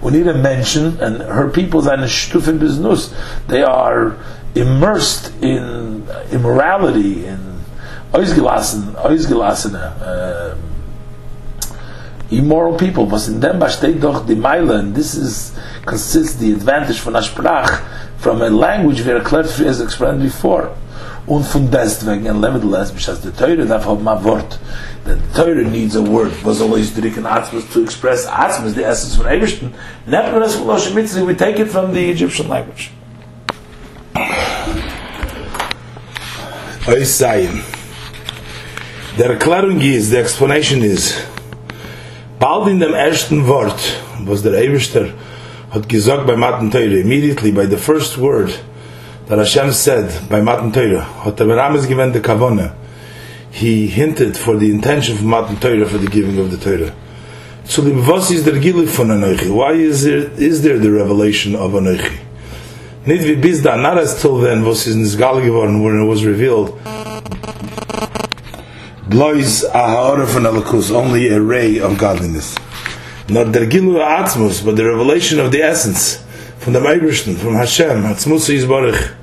We 0.00 0.12
need 0.12 0.24
to 0.24 0.34
mention, 0.34 1.00
and 1.00 1.20
her 1.22 1.50
people, 1.50 1.82
seine 1.82 2.06
Stufen 2.06 2.60
Biznus, 2.60 3.12
they 3.48 3.64
are 3.64 4.16
immersed 4.54 5.32
in 5.42 6.08
immorality, 6.30 7.26
in 7.26 7.64
Oizgelassen, 8.12 8.94
Oizgelassene, 8.94 10.52
um, 10.54 10.77
immoral 12.30 12.76
people 12.76 13.06
was 13.06 13.28
in 13.28 13.40
them 13.40 13.58
besteht 13.58 14.02
doch 14.02 14.26
die 14.26 14.34
meile 14.34 14.78
and 14.78 14.94
this 14.94 15.14
is 15.14 15.52
consists 15.86 16.36
the 16.36 16.52
advantage 16.52 17.00
von 17.00 17.16
a 17.16 17.22
sprach 17.22 17.82
from 18.18 18.42
a 18.42 18.50
language 18.50 19.04
where 19.04 19.20
clever 19.20 19.64
as 19.66 19.80
explained 19.80 20.22
before. 20.22 20.70
Und 21.26 21.44
von 21.44 21.70
deswegen 21.70 22.26
and 22.26 22.40
nevertheless 22.40 22.90
because 22.90 23.20
the 23.20 23.30
Torah 23.30 23.66
darf 23.66 23.84
have 23.84 24.02
my 24.02 24.14
word 24.14 24.58
the 25.04 25.16
Torah 25.34 25.64
needs 25.64 25.94
a 25.94 26.02
word 26.02 26.32
was 26.42 26.60
always 26.60 26.94
the 26.94 27.02
Riken 27.02 27.24
Atzmas 27.24 27.70
to 27.72 27.82
express 27.82 28.26
Atzmas 28.26 28.74
the 28.74 28.84
essence 28.84 29.14
von 29.14 29.26
Ebersten. 29.26 29.72
Nevertheless 30.06 30.56
from 30.56 30.66
Loshe 30.66 30.92
Mitzri 30.92 31.26
we 31.26 31.34
take 31.34 31.58
it 31.58 31.68
from 31.68 31.92
the 31.92 32.10
Egyptian 32.10 32.48
language. 32.48 32.90
Ois 36.86 37.18
Zayin. 37.18 37.62
Der 39.18 39.30
Erklärung 39.30 39.80
ist, 39.80 40.10
the 40.10 40.18
explanation 40.18 40.82
is 40.82 41.27
bald 42.38 42.68
in 42.68 42.80
dem 42.80 42.94
ersten 42.94 43.46
Wort, 43.46 43.80
was 44.24 44.42
der 44.42 44.54
Eberster 44.54 45.08
hat 45.70 45.88
gesagt 45.88 46.26
bei 46.26 46.36
Matan 46.36 46.70
Teure, 46.70 47.00
immediately 47.00 47.50
by 47.50 47.66
the 47.66 47.76
first 47.76 48.18
word 48.18 48.52
that 49.26 49.38
Hashem 49.38 49.72
said 49.72 50.28
by 50.28 50.40
Matan 50.40 50.72
Teure, 50.72 51.04
hat 51.24 51.38
der 51.38 51.48
Rames 51.48 51.86
gewend 51.86 52.14
der 52.14 52.22
Kavone, 52.22 52.72
he 53.50 53.86
hinted 53.86 54.36
for 54.36 54.56
the 54.56 54.70
intention 54.70 55.16
of 55.16 55.22
Matan 55.22 55.56
Teure 55.56 55.86
for 55.86 55.98
the 55.98 56.06
giving 56.06 56.38
of 56.38 56.50
the 56.50 56.56
Teure. 56.56 56.92
So 57.64 57.82
the 57.82 57.92
was 57.92 58.30
is 58.30 58.44
der 58.44 58.52
Gilif 58.52 58.88
von 58.88 59.08
Anoichi? 59.08 59.50
Why 59.50 59.72
is 59.72 60.04
there, 60.04 60.30
is 60.38 60.62
there 60.62 60.78
the 60.78 60.90
revelation 60.90 61.54
of 61.54 61.72
Anoichi? 61.72 62.18
Nicht 63.04 63.24
wie 63.24 63.36
bis 63.36 63.62
da, 63.62 63.76
not 63.76 63.98
as 63.98 64.20
till 64.20 64.38
then, 64.38 64.64
was 64.64 64.86
is 64.86 64.94
in 64.94 65.02
Nisgal 65.02 65.42
geworden, 65.42 65.82
when 65.82 66.00
it 66.00 66.04
was 66.04 66.24
revealed, 66.24 66.78
blois 69.08 69.62
von 69.62 70.42
alakus, 70.42 70.90
only 70.90 71.28
a 71.28 71.40
ray 71.40 71.78
of 71.78 71.96
godliness. 71.96 72.56
Not 73.28 73.52
der 73.52 73.66
gilu 73.66 73.98
atzmus, 74.04 74.62
but 74.64 74.76
the 74.76 74.84
revelation 74.84 75.40
of 75.40 75.50
the 75.50 75.62
essence 75.62 76.22
from 76.58 76.74
the 76.74 76.80
Meibrishten, 76.80 77.36
from 77.36 77.54
Hashem, 77.54 78.02
atzmus 78.02 78.54
yizbarich, 78.54 79.14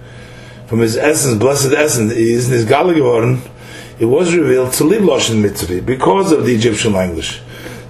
from 0.68 0.80
his 0.80 0.98
essence, 0.98 1.38
blessed 1.38 1.74
essence, 1.74 2.12
is 2.14 2.48
in 2.48 2.54
his 2.54 2.66
geworden, 2.66 3.42
it 4.00 4.06
was 4.06 4.34
revealed 4.36 4.74
to 4.74 4.84
live 4.84 5.04
Loshen 5.04 5.44
Mitzri 5.44 5.86
because 5.86 6.32
of 6.32 6.46
the 6.46 6.56
Egyptian 6.56 6.94
language. 6.94 7.42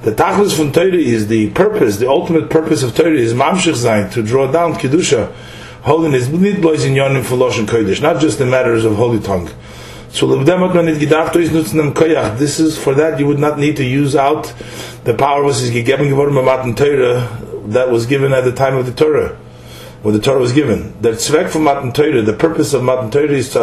The 0.01 0.11
tachlis 0.11 0.55
from 0.55 0.73
Torah 0.73 0.93
is 0.93 1.27
the 1.27 1.49
purpose, 1.51 1.97
the 1.97 2.09
ultimate 2.09 2.49
purpose 2.49 2.83
of 2.83 2.93
Torah 2.93 3.13
is 3.13 3.33
mamshich 3.33 3.85
zayin, 3.85 4.11
to 4.11 4.21
draw 4.21 4.51
down 4.51 4.73
Kedusha, 4.73 5.31
holiness, 5.83 6.27
nit 6.27 6.61
blois 6.61 6.83
in 6.83 6.93
yonim 6.93 7.23
for 7.23 7.37
not 8.01 8.21
just 8.21 8.37
the 8.37 8.45
matters 8.45 8.83
of 8.83 8.97
holy 8.97 9.21
tongue. 9.21 9.49
So 10.15 10.27
This 12.37 12.59
is 12.61 12.77
for 12.77 12.93
that 12.93 13.19
you 13.19 13.27
would 13.27 13.37
not 13.37 13.59
need 13.59 13.75
to 13.75 13.83
use 13.83 14.15
out 14.15 14.53
the 15.03 15.13
power 15.13 15.43
was 15.43 15.69
that 17.73 17.89
was 17.91 18.05
given 18.05 18.31
at 18.31 18.45
the 18.45 18.53
time 18.53 18.77
of 18.77 18.85
the 18.85 18.93
Torah. 18.93 19.35
When 20.03 20.13
the 20.13 20.21
Torah 20.21 20.39
was 20.39 20.53
given. 20.53 20.95
The 21.01 21.17
for 21.49 21.59
Matan 21.59 21.91
Torah, 21.91 22.21
the 22.21 22.31
purpose 22.31 22.73
of 22.73 22.81
Matan 22.81 23.11
Torah 23.11 23.27
is 23.27 23.49
to 23.49 23.59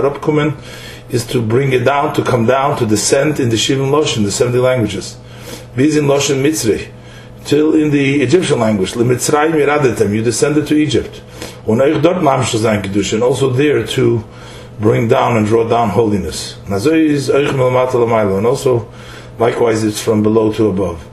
is 1.09 1.27
to 1.29 1.41
bring 1.41 1.73
it 1.73 1.87
down, 1.87 2.13
to 2.17 2.23
come 2.23 2.45
down, 2.45 2.77
to 2.81 2.87
descend 2.87 3.41
in 3.41 3.49
the 3.49 3.57
Shivim 3.57 3.91
Loshen, 3.91 4.23
the 4.23 4.31
70 4.31 4.59
languages. 4.59 5.17
Vizin 5.75 6.05
Loshen 6.07 6.43
Mitzri. 6.43 6.91
Till 7.47 7.75
in 7.75 7.91
the 7.91 8.21
Egyptian 8.21 8.61
language, 8.61 8.95
you 8.95 10.23
descended 10.23 10.67
to 10.67 10.75
Egypt. 10.75 11.23
And 11.67 11.81
also 13.23 13.51
there 13.51 13.87
to 13.87 14.25
bring 14.83 15.07
down 15.07 15.37
and 15.37 15.47
draw 15.47 15.67
down 15.67 15.89
holiness. 15.91 16.59
And 16.67 16.75
also, 18.47 18.93
likewise, 19.39 19.85
it's 19.85 20.03
from 20.03 20.23
below 20.25 20.53
to 20.55 20.69
above. 20.69 21.09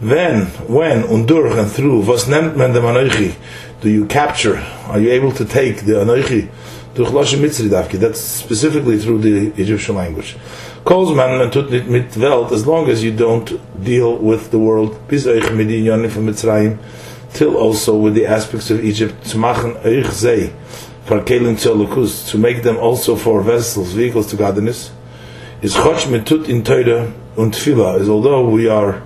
Then, 0.00 0.46
when, 0.68 1.02
undur 1.02 1.58
and 1.58 1.68
through, 1.68 2.06
was 2.06 2.28
nennt 2.28 2.56
man 2.56 2.72
dem 2.72 2.84
Anoichi, 2.84 3.34
do 3.80 3.90
you 3.90 4.06
capture, 4.06 4.58
are 4.86 5.00
you 5.00 5.10
able 5.10 5.32
to 5.32 5.44
take 5.44 5.84
the 5.84 5.94
Anoichi, 5.94 6.48
durch 6.94 7.10
Lashon 7.10 7.40
Mitzri 7.40 7.68
Davke, 7.68 7.98
that's 7.98 8.20
specifically 8.20 8.98
through 8.98 9.18
the 9.18 9.52
Egyptian 9.60 9.96
language. 9.96 10.36
Calls 10.84 11.12
man 11.12 11.38
man 11.38 11.50
tut 11.50 11.70
nit 11.70 11.88
mit 11.88 12.16
Welt, 12.16 12.52
as 12.52 12.66
long 12.66 12.88
as 12.88 13.02
you 13.02 13.12
don't 13.12 13.58
deal 13.84 14.16
with 14.16 14.52
the 14.52 14.58
world, 14.58 14.96
bis 15.08 15.26
euch 15.26 15.52
mit 15.52 15.68
Mitzrayim, 15.68 16.78
till 17.32 17.56
also 17.56 17.96
with 17.96 18.14
the 18.14 18.26
aspects 18.26 18.70
of 18.70 18.84
Egypt, 18.84 19.26
zu 19.26 19.38
machen 19.38 19.76
euch 19.84 20.06
for 21.08 21.22
Kelin 21.22 21.56
Tzolukus, 21.56 22.30
to 22.32 22.36
make 22.36 22.62
them 22.62 22.76
also 22.76 23.16
for 23.16 23.40
vessels, 23.40 23.92
vehicles 23.92 24.26
to 24.26 24.36
godliness, 24.36 24.90
is 25.62 25.74
Choch 25.74 26.10
mit 26.10 26.26
tut 26.26 26.50
in 26.50 26.62
Teure 26.62 27.10
und 27.34 27.54
Tfila, 27.54 27.98
is 27.98 28.10
although 28.10 28.46
we 28.46 28.68
are 28.68 29.02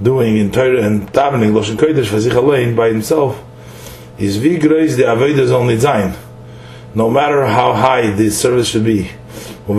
doing 0.00 0.36
in 0.36 0.52
Teure 0.52 0.80
and 0.80 1.12
davening, 1.12 1.50
Lashon 1.50 1.76
Kodesh, 1.76 2.06
for 2.06 2.20
sich 2.20 2.34
allein, 2.34 2.76
by 2.76 2.90
himself, 2.90 3.42
is 4.18 4.40
wie 4.40 4.56
groß 4.56 4.96
the 4.96 5.02
Avedas 5.02 5.50
only 5.50 5.76
sein, 5.76 6.14
no 6.94 7.10
matter 7.10 7.44
how 7.44 7.72
high 7.72 8.12
the 8.12 8.30
service 8.30 8.68
should 8.68 8.84
be, 8.84 9.10
and, 9.66 9.78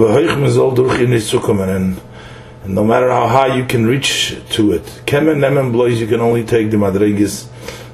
no 2.76 2.84
matter 2.84 3.10
how 3.10 3.28
high 3.30 3.56
you 3.56 3.64
can 3.64 3.86
reach 3.86 4.38
to 4.50 4.74
it, 4.74 4.84
kemen 5.06 5.40
nemen 5.40 5.72
blois, 5.72 5.98
you 5.98 6.08
can 6.08 6.20
only 6.20 6.44
take 6.44 6.72
the 6.72 6.78
madregis, 6.78 7.48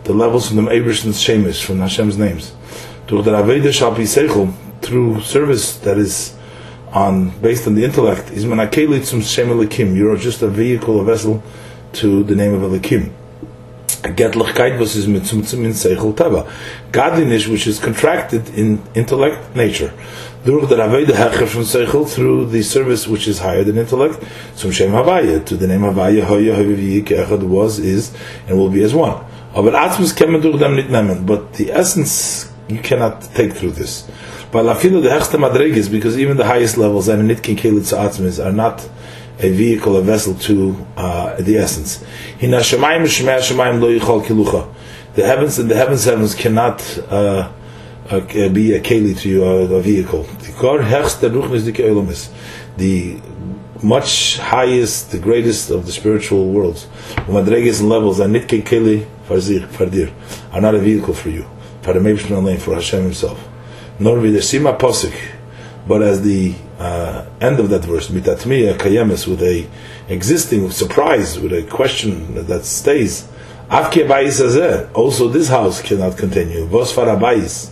the 0.06 0.14
levels 0.14 0.48
from 0.48 0.66
the 0.66 0.72
Ebershon's 0.72 1.24
Shemesh, 1.24 1.64
from 1.64 1.78
Hashem's 1.78 2.18
names. 2.18 2.54
Through 3.10 3.24
service 5.22 5.78
that 5.80 5.98
is 5.98 6.36
on 6.94 7.32
based 7.42 7.66
on 7.66 7.74
the 7.74 7.84
intellect, 7.84 8.30
is 8.30 8.46
manakeli 8.46 9.04
zum 9.04 9.22
Shem 9.22 9.48
Elikim. 9.48 9.96
You're 9.98 10.16
just 10.16 10.44
a 10.44 10.48
vehicle, 10.48 11.02
a 11.02 11.04
vessel 11.04 11.42
to 11.94 12.24
the 12.24 12.36
name 12.36 12.54
of 12.54 12.62
Elikim. 12.62 13.12
Is 14.02 15.08
in 15.08 15.14
seichel. 15.74 16.48
Godliness 16.92 17.48
which 17.48 17.66
is 17.66 17.80
contracted 17.80 18.48
in 18.50 18.82
intellect 18.94 19.56
nature. 19.56 19.92
Aveda 20.46 21.08
hecher 21.08 21.48
from 21.48 21.64
seichel 21.64 22.08
through 22.08 22.46
the 22.46 22.62
service 22.62 23.08
which 23.08 23.28
is 23.28 23.40
higher 23.40 23.64
than 23.64 23.80
intellect, 23.80 24.24
zum 24.56 24.72
Shem 24.72 24.92
Havaya, 24.92 25.44
to 25.46 25.58
the 25.58 25.66
name 25.68 25.82
Havaya, 25.82 26.24
hoya, 26.24 26.54
hoya, 26.54 26.78
echad 26.78 27.42
was, 27.42 27.80
is, 27.80 28.14
and 28.48 28.56
will 28.56 28.70
be 28.70 28.84
as 28.84 28.94
one. 28.94 29.26
But 29.52 29.72
the 31.54 31.72
essence 31.72 32.49
you 32.70 32.80
cannot 32.80 33.22
take 33.34 33.54
through 33.54 33.72
this. 33.72 34.10
But 34.52 34.66
la 34.66 34.76
fila 34.76 35.02
the 35.02 35.10
hechste 35.10 35.38
madreges, 35.38 35.92
because 35.92 36.18
even 36.18 36.38
the 36.38 36.46
highest 36.46 36.78
levels 36.78 37.08
and 37.08 37.28
nit 37.28 37.44
kin 37.44 37.56
kelit 37.56 37.94
atzmis 37.94 38.44
are 38.44 38.52
not 38.52 38.88
a 39.40 39.50
vehicle, 39.52 39.98
a 39.98 40.02
vessel 40.02 40.36
to 40.36 40.86
uh, 40.98 41.36
the 41.42 41.58
essence. 41.58 42.04
Hina 42.40 42.58
shemayim 42.60 43.04
shemei 43.04 43.40
shemayim 43.40 43.82
lo 43.82 43.90
yichol 43.90 44.24
kilucha. 44.24 44.74
The 45.16 45.26
heavens 45.26 45.58
and 45.60 45.70
the 45.70 45.76
heavens 45.76 46.06
heavens 46.06 46.36
cannot 46.36 46.82
uh, 47.10 47.52
uh, 48.10 48.20
be 48.20 48.74
a 48.74 48.82
keli 48.82 49.20
to 49.20 49.30
you, 49.30 49.44
a, 49.44 49.76
a 49.76 49.82
vehicle. 49.82 50.24
The 50.24 50.52
kor 50.54 50.80
hechste 50.80 51.30
ruchnis 51.30 51.66
dike 51.66 52.78
The 52.78 53.20
much 53.82 54.38
highest, 54.38 55.12
the 55.12 55.20
greatest 55.20 55.70
of 55.70 55.86
the 55.86 55.92
spiritual 55.92 56.52
worlds. 56.52 56.88
Madreges 57.28 57.80
and 57.80 57.90
levels 57.90 58.20
are 58.20 58.28
nit 58.28 58.48
kin 58.48 58.62
keli 58.62 59.08
fardir, 59.28 60.12
are 60.52 60.62
not 60.62 60.76
a 60.76 60.80
vehicle 60.80 61.14
for 61.14 61.30
you. 61.30 61.50
Mevishman 61.96 62.44
lane, 62.44 62.58
for 62.58 62.76
Hashem 62.76 63.04
himself. 63.04 63.48
Nor 64.00 64.18
videsima 64.18 64.78
posik, 64.78 65.16
but 65.88 66.02
as 66.04 66.22
the 66.22 66.54
uh, 66.78 67.26
end 67.42 67.60
of 67.60 67.70
that 67.70 67.84
verse, 67.84 68.10
mitatmiya 68.10 68.78
kayemes, 68.78 69.28
with 69.28 69.42
a 69.42 69.68
existing 70.08 70.70
surprise, 70.72 71.40
with 71.40 71.52
a 71.54 71.64
question 71.64 72.46
that 72.46 72.66
stays. 72.66 73.28
Avki 73.70 74.06
abayis 74.06 74.90
also 74.94 75.28
this 75.28 75.50
house 75.50 75.82
cannot 75.82 76.18
continue. 76.18 76.66
Vos 76.66 76.94
farabais. 76.94 77.72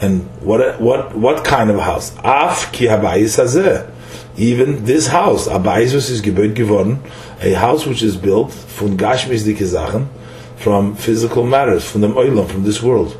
And 0.00 0.22
what 0.40 0.80
what 0.80 1.16
what 1.16 1.44
kind 1.44 1.70
of 1.70 1.80
house? 1.80 2.10
Avki 2.16 2.88
abayis 2.88 3.90
Even 4.36 4.84
this 4.84 5.08
house, 5.08 5.48
abayis 5.48 5.94
is 5.94 6.22
gebaut 6.22 6.54
geworden, 6.54 7.02
a 7.40 7.52
house 7.52 7.86
which 7.86 8.02
is 8.02 8.16
built 8.16 8.52
from 8.52 8.96
gashmis 8.96 9.44
dike 9.44 9.66
Sachen, 9.66 10.08
from 10.56 10.94
physical 10.94 11.44
matters, 11.44 11.90
from 11.90 12.00
the 12.02 12.08
oilam, 12.08 12.48
from 12.48 12.62
this 12.62 12.82
world. 12.82 13.16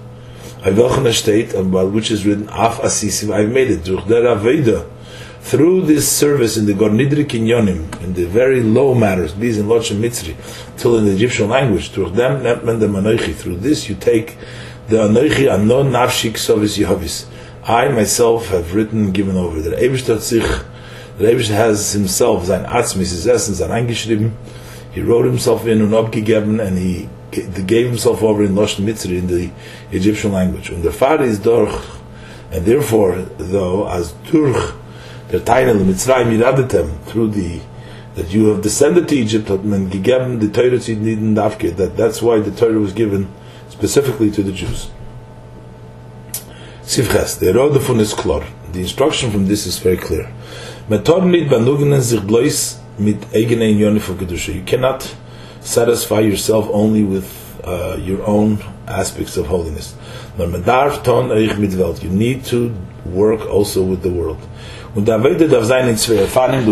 I 0.69 1.13
state 1.13 1.55
about 1.55 1.93
which 1.93 2.11
is 2.11 2.27
written 2.27 2.49
Af 2.49 2.81
Asisim. 2.81 3.33
I've 3.33 3.51
made 3.51 3.71
it 3.71 3.85
durch 3.85 4.07
der 4.07 4.23
Aveda 4.25 4.87
through 5.41 5.87
this 5.87 6.07
service 6.07 6.59
in 6.59 6.67
the 6.67 6.75
Gornidri 6.75 7.25
Kinyonim, 7.25 8.03
in 8.03 8.13
the 8.13 8.27
very 8.27 8.63
low 8.63 8.95
matters, 8.95 9.35
these 9.35 9.57
in 9.57 9.67
Loch 9.67 9.85
Mitzri, 9.85 10.37
till 10.77 10.99
in 10.99 11.07
the 11.07 11.13
Egyptian 11.13 11.49
language, 11.49 11.91
through 11.91 12.11
them 12.11 12.43
Netman 12.43 12.81
the 12.81 12.87
Manoichi. 12.87 13.35
Through 13.35 13.57
this 13.57 13.89
you 13.89 13.95
take 13.95 14.37
the 14.89 14.97
Anoichi 14.97 15.51
Anon 15.51 15.91
Nafshik 15.91 16.33
Sovis 16.33 16.77
Yehovis. 16.77 17.27
I 17.65 17.89
myself 17.89 18.49
have 18.49 18.75
written, 18.75 19.13
given 19.13 19.37
over. 19.37 19.63
The 19.63 19.77
Eberstadt 19.77 20.21
sich, 20.21 20.45
the 21.17 21.25
Eberstadt 21.25 21.57
has 21.57 21.93
himself, 21.93 22.45
sein 22.47 22.67
Atzmis, 22.67 23.11
his 23.11 23.27
essence, 23.27 23.61
an 23.61 23.71
eingeschrieben. 23.71 24.33
He 24.93 25.01
wrote 25.01 25.25
himself 25.25 25.67
in 25.67 25.81
and 25.81 26.61
and 26.61 26.79
he 26.79 27.09
gave 27.31 27.87
himself 27.87 28.23
over 28.23 28.43
in 28.43 28.55
Lashon 28.55 28.85
Mitzri 28.85 29.19
in 29.19 29.27
the 29.27 29.51
Egyptian 29.91 30.33
language. 30.33 30.71
And 30.71 30.83
the 30.83 30.93
father 30.93 31.25
is 31.25 31.39
Dorch, 31.39 31.75
and 32.51 32.65
therefore, 32.65 33.23
though, 33.39 33.89
as 33.89 34.13
Durch, 34.31 34.75
the 35.29 35.39
Tainel 35.39 35.85
Mitzrayim 35.85 36.39
Yiradetem, 36.39 37.03
through 37.05 37.29
the 37.31 37.61
that 38.15 38.33
you 38.33 38.47
have 38.47 38.63
descended 38.63 39.09
to 39.09 39.15
Egypt, 39.15 39.49
and 39.49 39.93
gegeben 39.93 40.41
the 40.41 40.49
Torah 40.49 40.79
to 40.79 40.97
Nidin 40.97 41.37
Davke, 41.37 41.77
that 41.77 41.97
that's 41.97 42.21
why 42.21 42.41
the 42.41 42.51
Torah 42.51 42.81
was 42.81 42.93
given 42.93 43.29
specifically 43.69 44.31
to 44.31 44.43
the 44.43 44.51
Jews. 44.51 44.91
Sivches, 46.83 47.39
the 47.39 47.79
von 47.79 48.01
is 48.01 48.15
klar. 48.15 48.45
The 48.73 48.81
instruction 48.81 49.31
from 49.31 49.47
this 49.47 49.67
is 49.67 49.79
very 49.79 49.97
clear. 49.97 50.33
Metor 50.89 51.27
nit 51.27 51.49
banugnen 51.49 52.01
sich 52.01 52.21
blois 52.27 52.79
mit 52.99 53.21
eigene 53.33 53.79
Yonif 53.79 54.09
of 54.09 54.17
Kedusha. 54.17 54.55
You 54.55 54.63
cannot 54.63 55.15
satisfy 55.69 56.21
yourself 56.21 56.67
only 56.73 57.05
with 57.05 57.29
uh, 57.63 57.99
your 58.01 58.27
own 58.27 58.59
aspects 58.87 59.37
of 59.37 59.47
holiness. 59.47 59.95
You 60.39 62.11
need 62.11 62.45
to 62.47 62.75
work 63.05 63.47
also 63.47 63.83
with 63.83 64.03
the 64.03 64.11
world. 64.11 64.39
The 64.95 65.19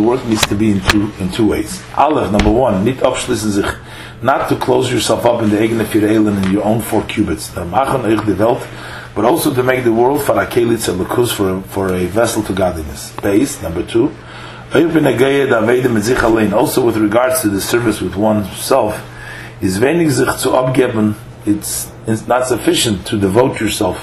work 0.01 0.25
needs 0.25 0.47
to 0.47 0.55
be 0.55 0.71
in 0.71 0.81
two, 0.81 1.13
in 1.21 1.31
two 1.31 1.47
ways. 1.47 1.83
Aleph, 1.97 2.33
number 2.33 2.51
one, 2.51 2.85
not 4.23 4.49
to 4.49 4.57
close 4.57 4.91
yourself 4.91 5.27
up 5.27 5.43
in 5.43 5.51
the 5.51 5.59
eigene 5.59 5.85
vier 5.85 6.09
in 6.09 6.51
your 6.51 6.65
own 6.65 6.81
four 6.81 7.03
cubits. 7.03 7.51
But 9.15 9.25
also 9.25 9.55
to 9.55 9.63
make 9.63 9.85
the 9.85 9.93
world 9.93 10.23
for 10.23 10.39
a 10.39 10.47
for 11.63 11.95
a 11.95 12.07
vessel 12.07 12.43
to 12.45 12.53
godliness. 12.55 13.13
Base, 13.23 13.61
number 13.63 13.83
two, 13.83 14.11
also 16.53 16.85
with 16.85 16.97
regards 16.97 17.41
to 17.43 17.49
the 17.49 17.61
service 17.61 18.01
with 18.01 18.14
oneself, 18.14 19.01
is 19.61 19.79
it's, 21.47 21.91
it's 22.07 22.27
not 22.27 22.47
sufficient 22.47 23.07
to 23.07 23.18
devote 23.18 23.59
yourself, 23.61 23.97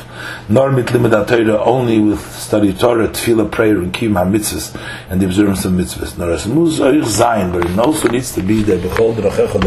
nor 0.49 0.71
mit 0.71 0.91
limit 0.91 1.11
Torah 1.27 1.63
only 1.63 1.99
with 1.99 2.21
study 2.33 2.73
Torah, 2.73 3.07
tefillah, 3.07 3.51
prayer, 3.51 3.77
and 3.77 3.93
kiyum 3.93 4.13
ha-mitzvahs, 4.13 4.75
and 5.09 5.21
the 5.21 5.25
observance 5.25 5.65
of 5.65 5.73
mitzvahs. 5.73 6.17
Nor 6.17 6.31
as 6.31 6.45
muz 6.45 6.79
oich 6.79 7.03
zayin, 7.03 7.53
but 7.53 7.65
it 7.69 7.79
also 7.79 8.07
needs 8.09 8.33
to 8.33 8.41
be 8.41 8.61
there, 8.61 8.77
bechol 8.77 9.15
drachecha 9.15 9.61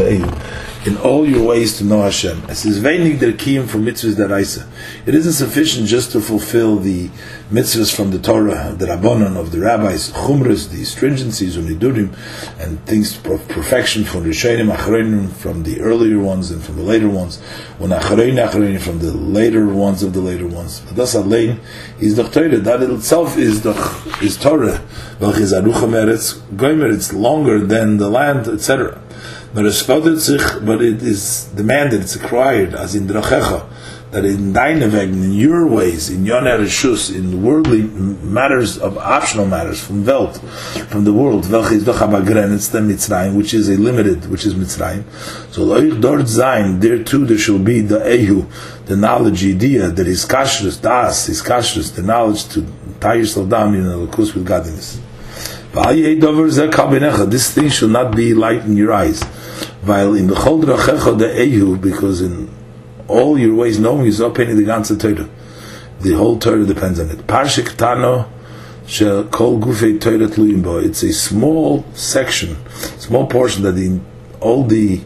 in 0.87 0.95
all 0.99 1.27
your 1.27 1.45
ways 1.45 1.77
to 1.77 1.83
know 1.83 2.01
Hashem. 2.03 2.43
It 2.49 2.55
says, 2.55 2.81
Veinig 2.81 3.19
der 3.19 3.33
kiyum 3.33 3.67
for 3.67 3.77
mitzvahs 3.77 4.15
deraisa. 4.15 4.65
It 5.05 5.15
isn't 5.15 5.33
sufficient 5.33 5.87
just 5.87 6.13
to 6.13 6.21
fulfill 6.21 6.77
the 6.77 7.09
mitzvahs 7.51 7.93
from 7.93 8.11
the 8.11 8.19
Torah, 8.19 8.73
the 8.77 8.85
Rabbanon 8.85 9.35
of 9.35 9.51
the 9.51 9.59
rabbis, 9.59 10.11
chumras, 10.11 10.69
the 10.69 10.83
stringencies, 10.83 11.57
unidurim, 11.57 12.15
and 12.59 12.83
things 12.85 13.17
of 13.25 13.47
perfection 13.49 14.05
from 14.05 14.23
Rishonim, 14.23 14.73
Achronim, 14.73 15.29
from 15.31 15.63
the 15.63 15.81
earlier 15.81 16.19
ones 16.19 16.51
and 16.51 16.63
from 16.63 16.77
the 16.77 16.83
later 16.83 17.09
ones, 17.09 17.41
when 17.79 17.89
Achronim, 17.89 18.47
Achronim, 18.47 18.79
from 18.79 18.99
the 18.99 19.11
later 19.11 19.67
ones 19.67 20.03
of 20.03 20.13
the 20.13 20.21
later 20.21 20.47
ones. 20.47 20.66
Das 20.67 20.81
das 20.95 21.15
allein 21.15 21.59
ist 21.99 22.17
doch 22.17 22.29
teure, 22.29 22.59
da 22.59 22.75
in 22.75 22.95
itself 22.95 23.37
ist 23.37 23.65
doch 23.65 23.91
ist 24.21 24.41
teure, 24.41 24.73
weil 25.19 25.41
es 25.41 25.53
a 25.53 25.59
ruche 25.59 25.87
mehr 25.87 26.07
ist, 26.09 26.41
it's 26.59 27.13
longer 27.13 27.65
than 27.65 27.97
the 27.97 28.05
land, 28.05 28.47
etc. 28.47 28.97
But 29.53 29.65
es 29.65 29.81
fordert 29.81 30.19
sich, 30.19 30.41
but 30.65 30.81
it 30.81 31.01
is 31.01 31.47
demanded, 31.57 32.01
it's 32.01 32.15
acquired, 32.15 32.75
as 32.75 32.95
in 32.95 33.07
drachecha, 33.07 33.61
that 34.11 34.23
in 34.23 34.53
deine 34.53 34.81
in 34.81 35.33
your 35.33 35.67
ways, 35.67 36.09
in 36.09 36.25
your 36.25 36.41
Rishus, 36.41 37.09
in 37.13 37.43
worldly 37.43 37.81
matters 37.81 38.77
of 38.77 38.97
optional 38.97 39.45
matters 39.45 39.79
from 39.83 40.05
Welt, 40.05 40.37
from 40.89 41.03
the 41.03 41.11
world, 41.11 41.49
welche 41.49 41.73
is 41.73 41.83
doch 41.83 42.01
aber 42.01 42.21
grenzt 42.21 42.71
der 42.71 42.81
Mitzrayim, 42.81 43.35
which 43.35 43.53
is 43.53 43.67
a 43.67 43.75
limited, 43.75 44.29
which 44.31 44.45
is 44.45 44.53
Mitzrayim. 44.53 45.03
So 45.51 45.91
dort 45.99 46.29
sein, 46.29 46.79
there 46.79 47.03
too 47.03 47.25
there 47.25 47.37
shall 47.37 47.59
be 47.59 47.81
the 47.81 47.99
Ehu, 47.99 48.45
the 48.85 48.95
knowledge, 48.95 49.43
idea, 49.45 49.89
that 49.89 50.07
is 50.07 50.25
kashrus, 50.25 50.79
das, 50.81 51.27
is 51.27 51.41
kashrus, 51.41 51.93
the 51.93 52.01
knowledge 52.01 52.47
to 52.49 52.65
tie 53.01 53.15
yourself 53.15 53.49
down 53.49 53.75
in 53.75 53.85
a 53.85 53.95
lakus 53.95 54.33
with 54.33 54.45
godliness. 54.45 55.01
This 57.29 57.53
thing 57.53 57.69
should 57.69 57.91
not 57.91 58.15
be 58.15 58.33
light 58.33 58.63
in 58.63 58.77
your 58.77 58.93
eyes. 58.93 59.21
While 59.83 60.15
in 60.15 60.27
the 60.27 60.33
Chol 60.33 60.61
the 60.65 61.25
Ehu, 61.27 61.79
because 61.79 62.21
in 62.21 62.49
all 63.07 63.37
your 63.37 63.55
ways 63.55 63.79
knowing 63.79 64.05
is 64.05 64.19
not 64.19 64.35
painting 64.35 64.57
the 64.57 64.63
ganze 64.63 64.99
Torah. 64.99 65.29
The 66.01 66.13
whole 66.13 66.37
Torah 66.37 66.65
depends 66.65 66.99
on 66.99 67.09
it. 67.09 67.19
Parshik 67.27 67.75
Tano 67.75 68.27
call 69.31 69.59
Gufei 69.59 69.99
Torah 69.99 70.27
Tluyimbo. 70.27 70.83
It's 70.83 71.03
a 71.03 71.11
small 71.11 71.83
section, 71.93 72.57
small 72.99 73.27
portion 73.27 73.63
that 73.63 73.73
the, 73.73 73.99
all 74.39 74.63
the 74.63 75.01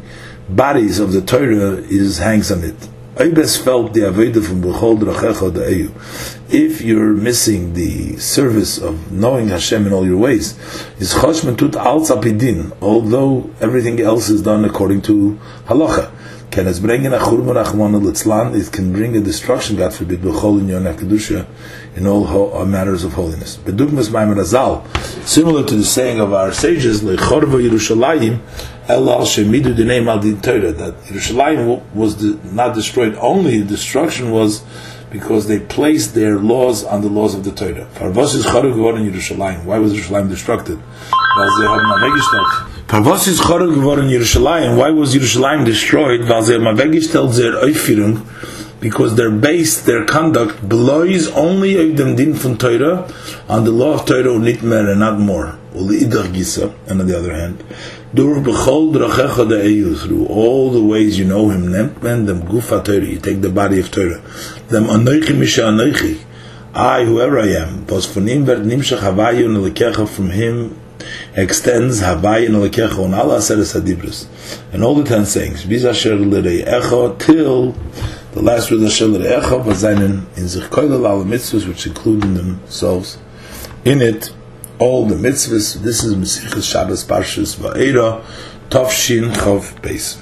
bodies 0.49 0.99
of 0.99 1.13
the 1.13 1.21
Torah 1.21 1.77
is 1.77 2.17
hangs 2.19 2.51
on 2.51 2.63
it. 2.63 2.75
If 6.53 6.81
you're 6.81 7.13
missing 7.13 7.73
the 7.73 8.17
service 8.17 8.77
of 8.77 9.11
knowing 9.11 9.49
Hashem 9.49 9.85
in 9.85 9.93
all 9.93 10.05
your 10.05 10.17
ways, 10.17 10.57
is 10.97 11.13
Choshman 11.13 11.57
Tut 11.57 11.75
Al 11.75 12.05
although 12.81 13.49
everything 13.59 13.99
else 13.99 14.29
is 14.29 14.41
done 14.41 14.63
according 14.65 15.01
to 15.03 15.37
Halacha 15.65 16.11
can 16.51 16.67
es 16.67 16.79
bringen 16.79 17.13
a 17.13 17.19
churban 17.19 17.55
achmon 17.63 18.01
litzlan, 18.01 18.53
it 18.55 18.71
can 18.71 18.91
bring 18.91 19.15
a 19.15 19.21
destruction, 19.21 19.77
God 19.77 19.93
forbid, 19.93 20.19
b'chol 20.19 20.59
in 20.59 20.67
yon 20.67 20.83
kedusha, 20.83 21.45
in 21.95 22.05
all 22.05 22.25
ho- 22.25 22.61
uh, 22.61 22.65
matters 22.65 23.05
of 23.05 23.13
holiness. 23.13 23.57
Bedugmas 23.57 24.09
Maimon 24.09 24.37
Azal, 24.37 24.85
similar 25.25 25.65
to 25.65 25.75
the 25.75 25.85
saying 25.85 26.19
of 26.19 26.33
our 26.33 26.51
sages, 26.51 27.01
lechorva 27.01 27.57
Yerushalayim, 27.65 28.41
el 28.89 29.09
al 29.09 29.21
shemidu 29.21 29.73
dinei 29.73 30.05
al 30.05 30.19
din 30.19 30.41
Torah, 30.41 30.73
that 30.73 30.93
Yerushalayim 31.03 31.81
was 31.93 32.15
de- 32.15 32.37
not 32.53 32.75
destroyed, 32.75 33.15
only 33.15 33.63
destruction 33.63 34.31
was 34.31 34.61
because 35.09 35.47
they 35.47 35.59
placed 35.59 36.15
their 36.15 36.37
laws 36.37 36.83
on 36.83 37.01
the 37.01 37.09
laws 37.09 37.33
of 37.33 37.43
the 37.45 37.51
Torah. 37.51 37.87
Parvos 37.95 38.35
is 38.35 38.45
chorv 38.45 38.73
geworden 38.73 39.09
Yerushalayim. 39.09 39.63
Why 39.63 39.79
was 39.79 39.93
Yerushalayim 39.93 40.29
destructed? 40.29 40.77
Weil 40.77 41.49
sie 41.57 41.65
haben 41.65 42.70
weggestellt. 42.91 43.05
Parvos 43.05 43.27
is 43.27 43.39
chorv 43.39 43.73
geworden 43.73 44.09
Yerushalayim. 44.09 44.77
Why 44.77 44.91
was 44.91 45.15
Yerushalayim 45.15 45.65
destroyed? 45.65 46.27
Weil 46.27 46.43
sie 46.43 46.53
haben 46.53 46.77
weggestellt 46.77 47.35
their 47.35 47.53
Aufführung 47.53 48.21
because 48.79 49.15
their 49.15 49.29
base, 49.29 49.81
their 49.81 50.05
conduct 50.05 50.67
blows 50.67 51.27
only 51.29 51.77
of 51.77 51.95
dem 51.95 52.15
din 52.15 52.33
von 52.33 52.57
Torah 52.57 53.07
on 53.47 53.63
the 53.63 53.71
law 53.71 53.93
of 53.93 54.05
Torah 54.05 54.33
and 54.33 54.43
not 54.43 54.63
more 54.63 54.89
and 54.89 54.99
not 54.99 55.19
more. 55.19 55.57
Uliidach 55.75 56.33
gisa, 56.33 56.73
and 56.87 56.99
on 56.99 57.07
the 57.07 57.17
other 57.17 57.33
hand, 57.33 57.63
dur 58.13 58.41
b'chol 58.41 58.91
drachecha 58.93 59.47
de'eyu, 59.47 59.95
through 59.97 60.25
all 60.25 60.69
the 60.69 60.83
ways 60.83 61.17
you 61.17 61.23
know 61.23 61.49
him, 61.49 61.67
nehmt 61.67 62.03
men 62.03 62.25
dem 62.25 62.41
gufa 62.41 62.83
Torah, 62.83 63.05
you 63.05 63.19
take 63.19 63.39
the 63.41 63.49
body 63.49 63.79
of 63.79 63.89
Torah, 63.89 64.21
dem 64.67 64.85
anoichi 64.85 65.37
misha 65.37 65.61
anoichi, 65.61 66.19
I, 66.73 67.05
whoever 67.05 67.39
I 67.39 67.55
am, 67.55 67.87
was 67.87 68.05
von 68.05 68.27
ihm 68.27 68.45
wird 68.45 68.65
nimshach 68.65 68.99
havayu 68.99 69.47
nelekecha 69.47 70.09
from 70.09 70.31
him 70.31 70.80
extends 71.35 72.01
havayu 72.01 72.49
nelekecha 72.49 72.97
on 72.99 73.13
Allah 73.13 73.37
aseres 73.37 73.79
hadibros, 73.79 74.25
and 74.73 74.83
all 74.83 74.95
the 74.95 75.03
ten 75.03 75.25
sayings, 75.25 75.65
bis 75.65 75.85
asher 75.85 76.13
echo, 76.13 77.15
till 77.15 77.75
the 78.33 78.41
last 78.41 78.71
word 78.71 78.83
asher 78.83 79.07
l'rei 79.07 79.27
echo, 79.27 79.61
was 79.61 79.81
seinen 79.81 80.25
in 80.37 80.47
sich 80.47 80.63
koilel 80.69 81.07
al 81.07 81.23
mitzvahs, 81.25 81.67
which 81.67 81.85
include 81.87 82.23
in 82.23 82.33
themselves, 82.35 83.17
in 83.85 84.01
it, 84.01 84.31
all 84.79 85.05
the 85.05 85.15
mitzvahs. 85.15 85.75
This 85.83 86.03
is 86.03 86.15
Mesichas 86.15 86.63
Shabbos 86.63 87.05
Parshas 87.05 87.55
Va'era 87.55 88.23
Tavshin 88.69 89.31
Chav 89.31 89.79
Beis. 89.81 90.17